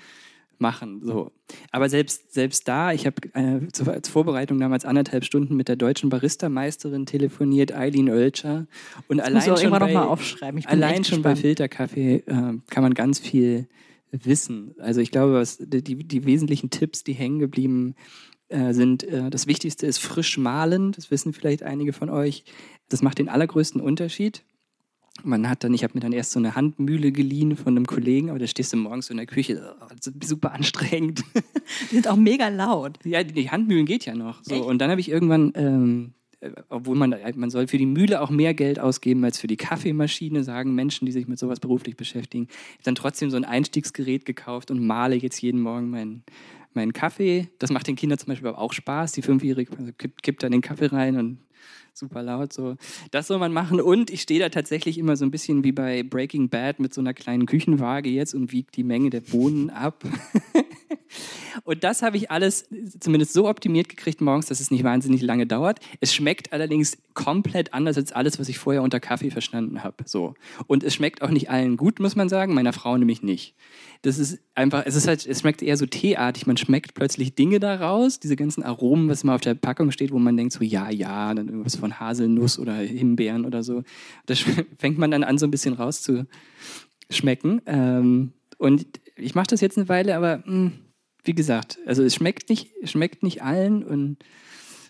machen. 0.59 1.01
So. 1.03 1.31
Aber 1.71 1.89
selbst, 1.89 2.33
selbst 2.33 2.67
da, 2.67 2.91
ich 2.93 3.05
habe 3.05 3.15
äh, 3.33 3.67
zur, 3.71 3.99
Vorbereitung 4.03 4.59
damals 4.59 4.85
anderthalb 4.85 5.25
Stunden 5.25 5.55
mit 5.55 5.67
der 5.67 5.75
deutschen 5.75 6.09
Barista-Meisterin 6.09 7.05
telefoniert, 7.05 7.73
Eileen 7.73 8.09
Oelcher. 8.09 8.67
Und 9.07 9.17
das 9.17 9.27
allein 9.27 9.57
schon, 9.57 9.71
bei, 9.71 10.65
allein 10.65 11.03
schon 11.03 11.21
bei 11.21 11.35
Filterkaffee 11.35 12.15
äh, 12.15 12.23
kann 12.25 12.83
man 12.83 12.93
ganz 12.93 13.19
viel 13.19 13.67
wissen. 14.11 14.75
Also 14.79 15.01
ich 15.01 15.11
glaube, 15.11 15.33
was, 15.33 15.57
die, 15.59 15.81
die 15.81 16.25
wesentlichen 16.25 16.69
Tipps, 16.69 17.03
die 17.03 17.13
hängen 17.13 17.39
geblieben 17.39 17.95
äh, 18.49 18.73
sind, 18.73 19.03
äh, 19.03 19.29
das 19.29 19.47
Wichtigste 19.47 19.87
ist 19.87 19.97
frisch 19.97 20.37
mahlen. 20.37 20.91
Das 20.91 21.09
wissen 21.11 21.33
vielleicht 21.33 21.63
einige 21.63 21.93
von 21.93 22.09
euch. 22.09 22.45
Das 22.89 23.01
macht 23.01 23.17
den 23.17 23.29
allergrößten 23.29 23.81
Unterschied. 23.81 24.43
Man 25.21 25.47
hat 25.47 25.63
dann, 25.63 25.73
ich 25.73 25.83
habe 25.83 25.93
mir 25.93 25.99
dann 25.99 26.11
erst 26.11 26.31
so 26.31 26.39
eine 26.39 26.55
Handmühle 26.55 27.11
geliehen 27.11 27.55
von 27.55 27.77
einem 27.77 27.85
Kollegen, 27.85 28.29
aber 28.29 28.39
da 28.39 28.47
stehst 28.47 28.73
du 28.73 28.77
morgens 28.77 29.11
in 29.11 29.17
der 29.17 29.27
Küche, 29.27 29.75
oh, 29.79 30.09
super 30.23 30.53
anstrengend. 30.53 31.23
Die 31.91 31.95
sind 31.95 32.07
auch 32.07 32.15
mega 32.15 32.47
laut. 32.49 32.97
Ja, 33.05 33.23
die 33.23 33.49
Handmühlen 33.49 33.85
geht 33.85 34.05
ja 34.05 34.15
noch. 34.15 34.43
So. 34.43 34.65
Und 34.65 34.79
dann 34.79 34.89
habe 34.89 34.99
ich 34.99 35.09
irgendwann, 35.09 35.53
ähm, 35.55 36.13
äh, 36.39 36.49
obwohl 36.67 36.95
man, 36.95 37.15
man 37.35 37.49
soll 37.51 37.67
für 37.67 37.77
die 37.77 37.85
Mühle 37.85 38.21
auch 38.21 38.31
mehr 38.31 38.53
Geld 38.55 38.79
ausgeben 38.79 39.23
als 39.23 39.39
für 39.39 39.47
die 39.47 39.55
Kaffeemaschine, 39.55 40.43
sagen 40.43 40.73
Menschen, 40.73 41.05
die 41.05 41.11
sich 41.11 41.27
mit 41.27 41.37
sowas 41.37 41.59
beruflich 41.59 41.95
beschäftigen. 41.95 42.47
Ich 42.49 42.73
habe 42.73 42.83
dann 42.83 42.95
trotzdem 42.95 43.29
so 43.29 43.37
ein 43.37 43.45
Einstiegsgerät 43.45 44.25
gekauft 44.25 44.71
und 44.71 44.85
male 44.85 45.15
jetzt 45.15 45.41
jeden 45.41 45.61
Morgen 45.61 45.91
meinen 45.91 46.23
meinen 46.75 46.93
Kaffee. 46.93 47.49
Das 47.59 47.71
macht 47.71 47.87
den 47.87 47.95
Kindern 47.95 48.17
zum 48.17 48.27
Beispiel 48.29 48.49
auch 48.49 48.73
Spaß. 48.73 49.11
Die 49.13 49.21
Fünfjährige 49.21 49.77
also 49.77 49.91
kippt, 49.93 50.23
kippt 50.23 50.43
dann 50.43 50.51
den 50.51 50.61
Kaffee 50.61 50.87
rein 50.87 51.17
und 51.17 51.37
super 51.93 52.23
laut. 52.23 52.53
So. 52.53 52.75
Das 53.11 53.27
soll 53.27 53.39
man 53.39 53.53
machen. 53.53 53.79
Und 53.81 54.09
ich 54.09 54.21
stehe 54.21 54.39
da 54.39 54.49
tatsächlich 54.49 54.97
immer 54.97 55.15
so 55.15 55.25
ein 55.25 55.31
bisschen 55.31 55.63
wie 55.63 55.71
bei 55.71 56.03
Breaking 56.03 56.49
Bad 56.49 56.79
mit 56.79 56.93
so 56.93 57.01
einer 57.01 57.13
kleinen 57.13 57.45
Küchenwaage 57.45 58.09
jetzt 58.09 58.33
und 58.33 58.51
wiege 58.51 58.69
die 58.73 58.83
Menge 58.83 59.09
der 59.09 59.21
Bohnen 59.21 59.69
ab. 59.69 60.03
und 61.63 61.83
das 61.83 62.01
habe 62.01 62.17
ich 62.17 62.31
alles 62.31 62.67
zumindest 62.99 63.33
so 63.33 63.47
optimiert 63.47 63.89
gekriegt 63.89 64.21
morgens, 64.21 64.47
dass 64.47 64.59
es 64.59 64.71
nicht 64.71 64.83
wahnsinnig 64.83 65.21
lange 65.21 65.45
dauert. 65.45 65.79
Es 65.99 66.13
schmeckt 66.13 66.53
allerdings 66.53 66.97
komplett 67.13 67.73
anders 67.73 67.97
als 67.97 68.11
alles, 68.11 68.39
was 68.39 68.49
ich 68.49 68.57
vorher 68.57 68.81
unter 68.81 68.99
Kaffee 68.99 69.31
verstanden 69.31 69.83
habe. 69.83 69.97
So. 70.05 70.33
Und 70.67 70.83
es 70.83 70.93
schmeckt 70.93 71.21
auch 71.21 71.29
nicht 71.29 71.49
allen 71.49 71.77
gut, 71.77 71.99
muss 71.99 72.15
man 72.15 72.29
sagen, 72.29 72.53
meiner 72.53 72.73
Frau 72.73 72.97
nämlich 72.97 73.23
nicht. 73.23 73.55
Das 74.01 74.17
ist 74.17 74.39
einfach, 74.53 74.83
es 74.85 74.95
ist 74.95 75.07
halt, 75.07 75.25
es 75.25 75.39
schmeckt 75.41 75.61
eher 75.61 75.77
so 75.77 75.85
teeartig. 75.85 76.45
Man 76.45 76.57
schmeckt 76.57 76.93
plötzlich 76.93 77.35
Dinge 77.35 77.59
daraus, 77.59 78.19
diese 78.19 78.35
ganzen 78.35 78.63
Aromen, 78.63 79.07
was 79.07 79.23
mal 79.23 79.35
auf 79.35 79.41
der 79.41 79.53
Packung 79.53 79.91
steht, 79.91 80.11
wo 80.11 80.19
man 80.19 80.35
denkt 80.35 80.53
so, 80.53 80.63
ja, 80.63 80.89
ja, 80.89 81.33
dann 81.33 81.47
irgendwas 81.47 81.75
von 81.83 81.99
Haselnuss 81.99 82.59
oder 82.59 82.75
Himbeeren 82.75 83.43
oder 83.43 83.61
so. 83.61 83.83
Das 84.25 84.39
fängt 84.79 84.97
man 84.97 85.11
dann 85.11 85.25
an, 85.25 85.37
so 85.37 85.45
ein 85.45 85.51
bisschen 85.51 85.73
rauszuschmecken. 85.73 87.61
Ähm, 87.65 88.31
und 88.57 88.85
ich 89.17 89.35
mache 89.35 89.47
das 89.47 89.59
jetzt 89.59 89.77
eine 89.77 89.89
Weile, 89.89 90.15
aber 90.15 90.37
mh, 90.37 90.45
hm, 90.45 90.71
wie 91.25 91.35
gesagt, 91.35 91.77
also 91.85 92.01
es 92.01 92.15
schmeckt 92.15 92.49
nicht, 92.49 92.69
schmeckt 92.85 93.21
nicht 93.21 93.43
allen 93.43 93.83
und 93.83 94.17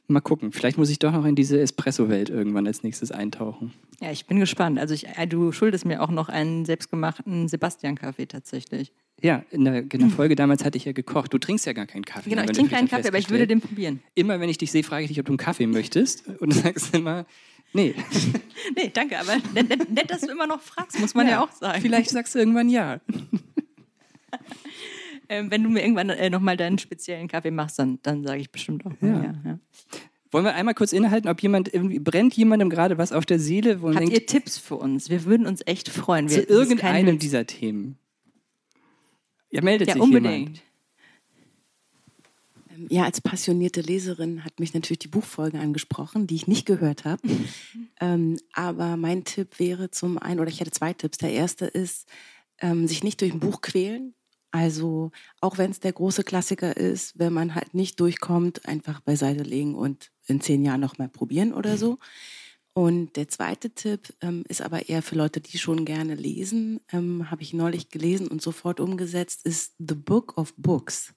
mal 0.07 0.21
gucken. 0.21 0.51
Vielleicht 0.51 0.77
muss 0.77 0.91
ich 0.91 0.99
doch 0.99 1.11
noch 1.11 1.25
in 1.25 1.33
diese 1.33 1.59
Espresso-Welt 1.59 2.29
irgendwann 2.29 2.67
als 2.67 2.83
nächstes 2.83 3.11
eintauchen. 3.11 3.73
Ja, 3.99 4.11
ich 4.11 4.27
bin 4.27 4.39
gespannt. 4.39 4.77
Also 4.77 4.93
ich, 4.93 5.07
äh, 5.07 5.25
du 5.25 5.51
schuldest 5.51 5.85
mir 5.85 5.99
auch 6.03 6.11
noch 6.11 6.29
einen 6.29 6.65
selbstgemachten 6.65 7.47
Sebastian-Kaffee 7.47 8.27
tatsächlich. 8.27 8.93
Ja, 9.23 9.45
in 9.51 9.63
der, 9.63 9.77
in 9.77 9.89
der, 9.89 10.09
Folge 10.09 10.35
damals 10.35 10.65
hatte 10.65 10.77
ich 10.77 10.83
ja 10.83 10.91
gekocht. 10.91 11.33
Du 11.33 11.37
trinkst 11.37 11.65
ja 11.65 11.71
gar 11.71 11.85
keinen 11.85 12.03
Kaffee. 12.03 12.29
Genau, 12.29 12.43
ich 12.43 12.51
trinke 12.51 12.75
keinen 12.75 12.89
Kaffee, 12.89 13.07
aber 13.07 13.17
ich 13.17 13.29
würde 13.29 13.47
den 13.47 13.61
probieren. 13.61 14.01
Immer 14.15 14.41
wenn 14.41 14.49
ich 14.49 14.57
dich 14.57 14.69
sehe, 14.69 14.83
frage 14.83 15.03
ich 15.03 15.07
dich, 15.07 15.19
ob 15.19 15.25
du 15.25 15.31
einen 15.31 15.37
Kaffee 15.37 15.65
möchtest. 15.65 16.27
Und 16.27 16.53
du 16.53 16.59
sagst 16.59 16.93
immer, 16.93 17.25
nee. 17.71 17.95
nee, 18.75 18.91
danke, 18.93 19.17
aber 19.17 19.37
nett, 19.53 19.89
nett, 19.89 20.11
dass 20.11 20.21
du 20.21 20.31
immer 20.31 20.45
noch 20.45 20.59
fragst, 20.59 20.99
muss 20.99 21.15
man 21.15 21.25
ja, 21.25 21.33
ja 21.33 21.43
auch 21.43 21.51
sagen. 21.53 21.81
Vielleicht 21.81 22.09
sagst 22.09 22.35
du 22.35 22.39
irgendwann 22.39 22.67
ja. 22.67 22.99
ähm, 25.29 25.49
wenn 25.49 25.63
du 25.63 25.69
mir 25.69 25.83
irgendwann 25.83 26.09
äh, 26.09 26.29
nochmal 26.29 26.57
deinen 26.57 26.77
speziellen 26.77 27.29
Kaffee 27.29 27.51
machst, 27.51 27.79
dann, 27.79 27.99
dann 28.03 28.25
sage 28.25 28.41
ich 28.41 28.51
bestimmt 28.51 28.85
auch 28.85 28.91
ja. 28.99 29.07
ja, 29.07 29.33
ja. 29.45 29.59
Wollen 30.31 30.43
wir 30.43 30.55
einmal 30.55 30.73
kurz 30.73 30.91
innehalten, 30.91 31.29
ob 31.29 31.41
jemand 31.41 31.73
irgendwie 31.73 31.99
brennt 31.99 32.33
jemandem 32.33 32.69
gerade 32.69 32.97
was 32.97 33.13
auf 33.13 33.25
der 33.25 33.39
Seele? 33.39 33.81
Wo 33.81 33.89
Habt 33.89 33.99
denkt, 33.99 34.13
ihr 34.13 34.25
Tipps 34.25 34.57
für 34.57 34.75
uns? 34.75 35.09
Wir 35.09 35.23
würden 35.23 35.45
uns 35.45 35.61
echt 35.65 35.87
freuen. 35.87 36.29
Wir, 36.29 36.45
zu 36.45 36.53
irgendeinem 36.53 37.19
dieser 37.19 37.45
Themen. 37.45 37.99
Ja, 39.53 39.61
meldet 39.61 39.87
ja, 39.87 39.93
sich 39.93 40.01
unbedingt. 40.01 40.31
jemand. 40.31 40.61
Ähm, 42.71 42.87
ja, 42.89 43.03
als 43.03 43.21
passionierte 43.21 43.81
Leserin 43.81 44.43
hat 44.43 44.59
mich 44.59 44.73
natürlich 44.73 44.99
die 44.99 45.07
Buchfolge 45.07 45.59
angesprochen, 45.59 46.25
die 46.25 46.35
ich 46.35 46.47
nicht 46.47 46.65
gehört 46.65 47.05
habe. 47.05 47.21
ähm, 48.01 48.39
aber 48.53 48.97
mein 48.97 49.25
Tipp 49.25 49.59
wäre 49.59 49.91
zum 49.91 50.17
einen, 50.17 50.39
oder 50.39 50.49
ich 50.49 50.59
hätte 50.59 50.71
zwei 50.71 50.93
Tipps. 50.93 51.19
Der 51.19 51.31
erste 51.31 51.65
ist, 51.67 52.07
ähm, 52.61 52.87
sich 52.87 53.03
nicht 53.03 53.21
durch 53.21 53.31
ein 53.31 53.39
Buch 53.39 53.61
quälen. 53.61 54.15
Also 54.49 55.11
auch 55.39 55.59
wenn 55.59 55.69
es 55.69 55.79
der 55.79 55.93
große 55.93 56.23
Klassiker 56.23 56.75
ist, 56.75 57.17
wenn 57.19 57.33
man 57.33 57.53
halt 57.53 57.75
nicht 57.75 57.99
durchkommt, 57.99 58.67
einfach 58.67 59.01
beiseite 59.01 59.43
legen 59.43 59.75
und 59.75 60.11
in 60.25 60.41
zehn 60.41 60.63
Jahren 60.63 60.81
nochmal 60.81 61.09
probieren 61.09 61.53
oder 61.53 61.77
so. 61.77 61.99
Und 62.75 63.15
der 63.17 63.27
zweite 63.27 63.69
Tipp 63.69 64.13
ähm, 64.21 64.43
ist 64.47 64.61
aber 64.61 64.89
eher 64.89 65.03
für 65.03 65.15
Leute, 65.15 65.41
die 65.41 65.59
schon 65.59 65.85
gerne 65.85 66.15
lesen, 66.15 66.79
ähm, 66.91 67.29
habe 67.29 67.43
ich 67.43 67.53
neulich 67.53 67.89
gelesen 67.89 68.27
und 68.27 68.41
sofort 68.41 68.79
umgesetzt, 68.79 69.45
ist 69.45 69.75
The 69.77 69.93
Book 69.93 70.37
of 70.37 70.53
Books. 70.57 71.13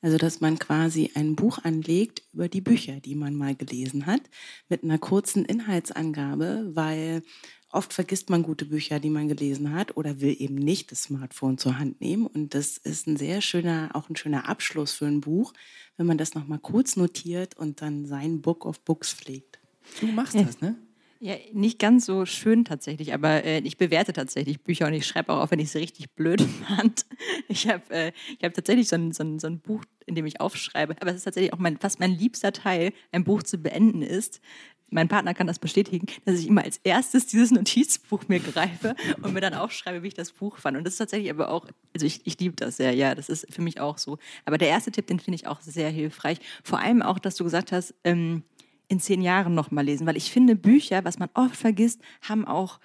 Also, 0.00 0.18
dass 0.18 0.40
man 0.40 0.58
quasi 0.58 1.10
ein 1.14 1.34
Buch 1.36 1.58
anlegt 1.62 2.22
über 2.32 2.48
die 2.48 2.60
Bücher, 2.60 3.00
die 3.00 3.14
man 3.14 3.34
mal 3.34 3.54
gelesen 3.54 4.06
hat, 4.06 4.22
mit 4.68 4.82
einer 4.82 4.98
kurzen 4.98 5.44
Inhaltsangabe, 5.44 6.70
weil 6.74 7.22
Oft 7.74 7.92
vergisst 7.92 8.30
man 8.30 8.44
gute 8.44 8.66
Bücher, 8.66 9.00
die 9.00 9.10
man 9.10 9.26
gelesen 9.26 9.74
hat 9.74 9.96
oder 9.96 10.20
will 10.20 10.36
eben 10.38 10.54
nicht 10.54 10.92
das 10.92 11.02
Smartphone 11.02 11.58
zur 11.58 11.76
Hand 11.76 12.00
nehmen. 12.00 12.24
Und 12.24 12.54
das 12.54 12.76
ist 12.76 13.08
ein 13.08 13.16
sehr 13.16 13.40
schöner, 13.40 13.90
auch 13.94 14.08
ein 14.08 14.14
schöner 14.14 14.48
Abschluss 14.48 14.92
für 14.92 15.06
ein 15.06 15.20
Buch, 15.20 15.52
wenn 15.96 16.06
man 16.06 16.16
das 16.16 16.36
nochmal 16.36 16.60
kurz 16.60 16.94
notiert 16.94 17.56
und 17.56 17.82
dann 17.82 18.06
sein 18.06 18.42
Book 18.42 18.64
of 18.64 18.78
Books 18.84 19.12
pflegt. 19.12 19.58
Du 20.00 20.06
machst 20.06 20.36
das, 20.36 20.60
ne? 20.60 20.76
Ja, 21.24 21.36
nicht 21.54 21.78
ganz 21.78 22.04
so 22.04 22.26
schön 22.26 22.66
tatsächlich, 22.66 23.14
aber 23.14 23.44
äh, 23.44 23.60
ich 23.60 23.78
bewerte 23.78 24.12
tatsächlich 24.12 24.60
Bücher 24.60 24.88
und 24.88 24.92
ich 24.92 25.06
schreibe 25.06 25.32
auch, 25.32 25.40
auch 25.40 25.50
wenn 25.50 25.58
ich 25.58 25.70
sie 25.70 25.78
richtig 25.78 26.10
blöd 26.10 26.42
fand. 26.68 27.06
Ich 27.48 27.66
habe 27.66 27.82
äh, 27.88 28.12
hab 28.42 28.52
tatsächlich 28.52 28.88
so 28.88 28.96
ein, 28.96 29.10
so, 29.12 29.24
ein, 29.24 29.38
so 29.38 29.46
ein 29.46 29.58
Buch, 29.58 29.82
in 30.04 30.16
dem 30.16 30.26
ich 30.26 30.42
aufschreibe, 30.42 30.94
aber 31.00 31.12
es 31.12 31.16
ist 31.16 31.24
tatsächlich 31.24 31.54
auch 31.54 31.58
mein, 31.58 31.78
fast 31.78 31.98
mein 31.98 32.10
liebster 32.10 32.52
Teil, 32.52 32.92
ein 33.10 33.24
Buch 33.24 33.42
zu 33.42 33.56
beenden 33.56 34.02
ist, 34.02 34.42
mein 34.90 35.08
Partner 35.08 35.32
kann 35.32 35.46
das 35.46 35.58
bestätigen, 35.58 36.06
dass 36.26 36.38
ich 36.38 36.46
immer 36.46 36.62
als 36.62 36.78
erstes 36.84 37.26
dieses 37.26 37.50
Notizbuch 37.50 38.28
mir 38.28 38.40
greife 38.40 38.94
und 39.22 39.32
mir 39.32 39.40
dann 39.40 39.54
aufschreibe, 39.54 40.02
wie 40.02 40.08
ich 40.08 40.14
das 40.14 40.30
Buch 40.30 40.58
fand. 40.58 40.76
Und 40.76 40.84
das 40.84 40.92
ist 40.92 40.98
tatsächlich 40.98 41.30
aber 41.30 41.48
auch, 41.48 41.66
also 41.94 42.04
ich, 42.04 42.20
ich 42.26 42.38
liebe 42.38 42.54
das 42.54 42.76
sehr, 42.76 42.92
ja, 42.92 43.14
das 43.14 43.30
ist 43.30 43.46
für 43.50 43.62
mich 43.62 43.80
auch 43.80 43.96
so. 43.96 44.18
Aber 44.44 44.58
der 44.58 44.68
erste 44.68 44.92
Tipp, 44.92 45.06
den 45.06 45.20
finde 45.20 45.36
ich 45.36 45.46
auch 45.46 45.62
sehr 45.62 45.88
hilfreich. 45.88 46.38
Vor 46.62 46.80
allem 46.80 47.00
auch, 47.00 47.18
dass 47.18 47.34
du 47.36 47.44
gesagt 47.44 47.72
hast, 47.72 47.94
ähm, 48.04 48.42
in 48.88 49.00
zehn 49.00 49.22
Jahren 49.22 49.54
nochmal 49.54 49.84
lesen, 49.84 50.06
weil 50.06 50.16
ich 50.16 50.30
finde, 50.30 50.56
Bücher, 50.56 51.04
was 51.04 51.18
man 51.18 51.30
oft 51.34 51.56
vergisst, 51.56 52.00
haben 52.22 52.46
auch 52.46 52.80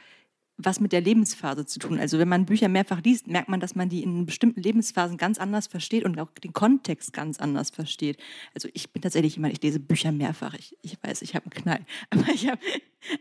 was 0.62 0.81
mit 0.81 0.91
der 0.91 0.99
Lebensphase 0.99 1.65
zu 1.65 1.79
tun. 1.79 1.99
Also 1.99 2.19
wenn 2.19 2.27
man 2.27 2.45
Bücher 2.45 2.67
mehrfach 2.67 3.01
liest, 3.01 3.27
merkt 3.27 3.47
man, 3.47 3.62
dass 3.62 3.75
man 3.75 3.88
die 3.88 4.03
in 4.03 4.25
bestimmten 4.25 4.62
Lebensphasen 4.62 5.15
ganz 5.15 5.38
anders 5.39 5.67
versteht 5.67 6.03
und 6.03 6.19
auch 6.19 6.31
den 6.31 6.51
Kontext 6.51 7.13
ganz 7.13 7.39
anders 7.39 7.69
versteht. 7.69 8.17
Also 8.53 8.67
ich 8.73 8.91
bin 8.91 9.01
tatsächlich 9.01 9.35
jemand, 9.35 9.53
ich 9.53 9.62
lese 9.63 9.79
Bücher 9.79 10.12
mehrfach. 10.12 10.53
Ich, 10.55 10.77
ich 10.81 10.97
weiß, 11.01 11.21
ich 11.21 11.33
habe 11.33 11.45
einen 11.45 11.51
Knall. 11.63 11.79
Aber, 12.09 12.23
hab, 12.23 12.59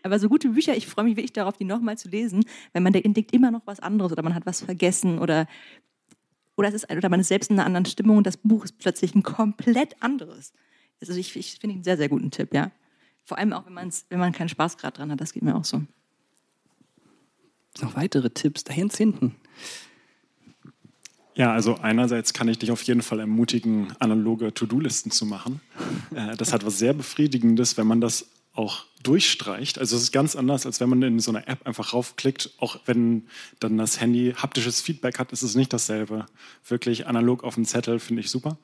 aber 0.03 0.19
so 0.19 0.29
gute 0.29 0.49
Bücher, 0.49 0.77
ich 0.77 0.89
freue 0.89 1.05
mich 1.05 1.17
wirklich 1.17 1.33
darauf, 1.33 1.57
die 1.57 1.65
nochmal 1.65 1.97
zu 1.97 2.09
lesen, 2.09 2.45
weil 2.73 2.83
man 2.83 2.93
entdeckt 2.95 3.33
immer 3.33 3.53
noch 3.53 3.63
was 3.65 3.79
anderes 3.79 4.11
oder 4.11 4.25
man 4.25 4.35
hat 4.35 4.45
was 4.45 4.63
vergessen 4.63 5.21
oder 5.21 5.47
oder, 6.57 6.69
es 6.69 6.75
ist, 6.75 6.91
oder 6.91 7.09
man 7.09 7.21
ist 7.21 7.29
selbst 7.29 7.51
in 7.51 7.57
einer 7.57 7.67
anderen 7.67 7.85
Stimmung 7.85 8.17
und 8.17 8.27
das 8.27 8.37
Buch 8.37 8.65
ist 8.65 8.79
plötzlich 8.79 9.15
ein 9.15 9.23
komplett 9.23 10.03
anderes. 10.03 10.53
Also 11.01 11.15
ich, 11.15 11.37
ich 11.37 11.59
finde 11.61 11.75
einen 11.75 11.85
sehr, 11.85 11.97
sehr 11.97 12.09
guten 12.09 12.31
Tipp, 12.31 12.53
ja. 12.53 12.71
Vor 13.25 13.39
allem 13.39 13.53
auch, 13.53 13.65
wenn, 13.67 13.93
wenn 14.09 14.19
man 14.19 14.33
keinen 14.33 14.49
Spaß 14.49 14.79
gerade 14.79 14.97
dran 14.97 15.11
hat, 15.13 15.21
das 15.21 15.33
geht 15.33 15.43
mir 15.43 15.55
auch 15.55 15.65
so 15.65 15.83
noch 17.83 17.97
weitere 17.97 18.31
Tipps 18.31 18.65
da 18.65 18.73
hinten? 18.73 19.35
Ja, 21.35 21.53
also 21.53 21.77
einerseits 21.77 22.33
kann 22.33 22.49
ich 22.49 22.59
dich 22.59 22.73
auf 22.73 22.83
jeden 22.83 23.03
Fall 23.03 23.21
ermutigen, 23.21 23.93
analoge 24.01 24.53
To-Do-Listen 24.53 25.11
zu 25.11 25.25
machen. 25.25 25.61
Äh, 26.13 26.37
das 26.37 26.53
hat 26.53 26.67
was 26.67 26.79
sehr 26.79 26.95
Befriedigendes, 26.95 27.77
wenn 27.77 27.87
man 27.87 28.01
das 28.01 28.29
auch 28.55 28.87
durchstreicht. 29.05 29.79
Also 29.79 29.95
es 29.95 30.03
ist 30.03 30.13
ganz 30.13 30.35
anders, 30.35 30.67
als 30.67 30.81
wenn 30.81 30.89
man 30.89 31.01
in 31.03 31.21
so 31.21 31.31
einer 31.31 31.47
App 31.47 31.65
einfach 31.65 31.93
raufklickt. 31.93 32.51
Auch 32.59 32.81
wenn 32.87 33.29
dann 33.61 33.79
das 33.79 34.01
Handy 34.01 34.35
haptisches 34.37 34.81
Feedback 34.81 35.21
hat, 35.21 35.31
ist 35.31 35.43
es 35.43 35.55
nicht 35.55 35.73
dasselbe. 35.73 36.27
Wirklich 36.67 37.07
analog 37.07 37.45
auf 37.45 37.55
dem 37.55 37.65
Zettel 37.65 38.01
finde 38.01 38.23
ich 38.23 38.31
super. 38.31 38.59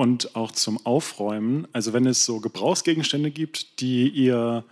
Und 0.00 0.34
auch 0.34 0.50
zum 0.50 0.84
Aufräumen. 0.86 1.68
Also 1.74 1.92
wenn 1.92 2.06
es 2.06 2.24
so 2.24 2.40
Gebrauchsgegenstände 2.40 3.30
gibt, 3.30 3.80
die 3.80 4.08
ihr 4.08 4.64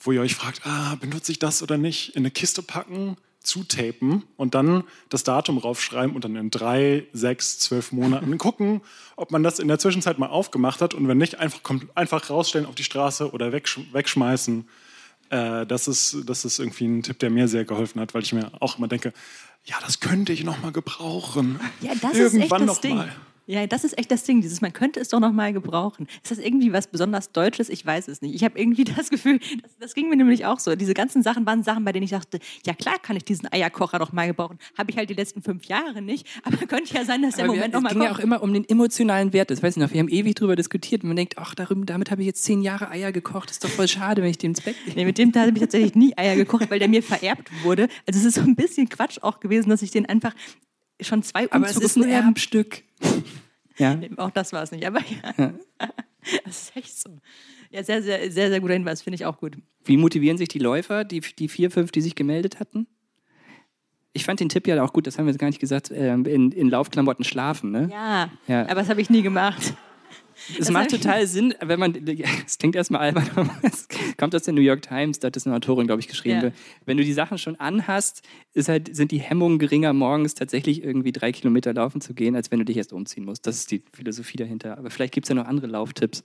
wo 0.00 0.10
ihr 0.10 0.20
euch 0.20 0.34
fragt, 0.34 0.66
ah, 0.66 0.96
benutze 0.96 1.30
ich 1.30 1.38
das 1.38 1.62
oder 1.62 1.78
nicht, 1.78 2.16
in 2.16 2.22
eine 2.22 2.32
Kiste 2.32 2.60
packen, 2.60 3.16
zutapen 3.40 4.24
und 4.36 4.56
dann 4.56 4.82
das 5.10 5.22
Datum 5.22 5.58
raufschreiben 5.58 6.16
und 6.16 6.24
dann 6.24 6.34
in 6.34 6.50
drei, 6.50 7.06
sechs, 7.12 7.60
zwölf 7.60 7.92
Monaten 7.92 8.36
gucken, 8.38 8.80
ob 9.14 9.30
man 9.30 9.44
das 9.44 9.60
in 9.60 9.68
der 9.68 9.78
Zwischenzeit 9.78 10.18
mal 10.18 10.26
aufgemacht 10.26 10.80
hat 10.80 10.92
und 10.92 11.06
wenn 11.06 11.18
nicht, 11.18 11.38
einfach, 11.38 11.60
einfach 11.94 12.28
rausstellen 12.28 12.66
auf 12.66 12.74
die 12.74 12.82
Straße 12.82 13.30
oder 13.30 13.52
wegsch 13.52 13.78
wegschmeißen. 13.92 14.68
Äh, 15.30 15.66
das, 15.66 15.86
ist, 15.86 16.16
das 16.26 16.44
ist 16.44 16.58
irgendwie 16.58 16.86
ein 16.86 17.02
Tipp, 17.04 17.20
der 17.20 17.30
mir 17.30 17.46
sehr 17.46 17.64
geholfen 17.64 18.00
hat, 18.00 18.12
weil 18.12 18.22
ich 18.22 18.32
mir 18.32 18.50
auch 18.60 18.78
immer 18.78 18.88
denke, 18.88 19.12
ja, 19.64 19.76
das 19.84 20.00
könnte 20.00 20.32
ich 20.32 20.42
noch 20.42 20.60
mal 20.62 20.72
gebrauchen. 20.72 21.60
Ja, 21.80 21.92
das 21.94 22.16
Irgendwann 22.16 22.18
ist 22.18 22.34
echt 22.34 22.52
das 22.52 22.62
noch 22.62 22.80
Ding. 22.80 22.96
Mal. 22.96 23.14
Ja, 23.46 23.66
das 23.66 23.84
ist 23.84 23.98
echt 23.98 24.10
das 24.10 24.24
Ding, 24.24 24.40
dieses, 24.40 24.60
man 24.60 24.72
könnte 24.72 25.00
es 25.00 25.08
doch 25.08 25.20
noch 25.20 25.32
mal 25.32 25.52
gebrauchen. 25.52 26.06
Ist 26.22 26.30
das 26.30 26.38
irgendwie 26.38 26.72
was 26.72 26.86
besonders 26.86 27.32
Deutsches? 27.32 27.68
Ich 27.68 27.84
weiß 27.84 28.08
es 28.08 28.22
nicht. 28.22 28.34
Ich 28.34 28.44
habe 28.44 28.58
irgendwie 28.58 28.84
das 28.96 29.10
Gefühl, 29.10 29.40
das, 29.62 29.76
das, 29.78 29.94
ging 29.94 30.08
mir 30.08 30.16
nämlich 30.16 30.46
auch 30.46 30.60
so. 30.60 30.76
Diese 30.76 30.94
ganzen 30.94 31.22
Sachen 31.22 31.44
waren 31.44 31.62
Sachen, 31.62 31.84
bei 31.84 31.92
denen 31.92 32.04
ich 32.04 32.10
dachte, 32.10 32.38
ja 32.64 32.74
klar 32.74 32.98
kann 33.02 33.16
ich 33.16 33.24
diesen 33.24 33.52
Eierkocher 33.52 33.98
noch 33.98 34.12
mal 34.12 34.26
gebrauchen. 34.28 34.58
Habe 34.78 34.90
ich 34.90 34.96
halt 34.96 35.10
die 35.10 35.14
letzten 35.14 35.42
fünf 35.42 35.64
Jahre 35.64 36.02
nicht. 36.02 36.26
Aber 36.44 36.56
könnte 36.66 36.94
ja 36.94 37.04
sein, 37.04 37.22
dass 37.22 37.34
der 37.34 37.44
aber 37.44 37.54
Moment 37.54 37.74
wir, 37.74 37.80
noch 37.80 37.82
mal 37.82 37.88
Es 37.90 37.94
ging 37.94 38.02
ja 38.02 38.12
auch 38.12 38.18
immer 38.18 38.42
um 38.42 38.52
den 38.52 38.68
emotionalen 38.68 39.32
Wert. 39.32 39.50
Das 39.50 39.62
weiß 39.62 39.76
ich 39.76 39.82
noch. 39.82 39.92
Wir 39.92 40.00
haben 40.00 40.08
ewig 40.08 40.34
drüber 40.34 40.56
diskutiert. 40.56 41.02
Und 41.02 41.08
man 41.08 41.16
denkt, 41.16 41.34
ach, 41.38 41.54
darüber, 41.54 41.84
damit 41.84 42.10
habe 42.10 42.22
ich 42.22 42.26
jetzt 42.26 42.44
zehn 42.44 42.62
Jahre 42.62 42.90
Eier 42.90 43.12
gekocht. 43.12 43.48
Das 43.48 43.56
ist 43.56 43.64
doch 43.64 43.70
voll 43.70 43.88
schade, 43.88 44.22
wenn 44.22 44.30
ich 44.30 44.38
den 44.38 44.52
ins 44.52 44.60
Bett 44.60 44.76
Nee, 44.94 45.04
mit 45.04 45.18
dem 45.18 45.32
habe 45.34 45.50
ich 45.54 45.60
tatsächlich 45.60 45.94
nie 45.94 46.16
Eier 46.16 46.36
gekocht, 46.36 46.70
weil 46.70 46.78
der 46.78 46.88
mir 46.88 47.02
vererbt 47.02 47.50
wurde. 47.62 47.88
Also 48.06 48.20
es 48.20 48.24
ist 48.24 48.34
so 48.34 48.42
ein 48.42 48.54
bisschen 48.54 48.88
Quatsch 48.88 49.18
auch 49.22 49.40
gewesen, 49.40 49.70
dass 49.70 49.82
ich 49.82 49.90
den 49.90 50.06
einfach 50.06 50.34
schon 51.04 51.22
zwei 51.22 51.42
Umzüge 51.42 51.56
Aber 51.56 51.66
es 51.68 51.76
ist 51.76 51.96
ein 51.96 52.08
Erbstück. 52.08 52.82
Ja. 53.76 53.98
Auch 54.16 54.30
das 54.30 54.52
war 54.52 54.62
es 54.62 54.70
nicht, 54.70 54.86
aber 54.86 55.00
ja. 55.00 55.34
ja. 55.36 55.54
Das 56.44 56.62
ist 56.62 56.76
echt 56.76 56.96
so. 56.96 57.18
Ja, 57.72 57.82
sehr, 57.82 58.00
sehr, 58.00 58.30
sehr, 58.30 58.48
sehr 58.48 58.60
guter 58.60 58.74
Hinweis, 58.74 59.02
finde 59.02 59.16
ich 59.16 59.24
auch 59.24 59.38
gut. 59.38 59.56
Wie 59.84 59.96
motivieren 59.96 60.38
sich 60.38 60.48
die 60.48 60.60
Läufer, 60.60 61.02
die, 61.02 61.20
die 61.20 61.48
vier, 61.48 61.68
fünf, 61.68 61.90
die 61.90 62.00
sich 62.00 62.14
gemeldet 62.14 62.60
hatten? 62.60 62.86
Ich 64.12 64.24
fand 64.24 64.38
den 64.38 64.48
Tipp 64.48 64.68
ja 64.68 64.80
auch 64.84 64.92
gut, 64.92 65.08
das 65.08 65.18
haben 65.18 65.24
wir 65.24 65.32
jetzt 65.32 65.40
gar 65.40 65.48
nicht 65.48 65.58
gesagt, 65.58 65.90
ähm, 65.92 66.24
in, 66.26 66.52
in 66.52 66.68
Laufklamotten 66.70 67.24
schlafen, 67.24 67.72
ne? 67.72 67.88
Ja, 67.90 68.30
ja. 68.46 68.62
aber 68.66 68.76
das 68.76 68.88
habe 68.88 69.00
ich 69.00 69.10
nie 69.10 69.22
gemacht. 69.22 69.74
Es 70.50 70.58
Das 70.58 70.70
macht 70.70 70.90
total 70.90 71.26
Sinn, 71.26 71.54
wenn 71.60 71.78
man, 71.78 71.94
es 72.46 72.58
klingt 72.58 72.76
erstmal 72.76 73.02
albern, 73.02 73.28
aber 73.36 73.50
es 73.62 73.88
kommt 74.16 74.34
aus 74.34 74.42
der 74.42 74.54
New 74.54 74.60
York 74.60 74.82
Times, 74.82 75.18
da 75.18 75.26
hat 75.26 75.36
das 75.36 75.46
eine 75.46 75.56
Autorin, 75.56 75.86
glaube 75.86 76.00
ich, 76.00 76.08
geschrieben. 76.08 76.42
Ja. 76.42 76.52
Wenn 76.86 76.96
du 76.96 77.04
die 77.04 77.12
Sachen 77.12 77.38
schon 77.38 77.56
anhast, 77.56 78.22
ist 78.54 78.68
halt, 78.68 78.94
sind 78.94 79.10
die 79.10 79.20
Hemmungen 79.20 79.58
geringer, 79.58 79.92
morgens 79.92 80.34
tatsächlich 80.34 80.82
irgendwie 80.82 81.12
drei 81.12 81.32
Kilometer 81.32 81.72
laufen 81.72 82.00
zu 82.00 82.14
gehen, 82.14 82.36
als 82.36 82.50
wenn 82.50 82.58
du 82.58 82.64
dich 82.64 82.76
erst 82.76 82.92
umziehen 82.92 83.24
musst. 83.24 83.46
Das 83.46 83.56
ist 83.56 83.70
die 83.70 83.82
Philosophie 83.92 84.36
dahinter. 84.36 84.78
Aber 84.78 84.90
vielleicht 84.90 85.14
gibt 85.14 85.26
es 85.26 85.28
ja 85.28 85.34
noch 85.34 85.46
andere 85.46 85.66
Lauftipps. 85.66 86.24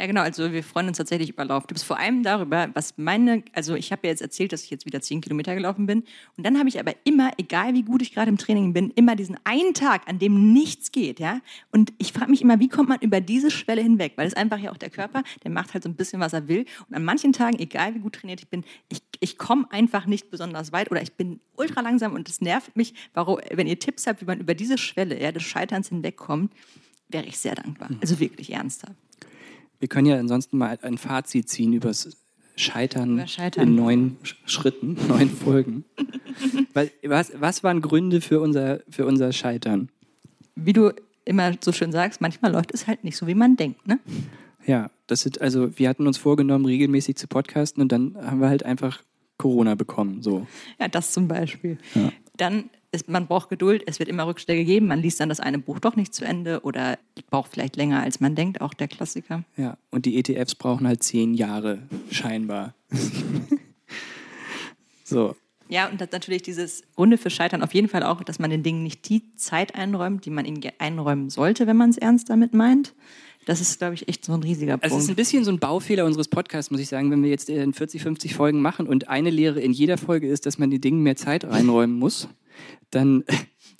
Ja, 0.00 0.06
genau. 0.06 0.20
Also 0.20 0.52
wir 0.52 0.62
freuen 0.62 0.86
uns 0.86 0.98
tatsächlich 0.98 1.30
über 1.30 1.44
Lauftipps. 1.44 1.82
Vor 1.82 1.98
allem 1.98 2.22
darüber, 2.22 2.70
was 2.74 2.96
meine, 2.98 3.42
also 3.52 3.74
ich 3.74 3.90
habe 3.90 4.06
ja 4.06 4.12
jetzt 4.12 4.22
erzählt, 4.22 4.52
dass 4.52 4.62
ich 4.62 4.70
jetzt 4.70 4.86
wieder 4.86 5.00
10 5.00 5.20
Kilometer 5.20 5.56
gelaufen 5.56 5.86
bin. 5.86 6.04
Und 6.36 6.46
dann 6.46 6.56
habe 6.56 6.68
ich 6.68 6.78
aber 6.78 6.94
immer, 7.02 7.32
egal 7.36 7.74
wie 7.74 7.82
gut 7.82 8.00
ich 8.02 8.14
gerade 8.14 8.28
im 8.28 8.38
Training 8.38 8.72
bin, 8.72 8.90
immer 8.92 9.16
diesen 9.16 9.36
einen 9.42 9.74
Tag, 9.74 10.02
an 10.06 10.20
dem 10.20 10.52
nichts 10.52 10.92
geht, 10.92 11.18
ja. 11.18 11.40
Und 11.72 11.92
ich 11.98 12.12
frage 12.12 12.30
mich 12.30 12.42
immer, 12.42 12.60
wie 12.60 12.68
kommt 12.68 12.88
man 12.88 13.00
über 13.00 13.20
diese 13.20 13.50
Schwelle 13.50 13.82
hinweg? 13.82 14.12
Weil 14.14 14.28
es 14.28 14.34
einfach 14.34 14.58
ja 14.58 14.70
auch 14.70 14.76
der 14.76 14.90
Körper, 14.90 15.24
der 15.42 15.50
macht 15.50 15.74
halt 15.74 15.82
so 15.82 15.88
ein 15.88 15.96
bisschen, 15.96 16.20
was 16.20 16.32
er 16.32 16.46
will. 16.46 16.64
Und 16.88 16.94
an 16.94 17.02
manchen 17.02 17.32
Tagen, 17.32 17.58
egal 17.58 17.96
wie 17.96 17.98
gut 17.98 18.14
trainiert 18.14 18.40
ich 18.40 18.48
bin, 18.48 18.62
ich, 18.88 19.02
ich 19.18 19.36
komme 19.36 19.66
einfach 19.70 20.06
nicht 20.06 20.30
besonders 20.30 20.70
weit 20.70 20.92
oder 20.92 21.02
ich 21.02 21.14
bin 21.14 21.40
ultra 21.56 21.80
langsam 21.80 22.14
und 22.14 22.28
es 22.28 22.40
nervt 22.40 22.76
mich. 22.76 22.94
Warum, 23.14 23.40
wenn 23.50 23.66
ihr 23.66 23.80
Tipps 23.80 24.06
habt, 24.06 24.20
wie 24.20 24.26
man 24.26 24.38
über 24.38 24.54
diese 24.54 24.78
Schwelle 24.78 25.20
ja, 25.20 25.32
des 25.32 25.42
Scheiterns 25.42 25.88
hinwegkommt, 25.88 26.52
wäre 27.08 27.26
ich 27.26 27.38
sehr 27.38 27.56
dankbar. 27.56 27.90
Also 28.00 28.20
wirklich 28.20 28.52
ernsthaft. 28.52 28.94
Wir 29.80 29.88
können 29.88 30.06
ja 30.06 30.18
ansonsten 30.18 30.58
mal 30.58 30.78
ein 30.82 30.98
Fazit 30.98 31.48
ziehen 31.48 31.72
übers 31.72 32.16
Scheitern, 32.56 33.14
Über 33.18 33.26
Scheitern. 33.28 33.68
in 33.68 33.74
neun 33.76 34.16
Sch- 34.24 34.34
Schritten, 34.46 34.96
neun 35.08 35.30
Folgen. 35.30 35.84
Was, 37.02 37.32
was 37.34 37.64
waren 37.64 37.80
Gründe 37.82 38.20
für 38.20 38.40
unser, 38.40 38.80
für 38.88 39.06
unser 39.06 39.32
Scheitern? 39.32 39.88
wie 40.54 40.72
du 40.72 40.92
immer 41.24 41.52
so 41.60 41.72
schön 41.72 41.92
sagst, 41.92 42.20
manchmal 42.20 42.50
läuft 42.52 42.72
es 42.74 42.86
halt 42.88 43.04
nicht 43.04 43.16
so, 43.16 43.26
wie 43.28 43.34
man 43.34 43.56
denkt. 43.56 43.86
Ne? 43.86 43.98
Ja, 44.66 44.90
das 45.06 45.20
sind, 45.22 45.40
also 45.40 45.76
wir 45.78 45.88
hatten 45.88 46.06
uns 46.06 46.18
vorgenommen, 46.18 46.64
regelmäßig 46.64 47.16
zu 47.16 47.26
podcasten 47.28 47.80
und 47.80 47.92
dann 47.92 48.16
haben 48.20 48.40
wir 48.40 48.48
halt 48.48 48.64
einfach 48.64 49.02
Corona 49.36 49.74
bekommen. 49.76 50.22
So. 50.22 50.46
Ja, 50.80 50.88
das 50.88 51.12
zum 51.12 51.28
Beispiel. 51.28 51.78
Dann 52.36 52.70
ist, 52.92 53.08
man 53.08 53.26
braucht 53.26 53.50
Geduld, 53.50 53.82
es 53.86 53.98
wird 53.98 54.08
immer 54.08 54.26
Rückschläge 54.26 54.64
geben, 54.64 54.86
man 54.86 55.00
liest 55.00 55.20
dann 55.20 55.28
das 55.28 55.40
eine 55.40 55.58
Buch 55.58 55.78
doch 55.78 55.96
nicht 55.96 56.14
zu 56.14 56.24
Ende 56.24 56.60
oder 56.62 56.98
braucht 57.30 57.52
vielleicht 57.52 57.76
länger, 57.76 58.02
als 58.02 58.20
man 58.20 58.34
denkt, 58.34 58.60
auch 58.60 58.74
der 58.74 58.88
Klassiker. 58.88 59.44
Ja, 59.56 59.76
und 59.90 60.06
die 60.06 60.18
ETFs 60.18 60.54
brauchen 60.54 60.86
halt 60.86 61.02
zehn 61.02 61.34
Jahre, 61.34 61.80
scheinbar. 62.10 62.74
so. 65.04 65.36
Ja, 65.68 65.88
und 65.88 66.00
das 66.00 66.10
natürlich 66.12 66.42
dieses 66.42 66.82
Runde 66.96 67.18
für 67.18 67.28
Scheitern 67.28 67.62
auf 67.62 67.74
jeden 67.74 67.88
Fall 67.88 68.02
auch, 68.02 68.22
dass 68.22 68.38
man 68.38 68.50
den 68.50 68.62
Dingen 68.62 68.82
nicht 68.82 69.08
die 69.08 69.34
Zeit 69.36 69.74
einräumt, 69.74 70.24
die 70.24 70.30
man 70.30 70.46
ihnen 70.46 70.62
einräumen 70.78 71.28
sollte, 71.28 71.66
wenn 71.66 71.76
man 71.76 71.90
es 71.90 71.98
ernst 71.98 72.30
damit 72.30 72.54
meint. 72.54 72.94
Das 73.44 73.60
ist, 73.60 73.78
glaube 73.78 73.94
ich, 73.94 74.08
echt 74.08 74.24
so 74.24 74.32
ein 74.32 74.42
riesiger 74.42 74.78
Also 74.82 74.96
es 74.96 75.04
ist 75.04 75.04
ein 75.04 75.06
Punkt. 75.08 75.16
bisschen 75.16 75.44
so 75.44 75.50
ein 75.50 75.58
Baufehler 75.58 76.04
unseres 76.04 76.28
Podcasts, 76.28 76.70
muss 76.70 76.80
ich 76.80 76.88
sagen, 76.88 77.10
wenn 77.10 77.22
wir 77.22 77.30
jetzt 77.30 77.48
in 77.48 77.72
40, 77.72 78.02
50 78.02 78.34
Folgen 78.34 78.60
machen 78.60 78.86
und 78.86 79.08
eine 79.08 79.30
Lehre 79.30 79.60
in 79.60 79.72
jeder 79.72 79.98
Folge 79.98 80.28
ist, 80.28 80.46
dass 80.46 80.58
man 80.58 80.70
den 80.70 80.80
Dingen 80.80 81.02
mehr 81.02 81.16
Zeit 81.16 81.44
reinräumen 81.44 81.98
muss, 81.98 82.28
dann 82.90 83.24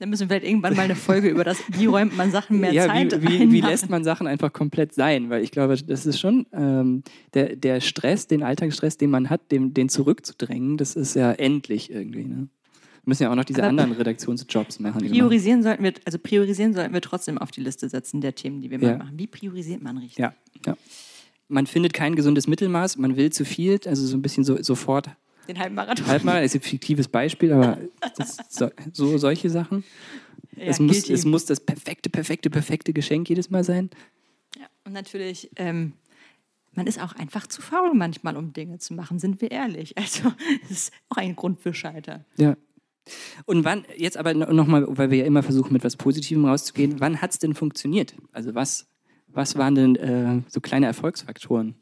Dann 0.00 0.10
müssen 0.10 0.22
wir 0.22 0.28
vielleicht 0.28 0.46
irgendwann 0.46 0.76
mal 0.76 0.82
eine 0.82 0.94
Folge 0.94 1.28
über 1.28 1.42
das, 1.42 1.58
wie 1.76 1.86
räumt 1.86 2.16
man 2.16 2.30
Sachen 2.30 2.60
mehr 2.60 2.72
ja, 2.72 2.86
Zeit 2.86 3.20
wie, 3.20 3.28
wie, 3.28 3.42
ein 3.42 3.52
wie 3.52 3.60
lässt 3.60 3.90
man 3.90 4.04
Sachen 4.04 4.28
einfach 4.28 4.52
komplett 4.52 4.94
sein? 4.94 5.28
Weil 5.28 5.42
ich 5.42 5.50
glaube, 5.50 5.76
das 5.76 6.06
ist 6.06 6.20
schon 6.20 6.46
ähm, 6.52 7.02
der, 7.34 7.56
der 7.56 7.80
Stress, 7.80 8.28
den 8.28 8.44
Alltagsstress, 8.44 8.96
den 8.96 9.10
man 9.10 9.28
hat, 9.28 9.50
dem, 9.50 9.74
den 9.74 9.88
zurückzudrängen, 9.88 10.76
das 10.76 10.94
ist 10.94 11.14
ja 11.14 11.32
endlich 11.32 11.90
irgendwie. 11.90 12.24
Ne? 12.24 12.48
Wir 13.02 13.10
müssen 13.10 13.22
ja 13.24 13.30
auch 13.32 13.34
noch 13.34 13.44
diese 13.44 13.60
Aber- 13.62 13.70
anderen 13.70 13.90
Redaktionsjobs 13.92 14.78
machen. 14.78 15.00
Priorisieren 15.08 15.64
sollten 15.64 15.82
wir, 15.82 15.94
also 16.04 16.18
priorisieren 16.18 16.74
sollten 16.74 16.94
wir 16.94 17.00
trotzdem 17.00 17.36
auf 17.38 17.50
die 17.50 17.62
Liste 17.62 17.88
setzen 17.88 18.20
der 18.20 18.36
Themen, 18.36 18.60
die 18.60 18.70
wir 18.70 18.78
Ja. 18.78 18.90
mal 18.90 18.98
machen. 18.98 19.14
Wie 19.18 19.26
priorisiert 19.26 19.82
man 19.82 19.98
richtig? 19.98 20.18
Ja, 20.18 20.32
ja. 20.64 20.76
Man 21.48 21.66
findet 21.66 21.92
kein 21.92 22.14
gesundes 22.14 22.46
Mittelmaß, 22.46 22.98
man 22.98 23.16
will 23.16 23.30
zu 23.32 23.44
viel, 23.44 23.80
also 23.86 24.06
so 24.06 24.16
ein 24.16 24.22
bisschen 24.22 24.44
so, 24.44 24.62
sofort 24.62 25.08
Den 25.48 25.58
Halbmarathon. 25.58 26.06
Halbmarathon 26.06 26.44
ist 26.44 26.54
ein 26.54 26.60
fiktives 26.60 27.08
Beispiel, 27.08 27.52
aber 27.52 27.78
so, 28.48 28.70
so 28.92 29.18
solche 29.18 29.48
Sachen. 29.48 29.84
Ja, 30.56 30.64
es, 30.64 30.78
muss, 30.78 31.08
es 31.08 31.24
muss 31.24 31.46
das 31.46 31.60
perfekte, 31.60 32.10
perfekte, 32.10 32.50
perfekte 32.50 32.92
Geschenk 32.92 33.28
jedes 33.28 33.50
Mal 33.50 33.64
sein. 33.64 33.90
Ja, 34.58 34.66
und 34.84 34.92
natürlich, 34.92 35.50
ähm, 35.56 35.94
man 36.72 36.86
ist 36.86 37.00
auch 37.00 37.14
einfach 37.14 37.46
zu 37.46 37.62
faul 37.62 37.94
manchmal, 37.94 38.36
um 38.36 38.52
Dinge 38.52 38.78
zu 38.78 38.94
machen, 38.94 39.18
sind 39.18 39.40
wir 39.40 39.50
ehrlich. 39.50 39.96
Also, 39.96 40.32
das 40.62 40.70
ist 40.70 40.92
auch 41.08 41.16
ein 41.16 41.34
Grund 41.34 41.60
für 41.60 41.72
Scheitern. 41.72 42.24
Ja. 42.36 42.56
Und 43.46 43.64
wann, 43.64 43.84
jetzt 43.96 44.18
aber 44.18 44.34
nochmal, 44.34 44.84
weil 44.86 45.10
wir 45.10 45.18
ja 45.18 45.24
immer 45.24 45.42
versuchen, 45.42 45.72
mit 45.72 45.82
was 45.82 45.96
Positivem 45.96 46.44
rauszugehen, 46.44 47.00
wann 47.00 47.22
hat 47.22 47.32
es 47.32 47.38
denn 47.38 47.54
funktioniert? 47.54 48.14
Also 48.32 48.54
was, 48.54 48.86
was 49.28 49.56
waren 49.56 49.74
denn 49.74 49.96
äh, 49.96 50.42
so 50.48 50.60
kleine 50.60 50.86
Erfolgsfaktoren? 50.86 51.74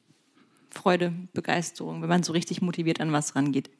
Freude, 0.76 1.12
Begeisterung, 1.32 2.02
wenn 2.02 2.08
man 2.08 2.22
so 2.22 2.32
richtig 2.32 2.62
motiviert 2.62 3.00
an 3.00 3.12
was 3.12 3.34
rangeht, 3.34 3.70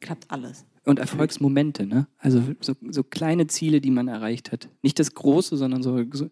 klappt 0.00 0.30
alles. 0.30 0.64
Und 0.84 0.98
Erfolgsmomente, 0.98 1.86
ne? 1.86 2.06
Also 2.18 2.42
so, 2.60 2.74
so 2.90 3.02
kleine 3.02 3.46
Ziele, 3.46 3.80
die 3.80 3.90
man 3.90 4.08
erreicht 4.08 4.52
hat. 4.52 4.68
Nicht 4.82 4.98
das 4.98 5.14
Große, 5.14 5.56
sondern 5.56 5.82
so, 5.82 6.04
so 6.12 6.30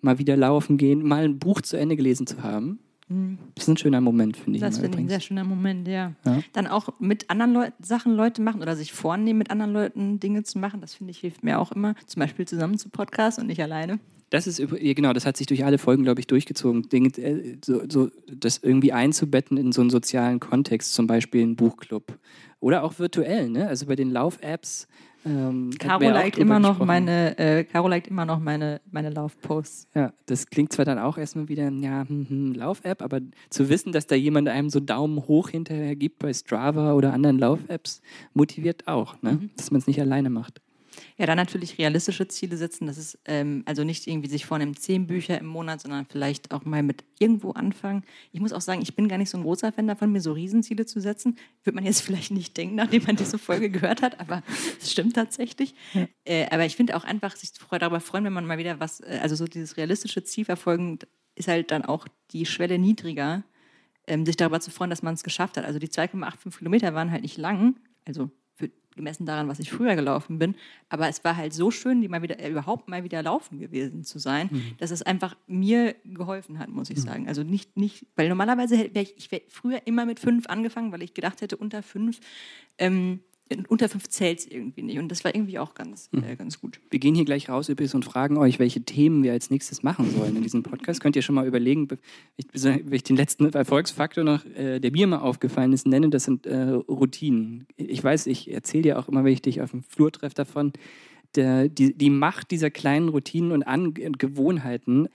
mal 0.00 0.18
wieder 0.18 0.36
laufen 0.36 0.76
gehen, 0.76 1.06
mal 1.06 1.24
ein 1.24 1.38
Buch 1.38 1.60
zu 1.60 1.76
Ende 1.76 1.96
gelesen 1.96 2.26
zu 2.26 2.42
haben. 2.42 2.78
Das 3.56 3.64
ist 3.64 3.68
ein 3.68 3.76
schöner 3.76 4.00
Moment, 4.00 4.36
finde 4.36 4.58
ich. 4.58 4.60
Das 4.60 4.78
finde 4.78 4.98
ich 4.98 5.04
ein 5.04 5.08
sehr 5.08 5.18
schöner 5.18 5.42
Moment, 5.42 5.88
ja. 5.88 6.12
Ja. 6.24 6.42
Dann 6.52 6.68
auch 6.68 6.90
mit 7.00 7.28
anderen 7.28 7.52
Leu 7.52 7.70
Sachen 7.80 8.14
Leute 8.14 8.40
machen 8.40 8.62
oder 8.62 8.76
sich 8.76 8.92
vornehmen, 8.92 9.40
mit 9.40 9.50
anderen 9.50 9.72
Leuten 9.72 10.20
Dinge 10.20 10.44
zu 10.44 10.60
machen, 10.60 10.80
das 10.80 10.94
finde 10.94 11.10
ich 11.10 11.18
hilft 11.18 11.42
mir 11.42 11.58
auch 11.58 11.72
immer. 11.72 11.96
Zum 12.06 12.20
Beispiel 12.20 12.46
zusammen 12.46 12.78
zu 12.78 12.88
Podcast 12.88 13.40
und 13.40 13.48
nicht 13.48 13.60
alleine. 13.60 13.98
Das 14.30 14.46
ist 14.46 14.62
genau, 14.80 15.12
das 15.12 15.26
hat 15.26 15.36
sich 15.36 15.48
durch 15.48 15.64
alle 15.64 15.78
Folgen, 15.78 16.04
glaube 16.04 16.20
ich, 16.20 16.26
durchgezogen. 16.28 16.88
Dinge, 16.88 17.08
äh, 17.18 17.56
so, 17.64 17.82
so, 17.88 18.10
das 18.32 18.58
irgendwie 18.58 18.92
einzubetten 18.92 19.56
in 19.56 19.72
so 19.72 19.80
einen 19.80 19.90
sozialen 19.90 20.38
Kontext, 20.38 20.94
zum 20.94 21.06
Beispiel 21.08 21.42
einen 21.42 21.56
Buchclub. 21.56 22.16
Oder 22.60 22.84
auch 22.84 22.98
virtuell, 22.98 23.50
ne? 23.50 23.66
Also 23.66 23.86
bei 23.86 23.96
den 23.96 24.10
Lauf-Apps. 24.10 24.86
Ähm, 25.26 25.70
Caro 25.78 26.08
liked 26.08 26.38
immer 26.38 26.60
noch 26.60 26.70
gesprochen. 26.70 26.86
meine, 26.86 27.38
äh, 27.38 27.64
Caro 27.64 27.88
liked 27.88 28.08
immer 28.08 28.24
noch 28.24 28.38
meine, 28.38 28.80
meine 28.90 29.10
Laufposts. 29.10 29.88
Ja, 29.94 30.12
das 30.26 30.46
klingt 30.46 30.72
zwar 30.72 30.84
dann 30.84 30.98
auch 30.98 31.18
erstmal 31.18 31.48
wieder, 31.48 31.68
ja, 31.68 32.08
hm, 32.08 32.26
hm, 32.28 32.52
Lauf-App, 32.54 33.02
aber 33.02 33.20
zu 33.50 33.68
wissen, 33.68 33.92
dass 33.92 34.06
da 34.06 34.14
jemand 34.14 34.48
einem 34.48 34.70
so 34.70 34.80
Daumen 34.80 35.26
hoch 35.26 35.50
hinterher 35.50 35.96
gibt 35.96 36.20
bei 36.20 36.32
Strava 36.32 36.94
oder 36.94 37.12
anderen 37.12 37.38
Lauf-Apps, 37.38 38.00
motiviert 38.32 38.86
auch, 38.86 39.20
ne? 39.22 39.32
Mhm. 39.32 39.50
dass 39.56 39.70
man 39.70 39.80
es 39.80 39.86
nicht 39.86 40.00
alleine 40.00 40.30
macht. 40.30 40.60
Ja, 41.20 41.26
dann 41.26 41.36
natürlich 41.36 41.76
realistische 41.76 42.26
Ziele 42.28 42.56
setzen. 42.56 42.86
Das 42.86 42.96
ist 42.96 43.18
ähm, 43.26 43.62
also 43.66 43.84
nicht 43.84 44.06
irgendwie 44.06 44.30
sich 44.30 44.46
vornehmen, 44.46 44.74
zehn 44.74 45.06
Bücher 45.06 45.38
im 45.38 45.44
Monat, 45.44 45.82
sondern 45.82 46.06
vielleicht 46.06 46.50
auch 46.50 46.64
mal 46.64 46.82
mit 46.82 47.04
irgendwo 47.18 47.50
anfangen. 47.50 48.04
Ich 48.32 48.40
muss 48.40 48.54
auch 48.54 48.62
sagen, 48.62 48.80
ich 48.80 48.96
bin 48.96 49.06
gar 49.06 49.18
nicht 49.18 49.28
so 49.28 49.36
ein 49.36 49.42
großer 49.42 49.70
Fan 49.70 49.86
davon, 49.86 50.12
mir 50.12 50.22
so 50.22 50.32
Riesenziele 50.32 50.86
zu 50.86 50.98
setzen. 50.98 51.36
Würde 51.62 51.74
man 51.74 51.84
jetzt 51.84 52.00
vielleicht 52.06 52.30
nicht 52.30 52.56
denken, 52.56 52.76
nachdem 52.76 53.02
man 53.02 53.16
diese 53.16 53.36
Folge 53.36 53.68
gehört 53.68 54.00
hat, 54.00 54.18
aber 54.18 54.42
es 54.80 54.92
stimmt 54.92 55.14
tatsächlich. 55.14 55.74
Äh, 56.24 56.46
aber 56.50 56.64
ich 56.64 56.74
finde 56.74 56.96
auch 56.96 57.04
einfach, 57.04 57.36
sich 57.36 57.52
darüber 57.52 58.00
freuen, 58.00 58.24
wenn 58.24 58.32
man 58.32 58.46
mal 58.46 58.56
wieder 58.56 58.80
was, 58.80 59.00
äh, 59.00 59.18
also 59.20 59.36
so 59.36 59.44
dieses 59.44 59.76
realistische 59.76 60.24
Ziel 60.24 60.46
verfolgen, 60.46 61.00
ist 61.34 61.48
halt 61.48 61.70
dann 61.70 61.84
auch 61.84 62.08
die 62.30 62.46
Schwelle 62.46 62.78
niedriger, 62.78 63.44
ähm, 64.06 64.24
sich 64.24 64.38
darüber 64.38 64.60
zu 64.60 64.70
freuen, 64.70 64.88
dass 64.88 65.02
man 65.02 65.12
es 65.12 65.22
geschafft 65.22 65.58
hat. 65.58 65.66
Also 65.66 65.78
die 65.78 65.88
2,85 65.88 66.56
Kilometer 66.56 66.94
waren 66.94 67.10
halt 67.10 67.24
nicht 67.24 67.36
lang, 67.36 67.78
also 68.06 68.30
gemessen 69.00 69.26
daran, 69.26 69.48
was 69.48 69.58
ich 69.58 69.70
früher 69.72 69.96
gelaufen 69.96 70.38
bin, 70.38 70.54
aber 70.88 71.08
es 71.08 71.24
war 71.24 71.36
halt 71.36 71.52
so 71.52 71.70
schön, 71.70 72.00
die 72.00 72.08
mal 72.08 72.22
wieder, 72.22 72.38
äh, 72.38 72.50
überhaupt 72.50 72.88
mal 72.88 73.02
wieder 73.02 73.22
laufen 73.22 73.58
gewesen 73.58 74.04
zu 74.04 74.18
sein, 74.18 74.48
Mhm. 74.52 74.62
dass 74.78 74.90
es 74.90 75.02
einfach 75.02 75.36
mir 75.46 75.94
geholfen 76.04 76.58
hat, 76.58 76.68
muss 76.68 76.90
ich 76.90 77.00
sagen. 77.00 77.26
Also 77.28 77.42
nicht, 77.42 77.76
nicht, 77.76 78.06
weil 78.16 78.28
normalerweise 78.28 78.76
wäre 78.94 79.02
ich, 79.02 79.14
ich 79.32 79.42
früher 79.48 79.80
immer 79.86 80.06
mit 80.06 80.20
fünf 80.20 80.46
angefangen, 80.46 80.92
weil 80.92 81.02
ich 81.02 81.14
gedacht 81.14 81.40
hätte, 81.40 81.56
unter 81.56 81.82
fünf, 81.82 82.20
ähm, 82.78 83.20
unter 83.68 83.88
fünf 83.88 84.08
zählt 84.08 84.38
es 84.40 84.46
irgendwie 84.46 84.82
nicht. 84.82 84.98
Und 84.98 85.08
das 85.08 85.24
war 85.24 85.34
irgendwie 85.34 85.58
auch 85.58 85.74
ganz, 85.74 86.08
Mhm. 86.12 86.22
äh, 86.24 86.36
ganz 86.36 86.60
gut. 86.60 86.80
Wir 86.90 87.00
gehen 87.00 87.14
hier 87.14 87.24
gleich 87.24 87.48
raus 87.48 87.68
übrigens 87.68 87.94
und 87.94 88.04
fragen 88.04 88.36
euch, 88.36 88.58
welche 88.58 88.82
Themen 88.82 89.22
wir 89.22 89.32
als 89.32 89.50
nächstes 89.50 89.82
machen 89.82 90.10
sollen 90.10 90.36
in 90.36 90.42
diesem 90.42 90.62
Podcast. 90.62 91.00
Könnt 91.00 91.16
ihr 91.16 91.22
schon 91.22 91.34
mal 91.34 91.46
überlegen, 91.46 91.88
wenn 91.90 92.92
ich 92.92 93.02
den 93.02 93.16
letzten 93.16 93.46
Erfolgsfaktor 93.52 94.22
noch, 94.24 94.44
äh, 94.46 94.78
der 94.78 94.92
mir 94.92 95.06
mal 95.06 95.18
aufgefallen 95.18 95.72
ist, 95.72 95.86
nenne, 95.86 96.10
das 96.10 96.24
sind 96.24 96.46
äh, 96.46 96.70
Routinen. 96.70 97.66
Ich 97.76 98.02
weiß, 98.02 98.26
ich 98.26 98.50
erzähle 98.52 98.82
dir 98.82 98.98
auch 98.98 99.08
immer, 99.08 99.24
wenn 99.24 99.32
ich 99.32 99.42
dich 99.42 99.60
auf 99.60 99.72
dem 99.72 99.82
Flur 99.82 100.12
treffe 100.12 100.34
davon, 100.34 100.72
der, 101.34 101.68
die, 101.68 101.94
die 101.96 102.10
Macht 102.10 102.50
dieser 102.50 102.70
kleinen 102.70 103.08
Routinen 103.08 103.52
und 103.52 104.18
Gewohnheiten, 104.18 105.08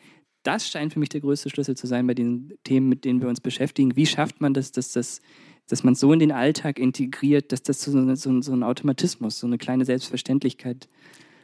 das 0.43 0.69
scheint 0.69 0.93
für 0.93 0.99
mich 0.99 1.09
der 1.09 1.21
größte 1.21 1.49
Schlüssel 1.49 1.75
zu 1.75 1.87
sein 1.87 2.05
bei 2.05 2.13
den 2.13 2.53
Themen, 2.63 2.87
mit 2.87 3.03
denen 3.03 3.19
wir 3.21 3.27
uns 3.27 3.41
beschäftigen. 3.41 3.95
Wie 3.95 4.05
schafft 4.05 4.41
man 4.41 4.53
das, 4.53 4.71
dass 4.71 4.91
das 4.91 5.21
dass 5.69 5.83
man 5.83 5.95
so 5.95 6.11
in 6.13 6.19
den 6.19 6.31
Alltag 6.31 6.79
integriert, 6.79 7.51
dass 7.51 7.63
das 7.63 7.81
so, 7.81 7.97
eine- 7.97 8.15
so, 8.15 8.29
ein- 8.29 8.41
so 8.41 8.53
ein 8.53 8.63
Automatismus, 8.63 9.39
so 9.39 9.47
eine 9.47 9.57
kleine 9.57 9.85
Selbstverständlichkeit 9.85 10.87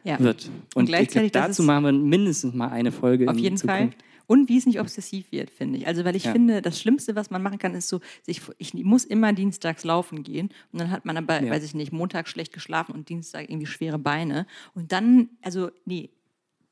Ja. 0.04 0.20
wird. 0.20 0.50
Und, 0.76 0.84
ich 0.84 0.90
gleichzeitig, 0.90 1.32
glaub, 1.32 1.48
dazu 1.48 1.64
machen 1.64 1.84
wir 1.86 1.92
mindestens 1.92 2.54
mal 2.54 2.70
eine 2.70 2.92
Folge. 2.92 3.30
Auf 3.30 3.38
jeden 3.38 3.58
Zukunft. 3.58 3.94
Fall. 3.96 4.04
Und 4.28 4.48
wie 4.48 4.58
es 4.58 4.66
nicht 4.66 4.80
obsessiv 4.80 5.30
wird, 5.34 5.50
finde 5.50 5.80
ich. 5.80 5.88
Also, 5.88 6.06
weil 6.06 6.16
ich 6.16 6.24
Ja. 6.24 6.32
finde, 6.32 6.62
das 6.62 6.80
Schlimmste, 6.80 7.16
was 7.16 7.32
man 7.32 7.44
machen 7.44 7.60
kann, 7.60 7.74
ist 7.76 7.90
so, 7.90 8.00
sich, 8.22 8.42
ich 8.60 8.74
muss 8.74 9.04
immer 9.04 9.34
dienstags 9.34 9.84
laufen 9.84 10.24
gehen. 10.24 10.50
Und 10.72 10.80
dann 10.80 10.90
hat 10.90 11.04
man 11.04 11.18
aber, 11.18 11.44
Ja. 11.44 11.52
weiß 11.52 11.66
ich 11.66 11.74
nicht, 11.76 11.92
Montag 11.92 12.30
schlecht 12.30 12.54
geschlafen 12.54 12.94
und 12.94 13.10
Dienstag 13.10 13.50
irgendwie 13.50 13.66
schwere 13.66 14.00
Beine. 14.00 14.46
Und 14.74 14.94
dann, 14.94 15.30
also, 15.42 15.70
nee, 15.86 16.12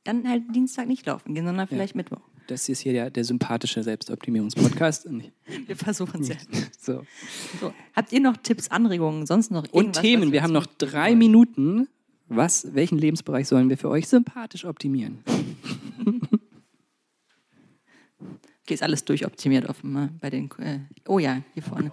dann 0.06 0.28
halt 0.30 0.44
Dienstag 0.56 0.88
nicht 0.88 1.06
laufen 1.06 1.34
gehen, 1.36 1.46
sondern 1.46 1.68
vielleicht 1.68 1.96
Mittwoch. 1.96 2.22
Das 2.50 2.68
ist 2.68 2.80
hier 2.80 2.94
der, 2.94 3.12
der 3.12 3.24
sympathische 3.24 3.84
Selbstoptimierungspodcast. 3.84 5.08
Wir 5.68 5.76
versuchen 5.76 6.22
es 6.22 6.30
ja. 6.30 6.36
So. 6.80 7.06
So. 7.62 7.74
Habt 7.96 8.12
ihr 8.12 8.20
noch 8.20 8.38
Tipps, 8.38 8.70
Anregungen, 8.70 9.28
sonst 9.28 9.52
noch 9.52 9.64
Und 9.72 9.76
irgendwas? 9.76 10.02
Themen, 10.02 10.24
was 10.24 10.32
wir 10.32 10.42
haben 10.44 10.54
noch 10.54 10.66
drei 10.66 11.14
Minuten. 11.16 11.88
Was, 12.28 12.74
welchen 12.74 12.98
Lebensbereich 12.98 13.48
sollen 13.48 13.70
wir 13.70 13.78
für 13.78 13.90
euch 13.90 14.08
sympathisch 14.08 14.66
optimieren? 14.66 15.24
Okay, 18.64 18.76
ist 18.76 18.84
alles 18.84 19.04
durchoptimiert 19.04 19.68
offenbar 19.68 20.10
bei 20.22 20.30
den. 20.30 20.48
Äh, 20.60 20.82
oh 21.08 21.18
ja, 21.18 21.42
hier 21.56 21.64
vorne. 21.64 21.92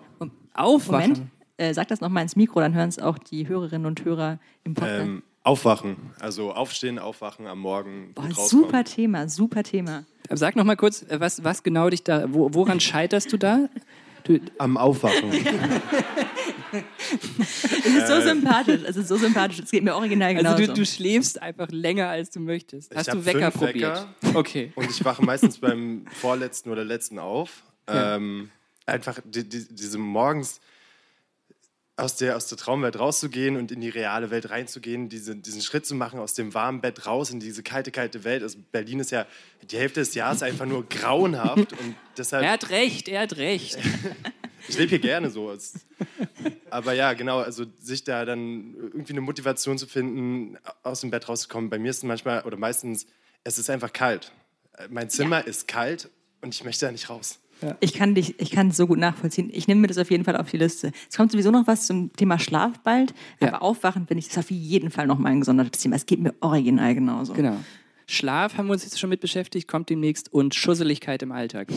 Aufwachen. 0.53 1.13
Moment, 1.13 1.31
äh, 1.57 1.73
sag 1.73 1.89
das 1.89 2.03
nochmal 2.03 2.23
ins 2.25 2.37
Mikro, 2.37 2.61
dann 2.61 2.75
hören 2.75 2.91
es 2.91 2.99
auch 2.99 3.17
die 3.17 3.49
Hörerinnen 3.49 3.87
und 3.87 4.05
Hörer 4.05 4.39
im 4.63 4.75
Podcast. 4.75 5.01
Ähm, 5.01 5.23
aufwachen. 5.43 5.97
Also 6.21 6.53
aufstehen, 6.53 6.99
aufwachen 6.99 7.47
am 7.47 7.61
Morgen. 7.61 8.13
Boah, 8.15 8.31
super 8.31 8.85
Thema, 8.85 9.27
super 9.27 9.63
Thema. 9.63 10.05
Sag 10.31 10.57
noch 10.57 10.65
mal 10.65 10.77
kurz, 10.77 11.03
äh, 11.03 11.21
was, 11.21 11.45
was 11.45 11.63
genau 11.63 11.91
dich 11.91 12.03
da, 12.03 12.27
wo, 12.33 12.53
woran 12.53 12.81
scheiterst 12.81 13.33
du 13.33 13.37
da? 13.37 13.69
Du, 14.25 14.41
Am 14.59 14.77
Aufwachen. 14.77 15.33
Es 16.73 17.87
ist 17.87 18.09
so 18.09 18.21
sympathisch, 18.21 18.81
es 18.87 18.97
ist 18.97 19.09
so 19.09 19.17
sympathisch, 19.17 19.61
es 19.61 19.71
geht 19.71 19.85
mir 19.85 19.95
original 19.95 20.35
genauso. 20.35 20.57
also 20.57 20.67
du, 20.75 20.81
du 20.81 20.85
schläfst 20.85 21.41
einfach 21.41 21.69
länger, 21.71 22.09
als 22.09 22.31
du 22.31 22.41
möchtest. 22.41 22.95
Hast 22.95 23.13
du 23.15 23.25
Wecker 23.25 23.51
fünf 23.53 23.65
probiert? 23.65 24.07
Wecker. 24.21 24.39
Okay. 24.39 24.73
Und 24.75 24.91
ich 24.91 25.03
wache 25.05 25.25
meistens 25.25 25.59
beim 25.59 26.05
vorletzten 26.11 26.71
oder 26.71 26.85
letzten 26.85 27.19
auf. 27.19 27.63
Ähm, 27.87 28.51
einfach 28.85 29.21
die, 29.25 29.49
die, 29.49 29.67
diese 29.71 29.97
morgens 29.99 30.61
aus 31.97 32.17
der, 32.17 32.37
aus 32.37 32.47
der 32.47 32.59
Traumwelt 32.59 32.99
rauszugehen 32.99 33.57
und 33.57 33.73
in 33.73 33.81
die 33.81 33.89
reale 33.89 34.31
Welt 34.31 34.51
reinzugehen, 34.51 35.09
diese, 35.09 35.35
diesen 35.35 35.63
Schritt 35.63 35.87
zu 35.87 35.95
machen, 35.95 36.21
aus 36.21 36.35
dem 36.35 36.53
warmen 36.53 36.83
Bett 36.83 37.07
raus 37.07 37.31
in 37.31 37.41
diese 37.41 37.63
kalte, 37.63 37.91
kalte 37.91 38.23
Welt. 38.25 38.43
Also 38.43 38.59
Berlin 38.71 39.01
ist 39.01 39.11
ja 39.11 39.27
die 39.63 39.79
Hälfte 39.79 40.01
des 40.01 40.15
Jahres 40.15 40.43
einfach 40.43 40.67
nur 40.67 40.87
grauenhaft 40.87 41.73
und 41.73 41.97
deshalb. 42.19 42.45
Er 42.45 42.53
hat 42.53 42.69
recht, 42.69 43.09
er 43.09 43.23
hat 43.23 43.37
recht. 43.37 43.79
Ich 44.69 44.77
lebe 44.79 44.91
hier 44.91 44.99
gerne 44.99 45.31
so. 45.31 45.57
Aber 46.71 46.93
ja, 46.93 47.13
genau, 47.13 47.39
also 47.39 47.67
sich 47.79 48.03
da 48.03 48.25
dann 48.25 48.75
irgendwie 48.75 49.13
eine 49.13 49.21
Motivation 49.21 49.79
zu 49.79 49.87
finden, 49.87 50.59
aus 50.83 51.03
dem 51.03 51.11
Bett 51.11 51.29
rauszukommen. 51.29 51.71
Bei 51.71 51.79
mir 51.79 51.91
ist 51.91 51.99
es 51.99 52.03
manchmal 52.03 52.43
oder 52.43 52.57
meistens, 52.57 53.07
es 53.45 53.59
ist 53.59 53.71
einfach 53.71 53.93
kalt. 53.93 54.33
Mein 54.91 55.09
Zimmer 55.09 55.47
ist 55.47 55.69
kalt 55.69 56.11
und 56.41 56.53
ich 56.53 56.65
möchte 56.65 56.87
da 56.87 56.91
nicht 56.91 57.09
raus. 57.11 57.39
Ich 57.81 57.95
kann 57.95 58.15
dich, 58.15 58.39
ich 58.41 58.51
kann 58.51 58.69
es 58.69 58.77
so 58.77 58.87
gut 58.87 58.99
nachvollziehen. 58.99 59.51
Ich 59.53 59.67
nehme 59.67 59.81
mir 59.81 59.87
das 59.87 59.99
auf 59.99 60.11
jeden 60.11 60.25
Fall 60.25 60.37
auf 60.37 60.51
die 60.51 60.59
Liste. 60.59 60.93
Es 61.11 61.17
kommt 61.17 61.33
sowieso 61.33 61.51
noch 61.51 61.67
was 61.67 61.87
zum 61.87 62.13
Thema 62.13 62.39
Schlaf 62.39 62.79
bald, 62.81 63.15
Ja. 63.41 63.49
aber 63.49 63.63
Aufwachen 63.63 64.07
finde 64.07 64.19
ich 64.21 64.29
das 64.29 64.39
auf 64.39 64.51
jeden 64.51 64.91
Fall 64.91 65.07
noch 65.07 65.19
mal 65.19 65.31
ein 65.31 65.41
gesondertes 65.41 65.81
Thema. 65.83 65.97
Es 65.97 66.05
geht 66.07 66.21
mir 66.21 66.35
original 66.41 66.95
genauso. 66.95 67.33
Genau. 67.33 67.57
Schlaf 68.07 68.57
haben 68.57 68.67
wir 68.67 68.73
uns 68.75 68.85
jetzt 68.85 69.01
schon 69.01 69.11
mit 69.11 69.21
beschäftigt, 69.21 69.67
kommt 69.69 69.89
demnächst 69.91 70.33
und 70.33 70.55
Schusseligkeit 70.55 71.23
im 71.23 71.33
Alltag. 71.33 71.73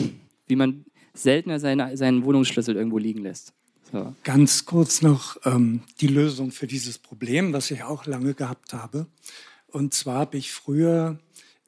Wie 0.46 0.56
man 0.56 0.84
seltener 1.14 1.58
seine, 1.58 1.96
seinen 1.96 2.24
Wohnungsschlüssel 2.24 2.76
irgendwo 2.76 2.98
liegen 2.98 3.22
lässt. 3.22 3.52
So. 3.90 4.14
Ganz 4.22 4.64
kurz 4.66 5.02
noch 5.02 5.36
ähm, 5.44 5.80
die 6.00 6.06
Lösung 6.06 6.52
für 6.52 6.66
dieses 6.68 6.98
Problem, 6.98 7.52
was 7.52 7.70
ich 7.72 7.82
auch 7.82 8.06
lange 8.06 8.34
gehabt 8.34 8.72
habe. 8.72 9.06
Und 9.66 9.94
zwar 9.94 10.18
habe 10.20 10.36
ich 10.36 10.52
früher 10.52 11.18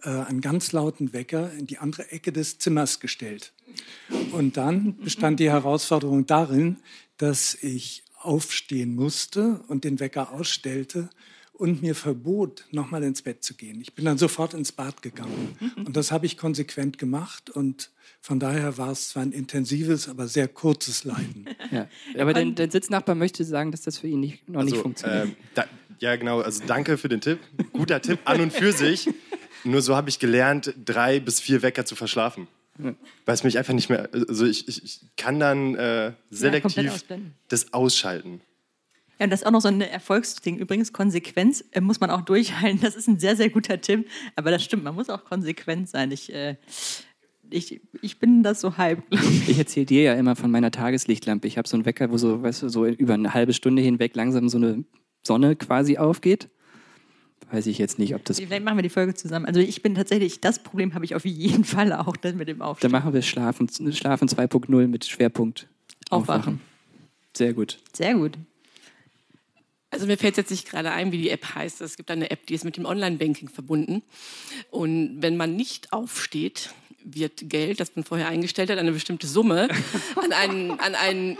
äh, 0.03 0.09
einen 0.11 0.40
ganz 0.40 0.72
lauten 0.72 1.12
Wecker 1.12 1.53
in 1.53 1.66
die 1.66 1.78
andere 1.78 2.11
Ecke 2.12 2.32
des 2.32 2.59
Zimmers 2.59 3.00
gestellt. 3.00 3.53
Und 4.32 4.57
dann 4.57 4.96
bestand 4.98 5.40
die 5.40 5.50
Herausforderung 5.50 6.26
darin, 6.26 6.76
dass 7.18 7.55
ich 7.62 8.05
aufstehen 8.20 8.94
musste 8.94 9.61
und 9.68 9.84
den 9.84 9.98
Wecker 10.00 10.32
ausstellte 10.32 11.11
und 11.53 11.82
mir 11.82 11.94
verbot, 11.94 12.64
nochmal 12.70 13.03
ins 13.05 13.22
Bett 13.22 13.44
zu 13.44 13.55
gehen. 13.55 13.80
Ich 13.80 13.94
bin 13.94 14.05
dann 14.05 14.18
sofort 14.18 14.55
ins 14.55 14.72
Bad 14.72 15.03
gegangen. 15.03 15.57
Und 15.76 15.96
das 15.96 16.11
habe 16.11 16.26
ich 16.26 16.36
konsequent 16.36 16.98
gemacht. 16.98 17.50
Und 17.50 17.90
von 18.20 18.40
daher 18.40 18.78
war 18.78 18.90
es 18.90 19.11
zwar 19.11 19.22
ein 19.22 19.32
intensives, 19.32 20.09
aber 20.09 20.26
sehr 20.28 20.48
kurzes 20.48 21.05
Leiden. 21.05 21.46
Ja. 21.70 21.88
Aber 22.18 22.32
dein, 22.32 22.55
dein 22.55 22.70
Sitznachbar 22.70 23.14
möchte 23.14 23.44
sagen, 23.44 23.70
dass 23.70 23.82
das 23.82 23.98
für 23.98 24.09
ihn 24.09 24.20
nicht, 24.20 24.48
noch 24.48 24.62
nicht 24.62 24.72
Also, 24.72 24.82
funktioniert. 24.82 25.26
ähm, 25.28 25.36
da, 25.55 25.64
ja, 26.00 26.16
genau. 26.16 26.40
Also 26.40 26.64
danke 26.66 26.98
für 26.98 27.09
den 27.09 27.20
Tipp. 27.20 27.38
Guter 27.72 28.00
Tipp 28.03 28.20
an 28.24 28.40
und 28.40 28.53
für 28.53 28.72
sich. 28.72 29.09
Nur 29.64 29.82
so 29.82 29.96
habe 29.96 30.08
ich 30.08 30.18
gelernt, 30.18 30.74
drei 30.84 31.20
bis 31.20 31.40
vier 31.40 31.62
Wecker 31.62 31.84
zu 31.84 31.94
verschlafen. 31.94 32.48
Weil 32.78 33.34
es 33.34 33.44
mich 33.44 33.58
einfach 33.58 33.74
nicht 33.74 33.90
mehr. 33.90 34.08
Also 34.12 34.46
ich, 34.46 34.66
ich, 34.66 34.82
ich 34.82 35.00
kann 35.16 35.38
dann 35.38 35.74
äh, 35.74 36.12
selektiv 36.30 36.90
ausblenden. 36.90 37.34
das 37.48 37.72
ausschalten. 37.72 38.40
Ja, 39.18 39.24
und 39.24 39.30
das 39.30 39.42
ist 39.42 39.46
auch 39.46 39.52
noch 39.52 39.60
so 39.60 39.68
ein 39.68 39.80
Erfolgsding. 39.80 40.58
Übrigens, 40.58 40.92
Konsequenz 40.92 41.64
äh, 41.72 41.80
muss 41.80 42.00
man 42.00 42.10
auch 42.10 42.22
durchhalten. 42.22 42.80
Das 42.80 42.96
ist 42.96 43.08
ein 43.08 43.20
sehr, 43.20 43.36
sehr 43.36 43.50
guter 43.50 43.80
Tipp. 43.80 44.08
Aber 44.36 44.50
das 44.50 44.64
stimmt, 44.64 44.84
man 44.84 44.94
muss 44.94 45.10
auch 45.10 45.24
konsequent 45.24 45.88
sein. 45.88 46.10
Ich, 46.12 46.32
äh, 46.32 46.56
ich, 47.50 47.80
ich 48.00 48.18
bin 48.18 48.42
das 48.42 48.60
so 48.60 48.78
halb, 48.78 49.08
glaube 49.10 49.26
ich. 49.26 49.50
Ich 49.50 49.58
erzähle 49.58 49.86
dir 49.86 50.02
ja 50.02 50.14
immer 50.14 50.34
von 50.34 50.50
meiner 50.50 50.70
Tageslichtlampe. 50.70 51.46
Ich 51.46 51.58
habe 51.58 51.68
so 51.68 51.76
einen 51.76 51.84
Wecker, 51.84 52.10
wo 52.10 52.16
so, 52.16 52.42
weißt 52.42 52.62
du, 52.62 52.68
so 52.68 52.86
über 52.86 53.14
eine 53.14 53.34
halbe 53.34 53.52
Stunde 53.52 53.82
hinweg 53.82 54.16
langsam 54.16 54.48
so 54.48 54.56
eine 54.56 54.84
Sonne 55.22 55.56
quasi 55.56 55.98
aufgeht. 55.98 56.48
Weiß 57.53 57.66
ich 57.66 57.76
jetzt 57.76 57.98
nicht, 57.98 58.14
ob 58.14 58.24
das. 58.24 58.38
Vielleicht 58.40 58.64
machen 58.64 58.78
wir 58.78 58.82
die 58.82 58.88
Folge 58.88 59.12
zusammen. 59.12 59.44
Also 59.44 59.61
ich 59.61 59.82
bin 59.82 59.94
tatsächlich, 59.94 60.40
das 60.40 60.62
Problem 60.62 60.94
habe 60.94 61.05
ich 61.05 61.14
auf 61.14 61.26
jeden 61.26 61.64
Fall 61.76 61.92
auch 61.92 62.16
das 62.16 62.34
mit 62.34 62.48
dem 62.48 62.59
Dann 62.61 62.68
Aufstehen. 62.68 62.90
machen 62.90 63.12
wir 63.12 63.20
Schlafen, 63.20 63.68
Schlafen 63.92 64.26
2.0 64.26 64.86
mit 64.88 65.05
Schwerpunkt 65.05 65.68
Aufwachen. 66.09 66.61
Sehr 67.36 67.53
gut. 67.53 67.78
Sehr 67.92 68.14
gut. 68.14 68.38
Also 69.90 70.07
mir 70.07 70.16
fällt 70.16 70.38
jetzt 70.38 70.50
nicht 70.50 70.70
gerade 70.70 70.90
ein, 70.92 71.12
wie 71.12 71.18
die 71.18 71.28
App 71.28 71.55
heißt. 71.55 71.82
Es 71.82 71.98
gibt 71.98 72.11
eine 72.11 72.30
App, 72.30 72.46
die 72.46 72.55
ist 72.55 72.64
mit 72.64 72.78
dem 72.78 72.86
Online-Banking 72.86 73.50
verbunden. 73.50 74.03
Und 74.70 75.20
wenn 75.20 75.36
man 75.36 75.55
nicht 75.55 75.92
aufsteht, 75.92 76.70
wird 77.05 77.50
Geld, 77.50 77.80
das 77.80 77.94
man 77.96 78.05
vorher 78.05 78.28
eingestellt 78.28 78.70
hat, 78.70 78.78
eine 78.78 78.92
bestimmte 78.92 79.26
Summe 79.26 79.68
an 80.16 80.32
einen, 80.32 80.70
an 80.70 80.94
einen 80.94 81.36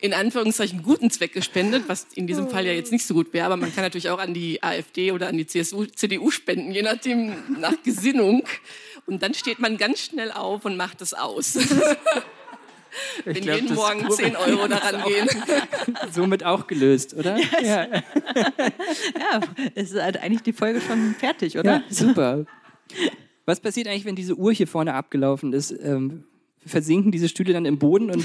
in 0.00 0.12
Anführungszeichen 0.12 0.82
guten 0.82 1.10
Zweck 1.10 1.32
gespendet, 1.32 1.84
was 1.86 2.06
in 2.14 2.26
diesem 2.26 2.48
Fall 2.48 2.66
ja 2.66 2.72
jetzt 2.72 2.92
nicht 2.92 3.06
so 3.06 3.14
gut 3.14 3.32
wäre. 3.32 3.46
Aber 3.46 3.56
man 3.56 3.74
kann 3.74 3.82
natürlich 3.82 4.10
auch 4.10 4.18
an 4.18 4.34
die 4.34 4.62
AfD 4.62 5.12
oder 5.12 5.28
an 5.28 5.36
die 5.36 5.46
CSU, 5.46 5.86
CDU 5.86 6.30
spenden, 6.30 6.72
je 6.72 6.82
nachdem 6.82 7.32
nach 7.58 7.82
Gesinnung. 7.82 8.44
Und 9.06 9.22
dann 9.22 9.34
steht 9.34 9.58
man 9.58 9.76
ganz 9.76 10.00
schnell 10.00 10.32
auf 10.32 10.64
und 10.64 10.76
macht 10.76 11.00
es 11.00 11.14
aus. 11.14 11.56
Wenn 13.24 13.34
glaub, 13.42 13.60
jeden 13.60 13.74
Morgen 13.74 14.10
10 14.10 14.36
Euro 14.36 14.68
daran 14.68 15.02
gehen. 15.04 15.28
Somit 16.12 16.44
auch 16.44 16.66
gelöst, 16.66 17.14
oder? 17.14 17.38
Ja, 17.62 17.86
Ja, 17.86 19.40
es 19.74 19.92
ist 19.92 20.02
halt 20.02 20.22
eigentlich 20.22 20.42
die 20.42 20.52
Folge 20.52 20.80
schon 20.80 21.14
fertig, 21.18 21.58
oder? 21.58 21.72
ja, 21.72 21.82
super. 21.90 22.46
Was 23.44 23.60
passiert 23.60 23.86
eigentlich, 23.88 24.04
wenn 24.04 24.16
diese 24.16 24.34
Uhr 24.34 24.52
hier 24.52 24.66
vorne 24.66 24.94
abgelaufen 24.94 25.52
ist? 25.52 25.72
Ähm, 25.72 26.24
versinken 26.64 27.12
diese 27.12 27.28
Stühle 27.28 27.52
dann 27.52 27.64
im 27.64 27.78
Boden 27.78 28.10
und 28.10 28.24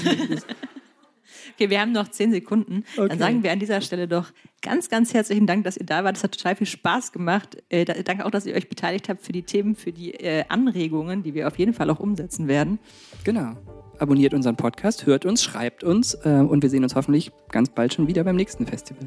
Okay, 1.54 1.70
wir 1.70 1.80
haben 1.80 1.92
noch 1.92 2.08
zehn 2.08 2.32
Sekunden. 2.32 2.84
Okay. 2.96 3.08
Dann 3.08 3.18
sagen 3.18 3.42
wir 3.42 3.52
an 3.52 3.58
dieser 3.58 3.80
Stelle 3.80 4.08
doch 4.08 4.32
ganz, 4.60 4.88
ganz 4.88 5.12
herzlichen 5.14 5.46
Dank, 5.46 5.64
dass 5.64 5.76
ihr 5.76 5.86
da 5.86 6.04
wart. 6.04 6.16
Das 6.16 6.24
hat 6.24 6.32
total 6.32 6.56
viel 6.56 6.66
Spaß 6.66 7.12
gemacht. 7.12 7.62
Äh, 7.68 7.84
da, 7.84 7.94
danke 7.94 8.24
auch, 8.24 8.30
dass 8.30 8.46
ihr 8.46 8.54
euch 8.54 8.68
beteiligt 8.68 9.08
habt 9.08 9.24
für 9.24 9.32
die 9.32 9.42
Themen, 9.42 9.74
für 9.74 9.92
die 9.92 10.14
äh, 10.14 10.44
Anregungen, 10.48 11.22
die 11.22 11.34
wir 11.34 11.46
auf 11.46 11.58
jeden 11.58 11.74
Fall 11.74 11.90
auch 11.90 12.00
umsetzen 12.00 12.48
werden. 12.48 12.78
genau. 13.24 13.56
Abonniert 13.98 14.34
unseren 14.34 14.56
Podcast, 14.56 15.06
hört 15.06 15.26
uns, 15.26 15.44
schreibt 15.44 15.84
uns 15.84 16.14
äh, 16.24 16.30
und 16.30 16.62
wir 16.62 16.70
sehen 16.70 16.82
uns 16.82 16.96
hoffentlich 16.96 17.30
ganz 17.52 17.68
bald 17.68 17.94
schon 17.94 18.08
wieder 18.08 18.24
beim 18.24 18.34
nächsten 18.34 18.66
Festival. 18.66 19.06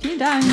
Vielen 0.00 0.18
Dank. 0.18 0.44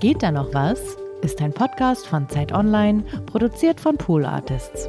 Geht 0.00 0.22
da 0.22 0.30
noch 0.30 0.54
was? 0.54 0.96
Ist 1.20 1.42
ein 1.42 1.52
Podcast 1.52 2.06
von 2.06 2.26
Zeit 2.26 2.52
Online, 2.52 3.02
produziert 3.26 3.78
von 3.78 3.98
Pool 3.98 4.24
Artists. 4.24 4.88